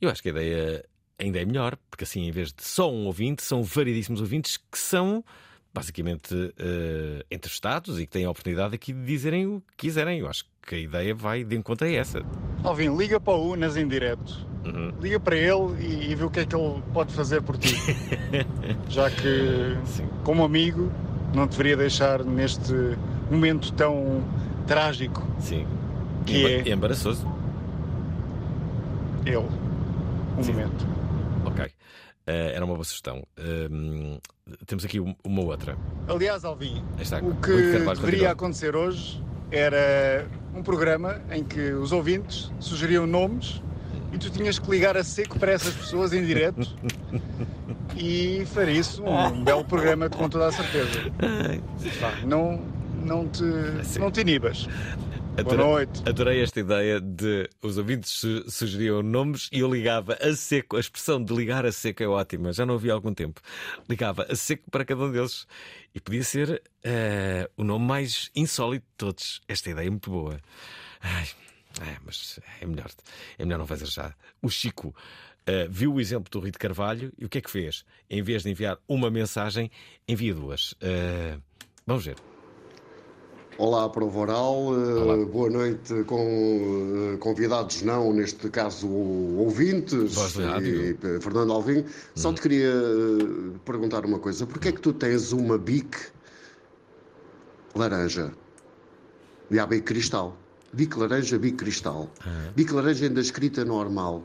Eu 0.00 0.10
acho 0.10 0.22
que 0.22 0.28
a 0.28 0.32
ideia 0.32 0.84
ainda 1.18 1.40
é 1.40 1.44
melhor, 1.44 1.76
porque 1.90 2.04
assim, 2.04 2.26
em 2.26 2.30
vez 2.30 2.52
de 2.52 2.64
só 2.64 2.90
um 2.90 3.06
ouvinte, 3.06 3.42
são 3.42 3.62
variedíssimos 3.62 4.20
ouvintes 4.20 4.56
que 4.56 4.78
são 4.78 5.24
basicamente 5.72 6.52
eh, 6.58 7.24
entrevistados 7.30 7.98
e 8.00 8.06
que 8.06 8.12
têm 8.12 8.24
a 8.24 8.30
oportunidade 8.30 8.74
aqui 8.74 8.92
de 8.92 9.04
dizerem 9.04 9.46
o 9.46 9.62
que 9.76 9.86
quiserem. 9.86 10.18
Eu 10.20 10.28
acho 10.28 10.44
que 10.66 10.74
a 10.74 10.78
ideia 10.78 11.14
vai 11.14 11.44
de 11.44 11.56
encontro 11.56 11.86
a 11.86 11.90
essa. 11.90 12.22
Alvin, 12.64 12.96
liga 12.96 13.18
para 13.20 13.34
o 13.34 13.52
Unas 13.52 13.76
em 13.76 13.86
direto. 13.86 14.46
Uhum. 14.64 14.92
Liga 15.00 15.18
para 15.18 15.36
ele 15.36 15.74
e, 15.80 16.10
e 16.10 16.14
vê 16.14 16.24
o 16.24 16.30
que 16.30 16.40
é 16.40 16.44
que 16.46 16.54
ele 16.54 16.82
pode 16.92 17.12
fazer 17.14 17.40
por 17.42 17.56
ti. 17.56 17.74
Já 18.90 19.10
que, 19.10 19.76
como 20.24 20.44
amigo, 20.44 20.90
não 21.34 21.46
deveria 21.46 21.76
deixar 21.76 22.22
neste 22.24 22.72
momento 23.30 23.72
tão 23.72 24.22
trágico 24.66 25.26
Sim. 25.38 25.66
que 26.26 26.36
Emba- 26.38 26.50
é 26.50 26.68
é 26.68 26.72
embaraçoso. 26.72 27.26
ele. 29.24 29.36
Um 30.38 30.42
Sim. 30.42 30.52
momento. 30.52 30.86
Eh, 32.30 32.52
era 32.54 32.64
uma 32.64 32.74
boa 32.74 32.84
sugestão. 32.84 33.24
Hum, 33.36 34.18
temos 34.64 34.84
aqui 34.84 35.00
um- 35.00 35.16
uma 35.24 35.42
outra. 35.42 35.76
Aliás, 36.06 36.44
Alvin, 36.44 36.80
está. 37.00 37.18
o 37.18 37.34
que 37.34 37.50
deveria 38.02 38.30
acontecer 38.30 38.76
hoje 38.76 39.20
era 39.50 40.28
um 40.54 40.62
programa 40.62 41.20
em 41.32 41.42
que 41.42 41.72
os 41.72 41.90
ouvintes 41.90 42.52
sugeriam 42.60 43.04
nomes 43.04 43.60
e 44.12 44.18
tu 44.18 44.30
tinhas 44.30 44.60
que 44.60 44.70
ligar 44.70 44.96
a 44.96 45.02
seco 45.02 45.40
para 45.40 45.50
essas 45.50 45.74
pessoas 45.74 46.12
em 46.12 46.24
direto 46.24 46.72
e 47.96 48.44
faria 48.54 48.78
isso 48.78 49.02
um 49.04 49.42
belo 49.42 49.64
programa 49.64 50.08
com 50.08 50.28
toda 50.28 50.46
a 50.46 50.52
certeza. 50.52 51.00
Não, 52.24 52.60
não, 53.04 53.26
te, 53.28 53.42
não 53.98 54.08
te 54.10 54.20
inibas. 54.20 54.68
Boa 55.36 55.54
Adorei- 55.54 55.66
noite. 55.66 56.02
Adorei 56.08 56.42
esta 56.42 56.60
ideia 56.60 57.00
de 57.00 57.48
os 57.62 57.78
ouvintes 57.78 58.10
su- 58.10 58.50
sugeriam 58.50 59.02
nomes 59.02 59.48
e 59.52 59.60
eu 59.60 59.72
ligava 59.72 60.14
a 60.20 60.34
seco. 60.36 60.76
A 60.76 60.80
expressão 60.80 61.22
de 61.22 61.32
ligar 61.34 61.64
a 61.64 61.72
seco 61.72 62.02
é 62.02 62.06
ótima, 62.06 62.52
já 62.52 62.66
não 62.66 62.74
ouvi 62.74 62.90
há 62.90 62.94
algum 62.94 63.14
tempo. 63.14 63.40
Ligava 63.88 64.26
a 64.28 64.36
seco 64.36 64.70
para 64.70 64.84
cada 64.84 65.02
um 65.04 65.10
deles. 65.12 65.46
E 65.94 66.00
podia 66.00 66.22
ser 66.24 66.62
eh, 66.84 67.48
o 67.56 67.64
nome 67.64 67.86
mais 67.86 68.30
insólito 68.36 68.84
de 68.86 68.96
todos. 68.98 69.40
Esta 69.48 69.70
ideia 69.70 69.86
é 69.86 69.90
muito 69.90 70.10
boa. 70.10 70.38
Ai, 71.00 71.28
é, 71.80 71.96
mas 72.04 72.38
é 72.60 72.66
melhor, 72.66 72.90
é 73.38 73.44
melhor 73.44 73.58
não 73.58 73.66
fazer 73.66 73.86
já. 73.86 74.14
O 74.42 74.50
Chico 74.50 74.94
eh, 75.46 75.66
viu 75.70 75.94
o 75.94 76.00
exemplo 76.00 76.30
do 76.30 76.40
Rui 76.40 76.50
de 76.50 76.58
Carvalho 76.58 77.12
e 77.16 77.24
o 77.24 77.28
que 77.30 77.38
é 77.38 77.40
que 77.40 77.50
fez? 77.50 77.84
Em 78.10 78.20
vez 78.22 78.42
de 78.42 78.50
enviar 78.50 78.78
uma 78.86 79.10
mensagem, 79.10 79.70
envia 80.06 80.34
duas. 80.34 80.74
Eh, 80.82 81.38
vamos 81.86 82.04
ver. 82.04 82.16
Olá, 83.60 83.90
Prova 83.90 84.20
Oral. 84.20 84.68
Eh, 84.72 85.26
Boa 85.26 85.50
noite 85.50 86.02
com 86.04 87.12
eh, 87.12 87.18
convidados, 87.18 87.82
não, 87.82 88.10
neste 88.10 88.48
caso 88.48 88.88
ouvintes. 88.88 90.14
Voz. 90.14 90.34
E, 90.34 90.96
eh, 91.02 91.20
Fernando 91.20 91.52
Alvim. 91.52 91.84
Só 92.14 92.32
te 92.32 92.40
queria 92.40 92.72
perguntar 93.66 94.06
uma 94.06 94.18
coisa. 94.18 94.46
Porquê 94.46 94.68
é 94.68 94.72
que 94.72 94.80
tu 94.80 94.94
tens 94.94 95.32
uma 95.32 95.58
bic 95.58 95.94
laranja? 97.74 98.32
E 99.50 99.58
há 99.58 99.66
bic 99.66 99.82
cristal. 99.84 100.34
Bic 100.72 100.96
laranja, 100.96 101.38
bic 101.38 101.58
cristal. 101.58 102.08
Bic 102.56 102.72
laranja 102.72 103.04
ainda 103.04 103.20
escrita 103.20 103.62
normal. 103.62 104.24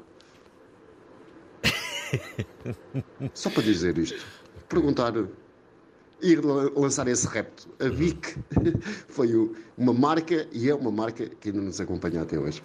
Só 3.35 3.49
para 3.49 3.63
dizer 3.63 3.97
isto. 3.97 4.25
Perguntar. 4.69 5.13
Ir 6.21 6.43
la- 6.43 6.71
lançar 6.75 7.07
esse 7.07 7.27
repto. 7.27 7.67
A 7.79 7.89
Bic 7.89 8.37
foi 9.09 9.29
uma 9.77 9.93
marca 9.93 10.47
e 10.51 10.69
é 10.69 10.73
uma 10.75 10.91
marca 10.91 11.27
que 11.29 11.49
ainda 11.49 11.61
nos 11.61 11.79
acompanha 11.81 12.21
até 12.21 12.39
hoje. 12.39 12.61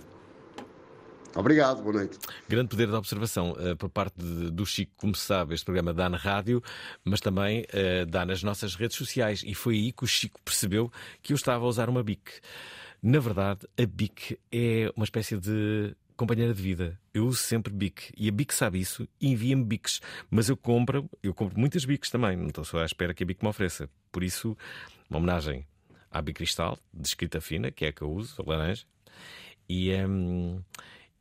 Obrigado, 1.35 1.81
boa 1.83 1.95
noite. 1.95 2.19
Grande 2.49 2.69
poder 2.71 2.89
de 2.89 2.95
observação 2.95 3.57
eh, 3.61 3.75
por 3.77 3.89
parte 3.89 4.15
de- 4.19 4.51
do 4.51 4.67
Chico, 4.67 4.93
como 4.97 5.15
se 5.15 5.25
sabe, 5.25 5.55
este 5.55 5.65
programa 5.65 5.95
dá 5.95 6.09
na 6.09 6.17
rádio, 6.17 6.61
mas 7.05 7.21
também 7.21 7.65
eh, 7.73 8.05
dá 8.05 8.25
nas 8.27 8.43
nossas 8.43 8.75
redes 8.75 8.97
sociais. 8.97 9.43
E 9.47 9.55
foi 9.55 9.75
aí 9.77 9.93
que 9.93 10.03
o 10.03 10.09
Chico 10.09 10.41
percebeu 10.45 10.91
que 11.23 11.33
eu 11.33 11.37
estava 11.37 11.65
a 11.65 11.69
usar 11.69 11.89
uma 11.89 12.03
BIC. 12.03 12.33
Na 13.01 13.21
verdade, 13.21 13.61
a 13.81 13.87
BIC 13.87 14.39
é 14.51 14.93
uma 14.97 15.05
espécie 15.05 15.37
de 15.39 15.95
companheira 16.21 16.53
de 16.53 16.61
vida. 16.61 17.01
Eu 17.15 17.27
uso 17.27 17.39
sempre 17.39 17.73
BIC 17.73 18.13
e 18.15 18.29
a 18.29 18.33
BIC 18.33 18.53
sabe 18.53 18.79
isso 18.79 19.09
e 19.19 19.29
envia-me 19.29 19.65
BICs. 19.65 20.03
Mas 20.31 20.51
eu 20.51 20.57
compro, 20.57 21.09
eu 21.23 21.33
compro 21.33 21.59
muitas 21.59 21.87
BICs 21.87 22.11
também, 22.11 22.37
não 22.37 22.49
estou 22.49 22.63
só 22.63 22.81
à 22.81 22.85
espera 22.85 23.15
que 23.15 23.23
a 23.23 23.27
BIC 23.27 23.43
me 23.43 23.49
ofereça. 23.49 23.89
Por 24.13 24.23
isso, 24.23 24.55
uma 25.09 25.19
homenagem 25.19 25.67
à 26.11 26.21
BIC 26.21 26.37
Cristal, 26.37 26.79
de 26.93 27.09
escrita 27.09 27.41
fina, 27.41 27.71
que 27.71 27.87
é 27.87 27.89
a 27.89 27.93
que 27.93 28.03
eu 28.03 28.13
uso, 28.13 28.35
a 28.39 28.51
laranja, 28.51 28.85
e, 29.67 29.91
um, 29.95 30.63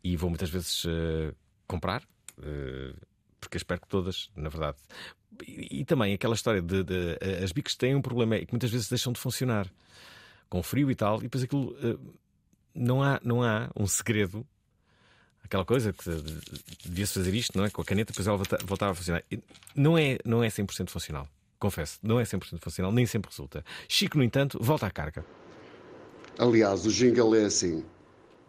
e 0.03 0.17
vou 0.17 0.29
muitas 0.29 0.49
vezes 0.49 0.83
uh, 0.83 1.33
comprar, 1.65 2.03
uh, 2.37 3.07
porque 3.39 3.55
espero 3.55 3.79
que 3.79 3.87
todas, 3.87 4.29
na 4.35 4.49
verdade. 4.49 4.77
E, 5.47 5.79
e 5.79 5.85
também 5.85 6.13
aquela 6.13 6.35
história 6.35 6.61
de, 6.61 6.83
de, 6.83 7.15
de, 7.15 7.43
as 7.43 7.53
BICs 7.53 7.77
têm 7.77 7.95
um 7.95 8.01
problema, 8.01 8.35
é 8.35 8.45
que 8.45 8.51
muitas 8.51 8.69
vezes 8.69 8.89
deixam 8.89 9.13
de 9.13 9.19
funcionar 9.19 9.71
com 10.49 10.61
frio 10.61 10.91
e 10.91 10.95
tal, 10.95 11.19
e 11.19 11.21
depois 11.21 11.41
aquilo. 11.41 11.69
Uh, 11.75 12.19
não 12.75 13.01
há, 13.01 13.19
não 13.23 13.41
há 13.41 13.69
um 13.75 13.87
segredo 13.87 14.45
aquela 15.49 15.65
coisa 15.65 15.91
que 15.91 16.09
devia-se 16.85 17.15
fazer 17.15 17.33
isto, 17.33 17.57
não 17.57 17.65
é? 17.65 17.71
Com 17.71 17.81
a 17.81 17.85
caneta, 17.85 18.13
depois 18.13 18.27
ela 18.27 18.37
voltava 18.63 18.91
a 18.91 18.95
funcionar. 18.95 19.23
Não 19.75 19.97
é, 19.97 20.19
não 20.23 20.43
é 20.43 20.47
100% 20.47 20.89
funcional. 20.89 21.27
Confesso, 21.57 21.99
não 22.03 22.19
é 22.19 22.23
100% 22.23 22.59
funcional, 22.61 22.91
nem 22.91 23.05
sempre 23.05 23.29
resulta. 23.31 23.65
Chico, 23.87 24.17
no 24.17 24.23
entanto, 24.23 24.59
volta 24.61 24.85
à 24.85 24.91
carga. 24.91 25.25
Aliás, 26.37 26.85
o 26.85 26.91
jingle 26.91 27.35
é 27.35 27.45
assim: 27.45 27.83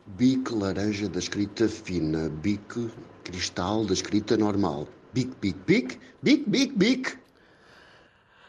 bic 0.07 0.53
laranja 0.53 1.09
da 1.09 1.19
escrita 1.19 1.69
fina, 1.69 2.29
bic 2.29 2.93
cristal 3.25 3.85
da 3.87 3.95
escrita 3.95 4.37
normal. 4.37 4.87
Bic, 5.13 5.35
bic, 5.41 5.57
bic, 5.67 5.99
bic, 6.23 6.49
bic, 6.49 6.73
bic. 6.77 7.19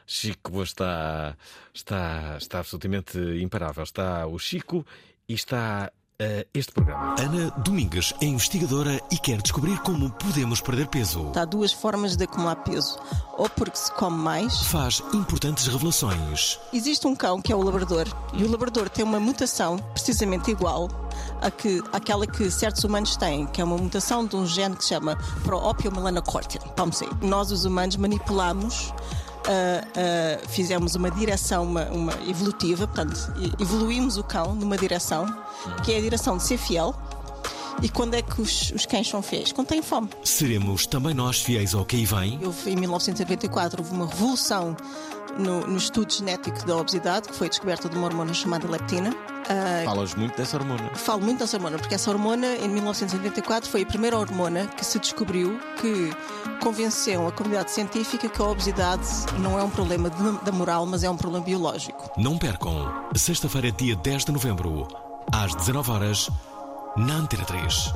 Chico 0.06 0.62
está, 0.62 1.38
está, 1.74 2.38
está 2.38 2.60
absolutamente 2.60 3.18
imparável. 3.42 3.84
Está 3.84 4.28
o 4.28 4.38
Chico 4.38 4.86
e 5.28 5.34
está 5.34 5.92
este 6.54 6.72
programa. 6.72 7.16
Ana 7.20 7.52
Domingues 7.64 8.14
é 8.22 8.26
investigadora 8.26 9.00
e 9.12 9.18
quer 9.18 9.42
descobrir 9.42 9.80
como 9.80 10.10
podemos 10.12 10.62
perder 10.62 10.88
peso. 10.88 11.32
Há 11.36 11.46
duas 11.46 11.72
formas 11.72 12.16
de 12.16 12.24
acumular 12.24 12.56
peso. 12.58 12.98
Ou 13.38 13.50
porque 13.50 13.78
se 13.78 13.92
come 13.94 14.18
mais. 14.18 14.62
Faz 14.64 15.02
importantes 15.14 15.68
revelações. 15.68 16.60
Existe 16.74 17.08
um 17.08 17.16
cão 17.16 17.42
que 17.42 17.52
é 17.52 17.56
o 17.56 17.62
labrador. 17.62 18.08
E 18.34 18.44
o 18.44 18.52
labrador 18.52 18.90
tem 18.90 19.04
uma 19.04 19.20
mutação 19.20 19.78
precisamente 19.94 20.52
igual 20.52 20.88
a 21.42 21.50
que, 21.50 21.82
àquela 21.92 22.28
que 22.28 22.50
certos 22.52 22.84
humanos 22.84 23.16
têm, 23.18 23.48
que 23.48 23.62
é 23.62 23.64
uma 23.64 23.78
mutação 23.78 24.26
de 24.26 24.36
um 24.36 24.46
gene 24.46 24.76
que 24.76 24.84
se 24.84 24.90
chama 24.90 25.18
Pro-Opiomelanocortin. 25.44 26.60
Vamos 26.78 27.00
ver. 27.00 27.10
Nós, 27.22 27.52
os 27.52 27.66
humanos, 27.66 27.96
manipulamos 27.96 28.94
uh, 29.48 30.44
uh, 30.44 30.50
fizemos 30.50 30.96
uma 30.96 31.10
direção 31.12 31.64
uma, 31.64 31.86
uma 31.86 32.14
evolutiva, 32.28 32.88
portanto, 32.88 33.34
evoluímos 33.60 34.18
o 34.18 34.24
cão 34.24 34.56
numa 34.56 34.78
direção, 34.78 35.26
que 35.84 35.94
é 35.94 35.98
a 35.98 36.02
direção 36.02 36.38
de 36.38 36.44
ser 36.44 36.58
fiel. 36.58 36.96
E 37.82 37.90
quando 37.90 38.14
é 38.14 38.22
que 38.22 38.40
os, 38.40 38.72
os 38.72 38.86
cães 38.86 39.08
são 39.08 39.22
fiéis? 39.22 39.52
Quando 39.52 39.68
têm 39.68 39.82
fome. 39.82 40.10
Seremos 40.24 40.86
também 40.86 41.14
nós 41.14 41.42
fiéis 41.42 41.74
ao 41.74 41.84
que 41.84 41.96
aí 41.96 42.06
vem? 42.06 42.40
Houve, 42.44 42.70
em 42.70 42.76
1994 42.76 43.82
houve 43.82 43.96
uma 43.96 44.06
revolução 44.06 44.76
no, 45.38 45.66
no 45.66 45.78
estudo 45.78 46.12
genético 46.14 46.66
da 46.66 46.76
obesidade, 46.76 47.30
que 47.30 47.36
foi 47.36 47.50
descoberta 47.50 47.90
de 47.90 47.96
uma 47.98 48.06
hormona 48.06 48.34
chamada 48.34 48.68
leptina. 48.70 49.16
Uh, 49.42 49.86
Falas 49.86 50.16
muito 50.16 50.38
dessa 50.38 50.58
hormona. 50.58 50.90
Falo 50.96 51.22
muito 51.22 51.40
dessa 51.40 51.58
hormona, 51.58 51.78
porque 51.78 51.96
essa 51.96 52.10
hormona, 52.10 52.56
em 52.56 52.70
1984, 52.70 53.70
foi 53.70 53.82
a 53.82 53.86
primeira 53.86 54.18
hormona 54.18 54.68
que 54.68 54.86
se 54.86 55.00
descobriu 55.00 55.60
que 55.80 56.12
convenceu 56.62 57.28
a 57.28 57.32
comunidade 57.32 57.72
científica 57.72 58.30
que 58.30 58.42
a 58.42 58.46
obesidade 58.46 59.06
não 59.40 59.60
é 59.60 59.64
um 59.64 59.70
problema 59.70 60.10
de, 60.10 60.46
da 60.46 60.52
moral, 60.52 60.86
mas 60.86 61.04
é 61.04 61.10
um 61.10 61.18
problema 61.18 61.44
biológico. 61.44 62.12
Não 62.18 62.38
percam, 62.38 62.92
sexta-feira, 63.16 63.72
dia 63.72 63.96
10 63.96 64.26
de 64.26 64.32
novembro, 64.32 64.88
às 65.32 65.56
19 65.56 65.92
horas 65.92 66.30
na 66.96 67.16
Antena 67.16 67.46
3. 67.46 67.94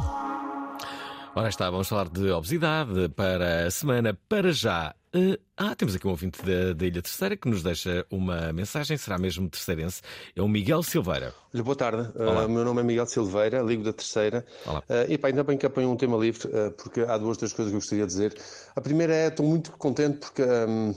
Ora 1.35 1.49
está, 1.49 1.69
vamos 1.69 1.87
falar 1.87 2.07
de 2.09 2.31
obesidade 2.31 3.09
para 3.09 3.67
a 3.67 3.71
semana. 3.71 4.17
Para 4.27 4.51
já, 4.51 4.95
Uh, 5.15 5.39
ah, 5.57 5.73
temos 5.73 5.95
aqui 5.95 6.05
um 6.05 6.09
ouvinte 6.09 6.41
da, 6.43 6.73
da, 6.73 6.85
Ilha 6.85 7.01
Terceira 7.01 7.37
que 7.37 7.47
nos 7.47 7.63
deixa 7.63 8.05
uma 8.09 8.51
mensagem, 8.51 8.97
será 8.97 9.17
mesmo 9.17 9.49
terceirense. 9.49 10.01
É 10.35 10.41
o 10.41 10.47
Miguel 10.47 10.83
Silveira. 10.83 11.33
Olha, 11.53 11.63
boa 11.63 11.75
tarde. 11.75 12.09
Uh, 12.13 12.49
meu 12.49 12.65
nome 12.65 12.81
é 12.81 12.83
Miguel 12.83 13.05
Silveira, 13.05 13.61
ligo 13.61 13.83
da 13.83 13.93
Terceira. 13.93 14.45
Olá. 14.65 14.83
Uh, 14.89 15.11
e 15.11 15.17
pá, 15.17 15.29
ainda 15.29 15.43
bem 15.43 15.57
que 15.57 15.65
apanho 15.65 15.89
um 15.89 15.95
tema 15.95 16.17
livre, 16.17 16.47
uh, 16.47 16.71
porque 16.71 17.01
há 17.01 17.17
duas, 17.17 17.37
três 17.37 17.53
coisas 17.53 17.71
que 17.71 17.75
eu 17.75 17.79
gostaria 17.79 18.05
de 18.05 18.11
dizer. 18.11 18.37
A 18.75 18.81
primeira 18.81 19.13
é, 19.13 19.27
estou 19.27 19.45
muito 19.45 19.71
contente 19.71 20.17
porque. 20.17 20.41
Um, 20.41 20.93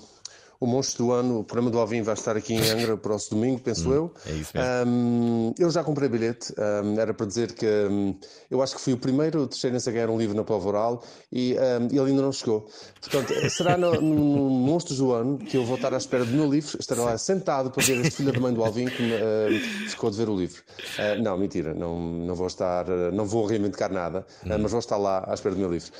o 0.61 0.67
Monstro 0.67 1.07
do 1.07 1.13
Ano, 1.13 1.41
o 1.41 1.45
programa 1.45 1.71
do 1.71 1.79
Alvin 1.79 2.03
vai 2.03 2.15
estar 2.15 2.37
aqui 2.37 2.55
em 2.55 2.71
Angra 2.71 2.95
o 2.95 2.99
próximo 2.99 3.39
domingo, 3.39 3.61
penso 3.61 3.89
hum, 3.89 3.95
eu. 3.95 4.15
É 4.27 4.33
isso 4.33 4.51
mesmo. 4.55 4.91
Um, 4.91 5.55
eu 5.57 5.71
já 5.71 5.85
comprei 5.85 6.09
bilhete, 6.09 6.53
um, 6.59 6.99
era 6.99 7.15
para 7.15 7.27
dizer 7.27 7.53
que 7.53 7.67
um, 7.67 8.19
eu 8.51 8.61
acho 8.61 8.75
que 8.75 8.81
fui 8.81 8.93
o 8.93 8.97
primeiro 8.97 9.47
terceirense 9.47 9.89
a 9.89 9.93
ganhar 9.93 10.11
um 10.11 10.19
livro 10.19 10.37
na 10.37 10.43
prova 10.43 10.69
oral 10.69 11.05
e 11.31 11.53
ele 11.93 12.11
ainda 12.11 12.23
não 12.23 12.33
chegou. 12.33 12.69
Portanto, 13.01 13.33
será 13.51 13.77
no, 13.77 14.01
no 14.01 14.51
Monstros 14.51 14.99
do 14.99 15.13
Ano 15.13 15.39
que 15.39 15.57
eu 15.57 15.65
vou 15.65 15.77
estar 15.77 15.95
à 15.95 15.97
espera 15.97 16.25
do 16.25 16.33
meu 16.33 16.51
livro, 16.51 16.77
estarei 16.81 17.05
lá 17.05 17.17
sentado 17.17 17.71
para 17.71 17.85
ver 17.85 18.01
este 18.01 18.17
filho 18.17 18.33
da 18.33 18.41
mãe 18.41 18.53
do 18.53 18.65
Alvin 18.65 18.87
que 18.87 19.03
uh, 19.03 19.89
ficou 19.89 20.11
de 20.11 20.17
ver 20.17 20.29
o 20.29 20.37
livro. 20.37 20.61
Uh, 20.99 21.23
não, 21.23 21.39
mentira, 21.39 21.73
não, 21.73 22.01
não 22.01 22.35
vou 22.35 22.49
estar, 22.49 22.87
não 23.13 23.25
vou 23.25 23.47
reivindicar 23.47 23.93
nada, 23.93 24.27
hum. 24.45 24.55
uh, 24.55 24.59
mas 24.59 24.73
vou 24.73 24.81
estar 24.81 24.97
lá 24.97 25.25
à 25.29 25.35
espera 25.35 25.55
do 25.55 25.61
meu 25.61 25.71
livro. 25.71 25.93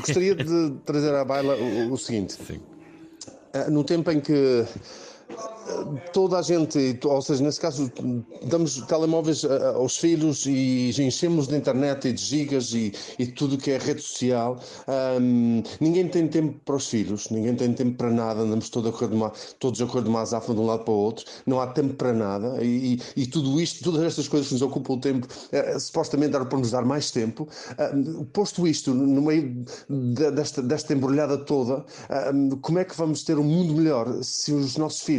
gostaria 0.00 0.34
de 0.34 0.72
trazer 0.84 1.14
à 1.14 1.24
baila 1.24 1.54
o, 1.54 1.92
o 1.92 1.96
seguinte. 1.96 2.34
Sim. 2.44 2.60
Eh, 3.52 3.70
no 3.70 3.82
tempo 3.84 4.10
em 4.10 4.20
que 4.20 4.64
toda 6.12 6.38
a 6.38 6.42
gente, 6.42 6.98
ou 7.04 7.22
seja, 7.22 7.42
nesse 7.42 7.60
caso, 7.60 7.90
damos 8.44 8.80
telemóveis 8.86 9.44
aos 9.44 9.96
filhos 9.96 10.46
e 10.46 10.90
enchemos 10.98 11.48
de 11.48 11.56
internet 11.56 12.08
e 12.08 12.12
de 12.12 12.22
gigas 12.22 12.72
e, 12.72 12.92
e 13.18 13.26
tudo 13.26 13.58
que 13.58 13.70
é 13.70 13.78
rede 13.78 14.00
social. 14.00 14.58
Um, 15.20 15.62
ninguém 15.80 16.08
tem 16.08 16.26
tempo 16.28 16.58
para 16.64 16.76
os 16.76 16.88
filhos, 16.88 17.28
ninguém 17.30 17.54
tem 17.54 17.72
tempo 17.72 17.96
para 17.96 18.10
nada, 18.10 18.40
andamos 18.40 18.68
todos 18.70 18.90
a 18.90 18.92
correr 18.92 19.08
de 19.08 19.16
uma, 19.16 19.32
todos 19.58 19.80
a 19.80 19.86
correr 19.86 20.02
de 20.02 20.08
uma 20.08 20.22
azáfama 20.22 20.54
de 20.54 20.60
um 20.60 20.66
lado 20.66 20.84
para 20.84 20.94
o 20.94 20.96
outro, 20.96 21.24
não 21.46 21.60
há 21.60 21.66
tempo 21.66 21.94
para 21.94 22.12
nada 22.12 22.64
e, 22.64 23.00
e, 23.16 23.26
tudo 23.26 23.60
isto, 23.60 23.84
todas 23.84 24.02
estas 24.02 24.28
coisas 24.28 24.48
que 24.48 24.54
nos 24.54 24.62
ocupam 24.62 24.94
o 24.94 25.00
tempo, 25.00 25.26
é, 25.52 25.78
supostamente 25.78 26.34
era 26.34 26.44
para 26.44 26.58
nos 26.58 26.70
dar 26.70 26.84
mais 26.84 27.10
tempo. 27.10 27.48
Um, 27.94 28.24
posto 28.24 28.66
isto, 28.66 28.94
no 28.94 29.22
meio 29.22 29.64
de, 29.88 30.30
desta, 30.30 30.62
desta 30.62 30.92
embrulhada 30.94 31.36
toda, 31.38 31.84
um, 32.34 32.50
como 32.50 32.78
é 32.78 32.84
que 32.84 32.96
vamos 32.96 33.22
ter 33.22 33.38
um 33.38 33.44
mundo 33.44 33.74
melhor 33.74 34.22
se 34.22 34.52
os 34.52 34.76
nossos 34.76 35.02
filhos 35.02 35.17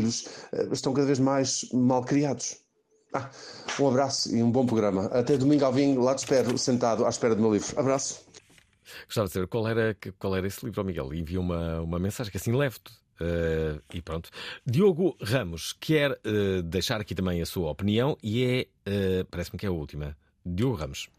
eh, 0.54 0.68
estão 0.72 0.94
cada 0.94 1.08
vez 1.08 1.20
mais 1.20 1.68
mal 1.74 2.04
criados. 2.04 2.58
Ah, 3.14 3.30
um 3.80 3.88
abraço 3.88 4.36
e 4.36 4.44
um 4.44 4.52
bom 4.52 4.66
programa. 4.66 5.06
Até 5.06 5.36
domingo 5.36 5.66
ao 5.66 5.74
vinho, 5.74 6.00
lá 6.02 6.14
te 6.14 6.20
espero, 6.20 6.56
sentado 6.58 7.06
à 7.06 7.10
espera 7.10 7.36
do 7.36 7.42
meu 7.42 7.52
livro. 7.52 7.80
Abraço. 7.80 8.24
Gostava 9.06 9.28
de 9.28 9.34
saber 9.34 9.48
qual 9.48 9.68
era, 9.68 9.96
qual 10.18 10.36
era 10.36 10.48
esse 10.48 10.64
livro, 10.66 10.84
Miguel. 10.84 11.14
E 11.14 11.20
enviou 11.20 11.44
uma, 11.44 11.82
uma 11.82 12.00
mensagem 12.00 12.32
que 12.32 12.38
assim 12.38 12.52
leve-te. 12.52 12.92
Uh, 13.22 13.82
e 13.94 14.02
pronto. 14.02 14.30
Diogo 14.66 15.18
Ramos 15.22 15.74
quer 15.74 16.12
uh, 16.12 16.62
deixar 16.64 17.02
aqui 17.02 17.14
também 17.14 17.42
a 17.42 17.46
sua 17.46 17.70
opinião 17.70 18.18
e 18.24 18.46
é, 18.46 18.68
uh, 18.90 19.26
parece-me 19.26 19.60
que 19.60 19.66
é 19.66 19.70
a 19.70 19.74
última. 19.74 20.16
Diogo 20.46 20.76
Ramos. 20.76 21.10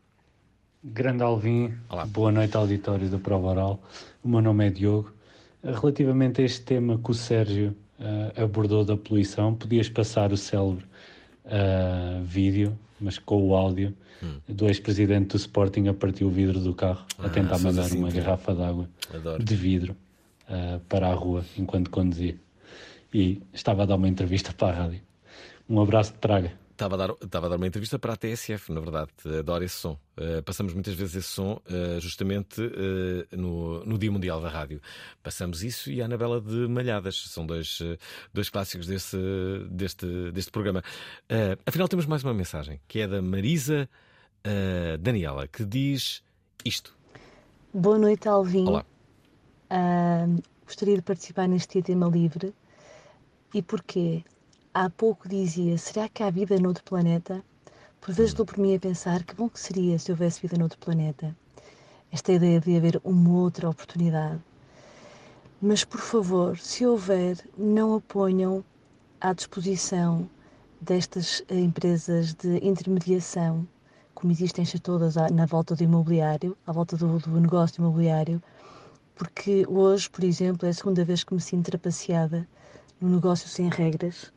Grande 0.82 1.22
Alvim, 1.22 1.74
Olá. 1.90 2.06
boa 2.06 2.32
noite, 2.32 2.56
auditório 2.56 3.10
da 3.10 3.18
Prova 3.18 3.48
Oral. 3.48 3.82
O 4.24 4.28
meu 4.28 4.40
nome 4.40 4.66
é 4.66 4.70
Diogo. 4.70 5.12
Relativamente 5.62 6.40
a 6.40 6.44
este 6.44 6.62
tema 6.62 6.98
que 6.98 7.10
o 7.10 7.14
Sérgio 7.14 7.76
uh, 8.00 8.42
abordou 8.42 8.84
da 8.84 8.96
poluição, 8.96 9.54
podias 9.54 9.88
passar 9.88 10.32
o 10.32 10.36
célebre 10.36 10.84
uh, 11.44 12.22
vídeo, 12.24 12.76
mas 13.00 13.18
com 13.18 13.48
o 13.48 13.54
áudio, 13.54 13.94
hum. 14.22 14.38
do 14.48 14.66
ex-presidente 14.66 15.28
do 15.28 15.36
Sporting 15.36 15.88
a 15.88 15.94
partir 15.94 16.24
o 16.24 16.30
vidro 16.30 16.60
do 16.60 16.74
carro, 16.74 17.04
ah, 17.18 17.26
a 17.26 17.28
tentar 17.28 17.58
mandar 17.58 17.82
assim, 17.82 17.98
uma 17.98 18.10
garrafa 18.10 18.54
de 18.54 18.62
água 18.62 18.88
de 19.42 19.54
vidro 19.54 19.96
uh, 20.48 20.80
para 20.88 21.08
a 21.08 21.14
rua 21.14 21.44
enquanto 21.56 21.90
conduzia. 21.90 22.36
E 23.12 23.42
estava 23.52 23.82
a 23.82 23.86
dar 23.86 23.96
uma 23.96 24.08
entrevista 24.08 24.52
para 24.52 24.76
a 24.76 24.82
rádio. 24.82 25.00
Um 25.68 25.80
abraço 25.80 26.12
de 26.12 26.18
Praga. 26.18 26.59
Estava 26.80 26.94
a, 26.94 26.96
dar, 26.96 27.14
estava 27.22 27.46
a 27.46 27.48
dar 27.50 27.56
uma 27.56 27.66
entrevista 27.66 27.98
para 27.98 28.14
a 28.14 28.16
TSF, 28.16 28.72
na 28.72 28.80
verdade. 28.80 29.10
Adoro 29.38 29.62
esse 29.62 29.74
som. 29.74 29.98
Uh, 30.16 30.42
passamos 30.42 30.72
muitas 30.72 30.94
vezes 30.94 31.16
esse 31.16 31.28
som 31.28 31.60
uh, 31.68 32.00
justamente 32.00 32.58
uh, 32.62 33.36
no, 33.36 33.84
no 33.84 33.98
Dia 33.98 34.10
Mundial 34.10 34.40
da 34.40 34.48
Rádio. 34.48 34.80
Passamos 35.22 35.62
isso 35.62 35.90
e 35.90 36.00
a 36.00 36.06
Anabela 36.06 36.40
de 36.40 36.66
Malhadas. 36.68 37.22
São 37.28 37.44
dois, 37.44 37.82
dois 38.32 38.48
clássicos 38.48 38.86
desse, 38.86 39.18
deste, 39.70 40.32
deste 40.32 40.50
programa. 40.50 40.82
afinal, 41.66 41.86
temos 41.86 42.06
mais 42.06 42.24
uma 42.24 42.32
mensagem, 42.32 42.80
que 42.88 43.00
é 43.00 43.06
da 43.06 43.20
Marisa 43.20 43.86
Daniela, 44.98 45.46
que 45.46 45.66
diz 45.66 46.22
isto. 46.64 46.96
Boa 47.74 47.98
noite, 47.98 48.26
Alvin. 48.26 48.66
Olá. 48.66 48.86
gostaria 50.64 50.96
de 50.96 51.02
participar 51.02 51.46
neste 51.46 51.82
tema 51.82 52.08
livre. 52.08 52.54
E 53.52 53.60
porquê? 53.60 54.24
Há 54.72 54.88
pouco 54.88 55.28
dizia: 55.28 55.76
será 55.76 56.08
que 56.08 56.22
há 56.22 56.30
vida 56.30 56.56
noutro 56.60 56.84
planeta? 56.84 57.42
Por 58.00 58.14
vezes 58.14 58.34
dou 58.34 58.46
por 58.46 58.56
mim 58.56 58.76
a 58.76 58.78
pensar 58.78 59.24
que 59.24 59.34
bom 59.34 59.48
que 59.48 59.58
seria 59.58 59.98
se 59.98 60.12
houvesse 60.12 60.40
vida 60.40 60.56
noutro 60.56 60.78
planeta. 60.78 61.36
Esta 62.12 62.32
ideia 62.32 62.60
de 62.60 62.76
haver 62.76 63.00
uma 63.02 63.30
outra 63.30 63.68
oportunidade. 63.68 64.40
Mas, 65.60 65.82
por 65.84 66.00
favor, 66.00 66.56
se 66.56 66.86
houver, 66.86 67.36
não 67.58 67.96
a 67.96 68.00
ponham 68.00 68.64
à 69.20 69.32
disposição 69.32 70.30
destas 70.80 71.42
empresas 71.50 72.32
de 72.34 72.64
intermediação 72.64 73.66
como 74.14 74.32
existem 74.32 74.64
todas 74.80 75.16
na 75.32 75.46
volta 75.46 75.74
do 75.74 75.82
imobiliário, 75.82 76.56
à 76.66 76.72
volta 76.72 76.96
do, 76.96 77.18
do 77.18 77.40
negócio 77.40 77.80
imobiliário, 77.80 78.40
porque 79.16 79.64
hoje, 79.66 80.08
por 80.08 80.22
exemplo, 80.22 80.66
é 80.66 80.70
a 80.70 80.74
segunda 80.74 81.04
vez 81.04 81.24
que 81.24 81.34
me 81.34 81.40
sinto 81.40 81.70
trapaceada 81.70 82.46
no 83.00 83.08
negócio 83.08 83.48
sem 83.48 83.68
regras, 83.68 84.30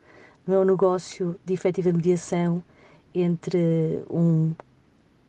não 0.45 0.55
é 0.55 0.59
um 0.59 0.65
negócio 0.65 1.39
de 1.45 1.53
efetiva 1.53 1.91
mediação 1.91 2.63
entre 3.13 4.03
um, 4.09 4.53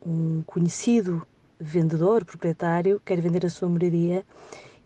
um 0.05 0.43
conhecido 0.43 1.25
vendedor, 1.59 2.25
proprietário, 2.25 2.99
que 2.99 3.05
quer 3.05 3.21
vender 3.21 3.45
a 3.45 3.49
sua 3.49 3.69
moradia, 3.69 4.25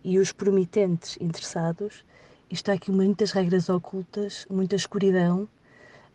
e 0.03 0.19
os 0.19 0.31
promitentes 0.31 1.17
interessados. 1.19 2.05
Está 2.49 2.73
aqui 2.73 2.91
muitas 2.91 3.31
regras 3.31 3.69
ocultas, 3.69 4.45
muita 4.49 4.75
escuridão, 4.75 5.47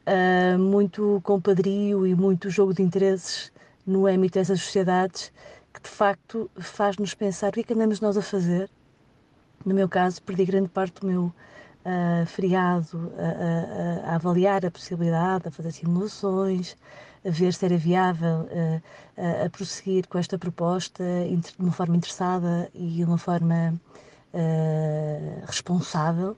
uh, 0.07 0.59
muito 0.59 1.21
compadrio 1.23 2.07
e 2.07 2.15
muito 2.15 2.51
jogo 2.51 2.75
de 2.75 2.83
interesses 2.83 3.53
no 3.87 4.07
âmbito 4.07 4.39
dessas 4.39 4.61
sociedades 4.61 5.33
que 5.73 5.83
de 5.83 5.89
facto 5.89 6.49
faz-nos 6.57 7.15
pensar 7.15 7.49
o 7.49 7.53
que 7.53 7.61
é 7.61 7.63
que 7.65 7.73
andamos 7.73 8.01
nós 8.01 8.17
a 8.17 8.23
fazer. 8.23 8.71
No 9.67 9.75
meu 9.75 9.89
caso, 9.89 10.23
perdi 10.23 10.45
grande 10.45 10.69
parte 10.69 11.01
do 11.01 11.07
meu 11.07 11.33
uh, 11.85 12.27
feriado 12.27 13.13
a, 13.19 14.09
a, 14.09 14.13
a, 14.13 14.15
avaliar 14.17 14.65
a 14.65 14.71
possibilidade, 14.71 15.49
a 15.49 15.51
fazer 15.51 15.73
simulações, 15.73 16.77
a 17.25 17.31
ver 17.31 17.53
se 17.55 17.65
era 17.65 17.77
viável 17.77 18.43
uh, 18.51 18.83
a, 19.45 19.51
prosseguir 19.51 20.07
com 20.09 20.19
esta 20.19 20.39
proposta 20.39 21.05
de 21.29 21.55
uma 21.59 21.73
forma 21.73 21.97
interessada 21.97 22.71
e 22.75 22.89
de 22.89 23.05
uma 23.05 23.19
forma 23.19 23.75
uh, 24.33 25.47
responsável. 25.47 26.37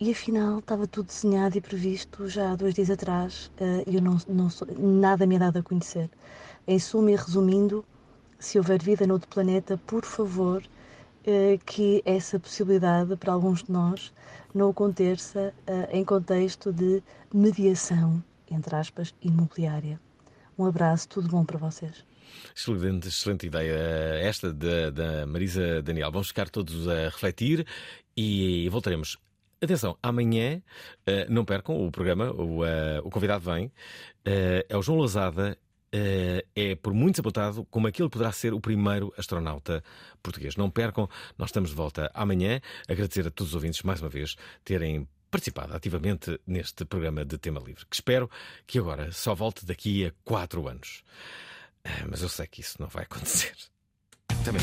E 0.00 0.10
afinal 0.10 0.58
estava 0.58 0.86
tudo 0.86 1.06
desenhado 1.06 1.56
e 1.56 1.60
previsto 1.60 2.28
já 2.28 2.50
há 2.50 2.56
dois 2.56 2.74
dias 2.74 2.90
atrás 2.90 3.52
e 3.86 3.94
eu 3.94 4.02
não, 4.02 4.18
não 4.26 4.50
sou, 4.50 4.66
nada 4.76 5.24
me 5.26 5.36
é 5.36 5.38
dado 5.38 5.60
a 5.60 5.62
conhecer. 5.62 6.10
Em 6.66 6.76
suma 6.76 7.12
e 7.12 7.16
resumindo, 7.16 7.84
se 8.36 8.58
houver 8.58 8.82
vida 8.82 9.06
noutro 9.06 9.28
planeta, 9.28 9.80
por 9.86 10.04
favor, 10.04 10.60
que 11.64 12.02
essa 12.04 12.38
possibilidade 12.38 13.16
para 13.16 13.32
alguns 13.32 13.62
de 13.62 13.72
nós 13.72 14.12
não 14.54 14.70
aconteça 14.70 15.54
em 15.90 16.04
contexto 16.04 16.72
de 16.72 17.02
mediação, 17.32 18.22
entre 18.50 18.74
aspas, 18.74 19.14
imobiliária. 19.22 20.00
Um 20.58 20.66
abraço, 20.66 21.08
tudo 21.08 21.28
bom 21.28 21.44
para 21.44 21.58
vocês. 21.58 22.04
Excelente, 22.54 23.08
excelente 23.08 23.46
ideia 23.46 23.74
esta 24.20 24.52
da, 24.52 25.26
Marisa 25.26 25.82
Daniel. 25.82 26.10
Vamos 26.10 26.28
ficar 26.28 26.48
todos 26.50 26.88
a 26.88 27.04
refletir 27.04 27.66
e 28.16 28.68
voltaremos 28.68 29.16
Atenção, 29.62 29.96
amanhã 30.02 30.60
não 31.28 31.44
percam 31.44 31.86
o 31.86 31.88
programa, 31.88 32.32
o, 32.32 32.62
o 33.04 33.10
convidado 33.10 33.44
vem, 33.44 33.70
é 34.24 34.76
o 34.76 34.82
João 34.82 34.98
Lousada, 34.98 35.56
é 35.92 36.74
por 36.76 36.94
muitos 36.94 37.20
apontado 37.20 37.66
como 37.70 37.86
aquele 37.86 38.08
poderá 38.08 38.32
ser 38.32 38.54
o 38.54 38.60
primeiro 38.60 39.12
astronauta 39.16 39.84
português. 40.22 40.56
Não 40.56 40.70
percam, 40.70 41.08
nós 41.36 41.50
estamos 41.50 41.70
de 41.70 41.76
volta 41.76 42.10
amanhã. 42.14 42.60
Agradecer 42.88 43.26
a 43.26 43.30
todos 43.30 43.50
os 43.50 43.54
ouvintes 43.54 43.82
mais 43.82 44.00
uma 44.00 44.08
vez 44.08 44.36
terem 44.64 45.06
participado 45.30 45.74
ativamente 45.74 46.38
neste 46.46 46.84
programa 46.84 47.24
de 47.24 47.38
tema 47.38 47.58
livre, 47.58 47.86
que 47.86 47.96
espero 47.96 48.30
que 48.66 48.78
agora 48.78 49.10
só 49.12 49.34
volte 49.34 49.64
daqui 49.64 50.06
a 50.06 50.12
quatro 50.24 50.68
anos. 50.68 51.02
Mas 52.08 52.22
eu 52.22 52.28
sei 52.28 52.46
que 52.46 52.60
isso 52.60 52.76
não 52.80 52.88
vai 52.88 53.04
acontecer. 53.10 53.54
Também. 54.44 54.62